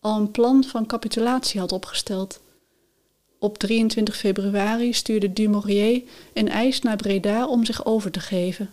al 0.00 0.16
een 0.16 0.30
plan 0.30 0.64
van 0.64 0.86
capitulatie 0.86 1.60
had 1.60 1.72
opgesteld. 1.72 2.40
Op 3.38 3.58
23 3.58 4.16
februari 4.16 4.92
stuurde 4.92 5.32
Dumouriez 5.32 6.02
een 6.32 6.48
eis 6.48 6.80
naar 6.80 6.96
Breda 6.96 7.46
om 7.46 7.64
zich 7.64 7.84
over 7.84 8.10
te 8.10 8.20
geven. 8.20 8.70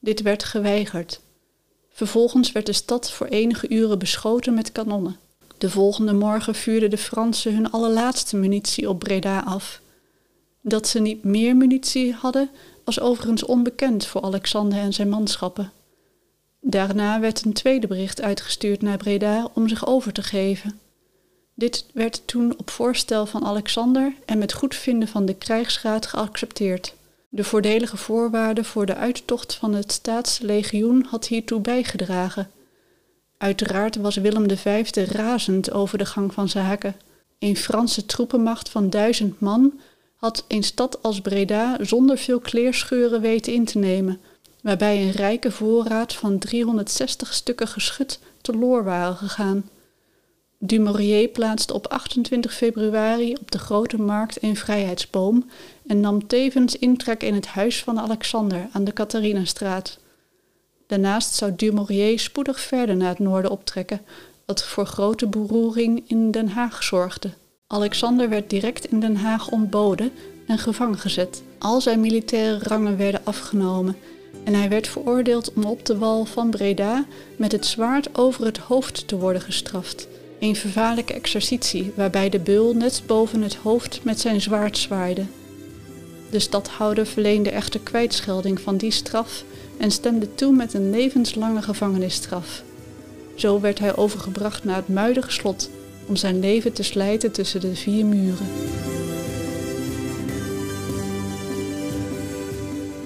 Dit 0.00 0.22
werd 0.22 0.44
geweigerd. 0.44 1.20
Vervolgens 1.92 2.52
werd 2.52 2.66
de 2.66 2.72
stad 2.72 3.10
voor 3.10 3.26
enige 3.26 3.68
uren 3.68 3.98
beschoten 3.98 4.54
met 4.54 4.72
kanonnen. 4.72 5.16
De 5.58 5.70
volgende 5.70 6.12
morgen 6.12 6.54
vuurden 6.54 6.90
de 6.90 6.98
Fransen 6.98 7.54
hun 7.54 7.70
allerlaatste 7.70 8.36
munitie 8.36 8.88
op 8.88 8.98
Breda 8.98 9.40
af. 9.40 9.80
Dat 10.60 10.88
ze 10.88 11.00
niet 11.00 11.24
meer 11.24 11.56
munitie 11.56 12.12
hadden, 12.12 12.50
was 12.84 13.00
overigens 13.00 13.44
onbekend 13.44 14.06
voor 14.06 14.22
Alexander 14.22 14.78
en 14.78 14.92
zijn 14.92 15.08
manschappen. 15.08 15.72
Daarna 16.60 17.20
werd 17.20 17.44
een 17.44 17.52
tweede 17.52 17.86
bericht 17.86 18.20
uitgestuurd 18.20 18.82
naar 18.82 18.96
Breda 18.96 19.48
om 19.54 19.68
zich 19.68 19.86
over 19.86 20.12
te 20.12 20.22
geven. 20.22 20.80
Dit 21.54 21.86
werd 21.92 22.22
toen 22.24 22.58
op 22.58 22.70
voorstel 22.70 23.26
van 23.26 23.44
Alexander 23.44 24.12
en 24.24 24.38
met 24.38 24.52
goedvinden 24.52 25.08
van 25.08 25.24
de 25.24 25.34
krijgsraad 25.34 26.06
geaccepteerd. 26.06 26.94
De 27.28 27.44
voordelige 27.44 27.96
voorwaarden 27.96 28.64
voor 28.64 28.86
de 28.86 28.94
uittocht 28.94 29.54
van 29.54 29.74
het 29.74 29.92
staatslegioen 29.92 31.06
had 31.10 31.26
hiertoe 31.26 31.60
bijgedragen. 31.60 32.50
Uiteraard 33.38 33.96
was 33.96 34.16
Willem 34.16 34.56
V 34.56 34.90
razend 34.94 35.72
over 35.72 35.98
de 35.98 36.06
gang 36.06 36.34
van 36.34 36.48
zaken. 36.48 36.96
Een 37.38 37.56
Franse 37.56 38.06
troepenmacht 38.06 38.68
van 38.68 38.90
duizend 38.90 39.40
man 39.40 39.80
had 40.16 40.44
een 40.48 40.62
stad 40.62 41.02
als 41.02 41.20
Breda 41.20 41.76
zonder 41.80 42.18
veel 42.18 42.40
kleerscheuren 42.40 43.20
weten 43.20 43.52
in 43.52 43.64
te 43.64 43.78
nemen, 43.78 44.20
waarbij 44.62 45.02
een 45.02 45.10
rijke 45.10 45.50
voorraad 45.50 46.14
van 46.14 46.38
360 46.38 47.34
stukken 47.34 47.68
geschut 47.68 48.18
teloor 48.40 48.84
waren 48.84 49.16
gegaan. 49.16 49.68
Dumouriez 50.66 51.32
plaatste 51.32 51.74
op 51.74 51.86
28 51.86 52.54
februari 52.54 53.34
op 53.40 53.50
de 53.50 53.58
Grote 53.58 53.96
Markt 53.96 54.42
een 54.42 54.56
vrijheidsboom 54.56 55.50
en 55.86 56.00
nam 56.00 56.26
tevens 56.26 56.78
intrek 56.78 57.22
in 57.22 57.34
het 57.34 57.46
huis 57.46 57.82
van 57.82 58.00
Alexander 58.00 58.66
aan 58.72 58.84
de 58.84 58.92
Catharinastraat. 58.92 59.98
Daarnaast 60.86 61.34
zou 61.34 61.52
Dumouriez 61.56 62.22
spoedig 62.22 62.60
verder 62.60 62.96
naar 62.96 63.08
het 63.08 63.18
noorden 63.18 63.50
optrekken, 63.50 64.00
wat 64.46 64.64
voor 64.64 64.86
grote 64.86 65.26
beroering 65.26 66.04
in 66.06 66.30
Den 66.30 66.48
Haag 66.48 66.82
zorgde. 66.82 67.30
Alexander 67.66 68.28
werd 68.28 68.50
direct 68.50 68.84
in 68.84 69.00
Den 69.00 69.16
Haag 69.16 69.50
ontboden 69.50 70.12
en 70.46 70.58
gevangen 70.58 70.98
gezet. 70.98 71.42
Al 71.58 71.80
zijn 71.80 72.00
militaire 72.00 72.58
rangen 72.58 72.96
werden 72.96 73.20
afgenomen 73.24 73.96
en 74.44 74.54
hij 74.54 74.68
werd 74.68 74.88
veroordeeld 74.88 75.52
om 75.52 75.64
op 75.64 75.86
de 75.86 75.98
wal 75.98 76.24
van 76.24 76.50
Breda 76.50 77.04
met 77.36 77.52
het 77.52 77.66
zwaard 77.66 78.18
over 78.18 78.44
het 78.44 78.58
hoofd 78.58 79.08
te 79.08 79.18
worden 79.18 79.42
gestraft. 79.42 80.08
Een 80.44 80.56
vervaarlijke 80.56 81.12
exercitie 81.12 81.92
waarbij 81.96 82.28
de 82.28 82.38
beul 82.38 82.74
net 82.74 83.02
boven 83.06 83.42
het 83.42 83.54
hoofd 83.54 84.00
met 84.02 84.20
zijn 84.20 84.40
zwaard 84.40 84.78
zwaaide. 84.78 85.24
De 86.30 86.38
stadhouder 86.38 87.06
verleende 87.06 87.50
echter 87.50 87.80
kwijtschelding 87.80 88.60
van 88.60 88.76
die 88.76 88.90
straf 88.90 89.44
en 89.78 89.90
stemde 89.90 90.34
toe 90.34 90.52
met 90.52 90.74
een 90.74 90.90
levenslange 90.90 91.62
gevangenisstraf. 91.62 92.62
Zo 93.34 93.60
werd 93.60 93.78
hij 93.78 93.96
overgebracht 93.96 94.64
naar 94.64 94.76
het 94.76 94.88
muidige 94.88 95.30
slot 95.30 95.70
om 96.06 96.16
zijn 96.16 96.40
leven 96.40 96.72
te 96.72 96.82
slijten 96.82 97.32
tussen 97.32 97.60
de 97.60 97.74
vier 97.74 98.06
muren. 98.06 98.46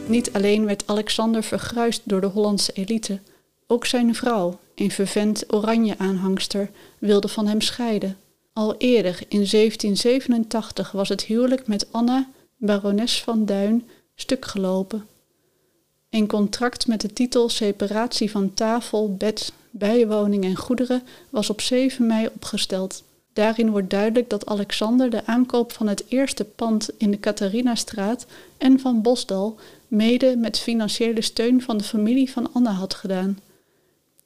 Niet 0.06 0.32
alleen 0.32 0.66
werd 0.66 0.82
Alexander 0.86 1.42
vergruist 1.42 2.02
door 2.04 2.20
de 2.20 2.26
Hollandse 2.26 2.72
elite, 2.72 3.20
ook 3.66 3.86
zijn 3.86 4.14
vrouw, 4.14 4.58
een 4.78 4.90
vervent 4.90 5.52
oranje-aanhangster, 5.52 6.70
wilde 6.98 7.28
van 7.28 7.46
hem 7.46 7.60
scheiden. 7.60 8.16
Al 8.52 8.74
eerder, 8.76 9.18
in 9.28 9.46
1787, 9.50 10.92
was 10.92 11.08
het 11.08 11.24
huwelijk 11.24 11.66
met 11.66 11.92
Anna, 11.92 12.28
barones 12.56 13.22
van 13.22 13.44
Duin, 13.44 13.88
stuk 14.14 14.44
gelopen. 14.44 15.06
Een 16.10 16.26
contract 16.26 16.86
met 16.86 17.00
de 17.00 17.12
titel 17.12 17.48
separatie 17.48 18.30
van 18.30 18.54
tafel, 18.54 19.16
bed, 19.16 19.52
bijwoning 19.70 20.44
en 20.44 20.56
goederen 20.56 21.02
was 21.30 21.50
op 21.50 21.60
7 21.60 22.06
mei 22.06 22.28
opgesteld. 22.34 23.02
Daarin 23.32 23.70
wordt 23.70 23.90
duidelijk 23.90 24.30
dat 24.30 24.46
Alexander 24.46 25.10
de 25.10 25.26
aankoop 25.26 25.72
van 25.72 25.86
het 25.86 26.04
eerste 26.08 26.44
pand 26.44 26.88
in 26.98 27.10
de 27.10 27.20
Catharinastraat 27.20 28.26
en 28.58 28.80
van 28.80 29.02
Bosdal 29.02 29.56
mede 29.88 30.36
met 30.36 30.58
financiële 30.58 31.22
steun 31.22 31.62
van 31.62 31.76
de 31.76 31.84
familie 31.84 32.30
van 32.30 32.52
Anna 32.52 32.70
had 32.70 32.94
gedaan. 32.94 33.38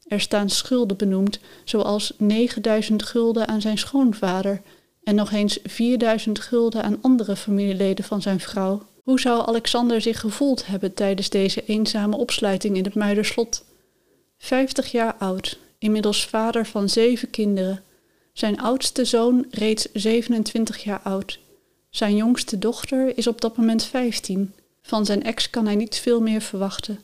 Er 0.06 0.20
staan 0.20 0.50
schulden 0.50 0.96
benoemd, 0.96 1.38
zoals 1.64 2.12
9000 2.18 3.02
gulden 3.02 3.48
aan 3.48 3.60
zijn 3.60 3.78
schoonvader 3.78 4.62
en 5.02 5.14
nog 5.14 5.32
eens 5.32 5.58
4000 5.64 6.38
gulden 6.38 6.82
aan 6.82 6.98
andere 7.00 7.36
familieleden 7.36 8.04
van 8.04 8.22
zijn 8.22 8.40
vrouw. 8.40 8.82
Hoe 9.02 9.20
zou 9.20 9.46
Alexander 9.46 10.00
zich 10.00 10.20
gevoeld 10.20 10.66
hebben 10.66 10.94
tijdens 10.94 11.28
deze 11.28 11.64
eenzame 11.64 12.16
opsluiting 12.16 12.76
in 12.76 12.84
het 12.84 12.94
Muiderslot? 12.94 13.64
Vijftig 14.38 14.90
jaar 14.90 15.14
oud, 15.14 15.58
inmiddels 15.78 16.26
vader 16.26 16.66
van 16.66 16.88
zeven 16.88 17.30
kinderen. 17.30 17.82
Zijn 18.32 18.60
oudste 18.60 19.04
zoon 19.04 19.46
reeds 19.50 19.88
27 19.92 20.84
jaar 20.84 21.00
oud. 21.00 21.38
Zijn 21.90 22.16
jongste 22.16 22.58
dochter 22.58 23.18
is 23.18 23.26
op 23.26 23.40
dat 23.40 23.56
moment 23.56 23.84
15. 23.84 24.54
Van 24.82 25.06
zijn 25.06 25.22
ex 25.22 25.50
kan 25.50 25.66
hij 25.66 25.74
niet 25.74 25.96
veel 25.96 26.20
meer 26.20 26.40
verwachten. 26.40 27.00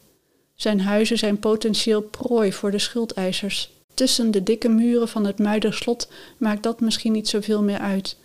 Zijn 0.59 0.81
huizen 0.81 1.19
zijn 1.19 1.39
potentieel 1.39 2.03
prooi 2.03 2.53
voor 2.53 2.71
de 2.71 2.79
schuldeisers. 2.79 3.71
Tussen 3.95 4.31
de 4.31 4.43
dikke 4.43 4.69
muren 4.69 5.09
van 5.09 5.25
het 5.25 5.39
Muiderslot 5.39 6.09
maakt 6.39 6.63
dat 6.63 6.81
misschien 6.81 7.13
niet 7.13 7.29
zoveel 7.29 7.63
meer 7.63 7.79
uit. 7.79 8.17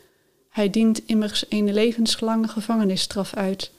Hij 0.49 0.69
dient 0.69 1.05
immers 1.05 1.45
een 1.49 1.73
levenslange 1.73 2.47
gevangenisstraf 2.47 3.33
uit. 3.33 3.71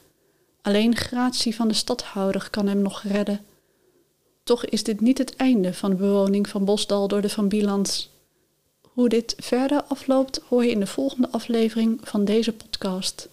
Alleen 0.61 0.95
gratie 0.95 1.55
van 1.55 1.67
de 1.67 1.73
stadhouder 1.73 2.47
kan 2.49 2.67
hem 2.67 2.81
nog 2.81 3.03
redden. 3.03 3.45
Toch 4.43 4.65
is 4.65 4.83
dit 4.83 5.01
niet 5.01 5.17
het 5.17 5.35
einde 5.35 5.73
van 5.73 5.89
de 5.89 5.95
bewoning 5.95 6.49
van 6.49 6.65
Bosdal 6.65 7.07
door 7.07 7.21
de 7.21 7.29
Van 7.29 7.47
Bielands. 7.47 8.09
Hoe 8.81 9.09
dit 9.09 9.35
verder 9.37 9.83
afloopt 9.83 10.41
hoor 10.47 10.65
je 10.65 10.71
in 10.71 10.79
de 10.79 10.87
volgende 10.87 11.29
aflevering 11.31 11.99
van 12.03 12.25
deze 12.25 12.53
podcast. 12.53 13.29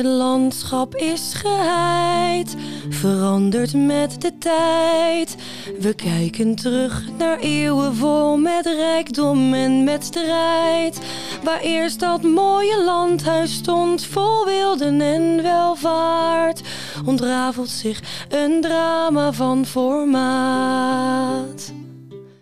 Het 0.00 0.08
landschap 0.08 0.94
is 0.94 1.32
geheid, 1.34 2.56
verandert 2.88 3.74
met 3.74 4.20
de 4.20 4.38
tijd. 4.38 5.36
We 5.78 5.94
kijken 5.94 6.54
terug 6.54 7.04
naar 7.18 7.38
eeuwen 7.38 7.94
vol 7.94 8.36
met 8.36 8.66
rijkdom 8.66 9.54
en 9.54 9.84
met 9.84 10.04
strijd. 10.04 11.00
Waar 11.44 11.60
eerst 11.60 12.00
dat 12.00 12.22
mooie 12.22 12.84
landhuis 12.84 13.54
stond, 13.54 14.04
vol 14.04 14.44
wilden 14.44 15.00
en 15.00 15.42
welvaart, 15.42 16.60
ontrafelt 17.04 17.68
zich 17.68 18.26
een 18.28 18.60
drama 18.60 19.32
van 19.32 19.66
formaat. 19.66 21.72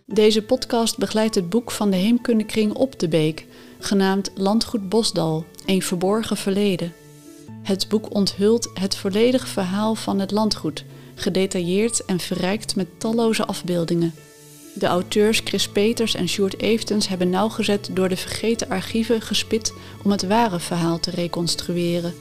Deze 0.06 0.42
podcast 0.42 0.98
begeleidt 0.98 1.34
het 1.34 1.48
boek 1.48 1.70
van 1.70 1.90
de 1.90 1.96
Heemkundekring 1.96 2.74
Op 2.74 2.98
de 2.98 3.08
Beek, 3.08 3.46
genaamd 3.78 4.30
Landgoed 4.34 4.88
Bosdal, 4.88 5.44
een 5.66 5.82
verborgen 5.82 6.36
verleden. 6.36 6.97
Het 7.68 7.88
boek 7.88 8.14
onthult 8.14 8.70
het 8.74 8.96
volledige 8.96 9.46
verhaal 9.46 9.94
van 9.94 10.18
het 10.18 10.30
landgoed, 10.30 10.84
gedetailleerd 11.14 12.04
en 12.04 12.20
verrijkt 12.20 12.76
met 12.76 12.86
talloze 12.98 13.46
afbeeldingen. 13.46 14.14
De 14.74 14.86
auteurs 14.86 15.40
Chris 15.44 15.68
Peters 15.68 16.14
en 16.14 16.28
Sjoerd 16.28 16.60
Eventens 16.60 17.08
hebben 17.08 17.30
nauwgezet 17.30 17.90
door 17.92 18.08
de 18.08 18.16
vergeten 18.16 18.68
archieven 18.68 19.20
gespit 19.20 19.72
om 20.04 20.10
het 20.10 20.26
ware 20.26 20.60
verhaal 20.60 21.00
te 21.00 21.10
reconstrueren. 21.10 22.14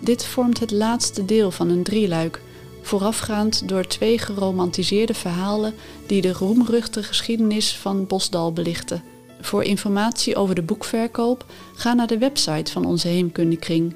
Dit 0.00 0.24
vormt 0.24 0.60
het 0.60 0.70
laatste 0.70 1.24
deel 1.24 1.50
van 1.50 1.68
een 1.70 1.82
drieluik, 1.82 2.42
voorafgaand 2.82 3.68
door 3.68 3.86
twee 3.86 4.18
geromantiseerde 4.18 5.14
verhalen 5.14 5.74
die 6.06 6.20
de 6.20 6.32
roemruchte 6.32 7.02
geschiedenis 7.02 7.76
van 7.76 8.06
Bosdal 8.06 8.52
belichten. 8.52 9.02
Voor 9.40 9.62
informatie 9.62 10.36
over 10.36 10.54
de 10.54 10.62
boekverkoop 10.62 11.44
ga 11.74 11.94
naar 11.94 12.06
de 12.06 12.18
website 12.18 12.72
van 12.72 12.84
onze 12.84 13.08
heemkundekring 13.08 13.94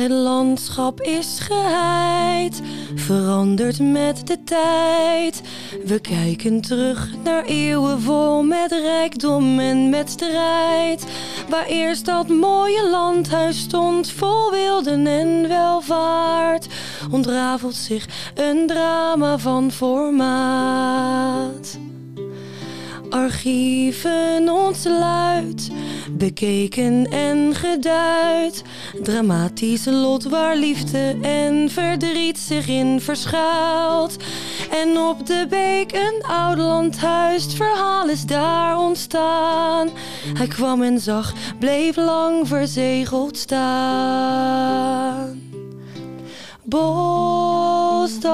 Het 0.00 0.10
landschap 0.10 1.00
is 1.00 1.38
geheid, 1.40 2.60
verandert 2.94 3.78
met 3.78 4.26
de 4.26 4.44
tijd. 4.44 5.42
We 5.84 6.00
kijken 6.00 6.60
terug 6.60 7.08
naar 7.24 7.44
eeuwen 7.44 8.00
vol 8.00 8.42
met 8.42 8.72
rijkdom 8.72 9.58
en 9.58 9.90
met 9.90 10.10
strijd. 10.10 11.06
Waar 11.48 11.66
eerst 11.66 12.04
dat 12.04 12.28
mooie 12.28 12.88
landhuis 12.88 13.58
stond, 13.58 14.10
vol 14.10 14.50
wilden 14.50 15.06
en 15.06 15.48
welvaart, 15.48 16.66
ontrafelt 17.10 17.74
zich 17.74 18.08
een 18.34 18.66
drama 18.66 19.38
van 19.38 19.70
formaat. 19.70 21.78
Archieven 23.10 24.48
ontsluit, 24.48 25.70
bekeken 26.10 27.10
en 27.10 27.54
geduid. 27.54 28.62
Dramatisch 29.02 29.84
lot 29.84 30.24
waar 30.24 30.56
liefde 30.56 31.16
en 31.22 31.70
verdriet 31.70 32.38
zich 32.38 32.68
in 32.68 33.00
verschuilt. 33.00 34.16
En 34.70 34.98
op 34.98 35.26
de 35.26 35.46
beek 35.48 35.92
een 35.92 36.22
oud 36.22 36.58
landhuis, 36.58 37.42
het 37.42 37.54
verhaal 37.54 38.08
is 38.08 38.24
daar 38.24 38.78
ontstaan. 38.78 39.90
Hij 40.34 40.46
kwam 40.46 40.82
en 40.82 41.00
zag, 41.00 41.34
bleef 41.58 41.96
lang 41.96 42.48
verzegeld 42.48 43.36
staan. 43.36 44.70
Bosdal, 46.70 48.26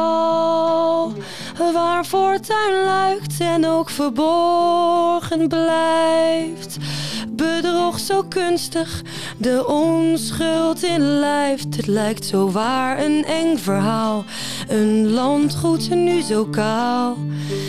waar 1.72 2.04
fortuin 2.04 2.84
luikt 2.84 3.40
en 3.40 3.66
ook 3.66 3.90
verborgen 3.90 5.48
blijft. 5.48 6.76
Bedrog 7.28 7.98
zo 7.98 8.22
kunstig, 8.22 9.02
de 9.38 9.66
onschuld 9.66 10.82
in 10.82 11.00
lijft. 11.00 11.76
Het 11.76 11.86
lijkt 11.86 12.24
zo 12.24 12.50
waar, 12.50 13.04
een 13.04 13.24
eng 13.24 13.56
verhaal. 13.56 14.24
Een 14.68 15.10
landgoed 15.10 15.90
nu 15.90 16.20
zo 16.20 16.44
kaal. 16.44 17.16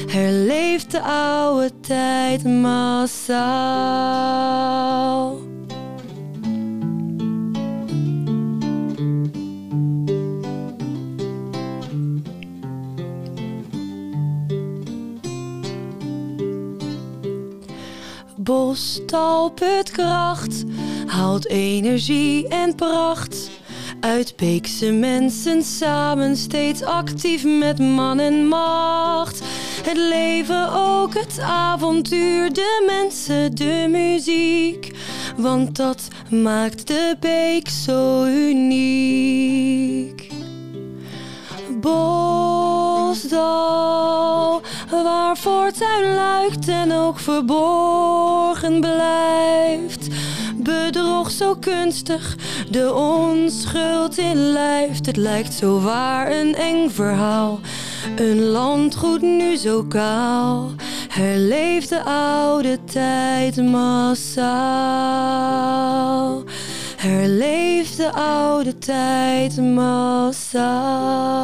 Herleeft 0.08 0.92
de 0.92 1.02
oude 1.02 1.72
tijd 1.80 2.44
massaal. 2.44 3.88
Bostal 18.48 19.52
put 19.52 19.92
kracht, 19.92 20.64
haalt 21.06 21.48
energie 21.48 22.48
en 22.48 22.76
pracht 22.76 23.50
Uit 24.00 24.34
Beekse 24.36 24.92
mensen 24.92 25.64
samen 25.64 26.38
steeds 26.38 26.82
actief 26.82 27.44
met 27.44 27.80
man 27.80 28.20
en 28.20 28.48
macht. 28.48 29.42
Het 29.84 29.98
leven 29.98 30.74
ook, 30.74 31.14
het 31.14 31.40
avontuur, 31.40 32.54
de 32.54 32.84
mensen, 32.88 33.56
de 33.56 33.88
muziek. 33.90 34.92
Want 35.38 35.76
dat 35.76 36.08
maakt 36.30 36.88
de 36.88 37.16
beek 37.20 37.70
zo 37.70 38.26
uniek. 38.26 40.28
Bosdal, 43.08 44.62
waar 44.90 45.36
fortuin 45.36 46.16
luikt 46.16 46.68
en 46.68 46.92
ook 46.92 47.20
verborgen 47.20 48.80
blijft. 48.80 50.08
Bedrog 50.56 51.32
zo 51.32 51.56
kunstig, 51.56 52.36
de 52.70 52.94
onschuld 52.94 54.18
in 54.18 54.36
lijft. 54.52 55.06
Het 55.06 55.18
lijkt 55.18 55.54
zo 55.54 55.80
waar 55.80 56.32
een 56.32 56.56
eng 56.56 56.90
verhaal. 56.90 57.60
Een 58.16 58.44
landgoed 58.44 59.22
nu 59.22 59.56
zo 59.56 59.84
kaal. 59.84 60.72
Herleeft 61.08 61.90
de 61.90 62.04
oude 62.04 62.84
tijd 62.84 63.56
massaal. 63.56 64.34
Herleef 66.98 67.96
de 67.96 68.12
oude 68.14 68.78
tijd 68.78 69.58
massaal. 69.62 71.38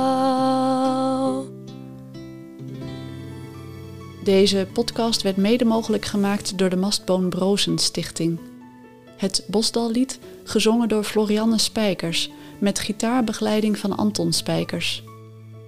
Deze 4.24 4.67
podcast 4.74 5.21
werd 5.21 5.38
mede 5.38 5.65
mogelijk 5.65 6.05
gemaakt 6.05 6.57
door 6.57 6.69
de 6.69 6.76
Mastboom 6.76 7.30
Brozen 7.30 7.78
Stichting. 7.78 8.39
Het 9.17 9.43
Bosdallied, 9.47 10.19
gezongen 10.43 10.88
door 10.88 11.03
Florianne 11.03 11.57
Spijkers, 11.57 12.30
met 12.59 12.80
gitaarbegeleiding 12.80 13.78
van 13.78 13.97
Anton 13.97 14.34
Spijkers. 14.34 15.03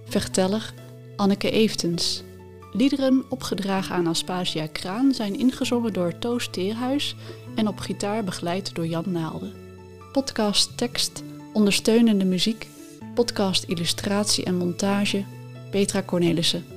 Verteller 0.06 0.74
Anneke 1.16 1.52
Eftens. 1.52 2.24
Liederen 2.72 3.24
opgedragen 3.30 3.96
aan 3.96 4.08
Aspasia 4.08 4.68
Kraan 4.68 5.14
zijn 5.14 5.40
ingezongen 5.40 5.94
door 5.94 6.18
Toos 6.20 6.48
Teerhuis 6.52 7.16
en 7.56 7.68
op 7.68 7.80
gitaar 7.80 8.24
begeleid 8.24 8.76
door 8.76 8.88
Jan 8.88 9.12
Naalde. 9.12 9.52
Podcast 10.12 10.78
tekst, 10.78 11.24
ondersteunende 11.54 12.26
muziek, 12.26 12.68
podcast 13.14 13.64
illustratie 13.64 14.44
en 14.44 14.58
montage 14.58 15.24
Petra 15.72 16.04
Cornelissen. 16.04 16.75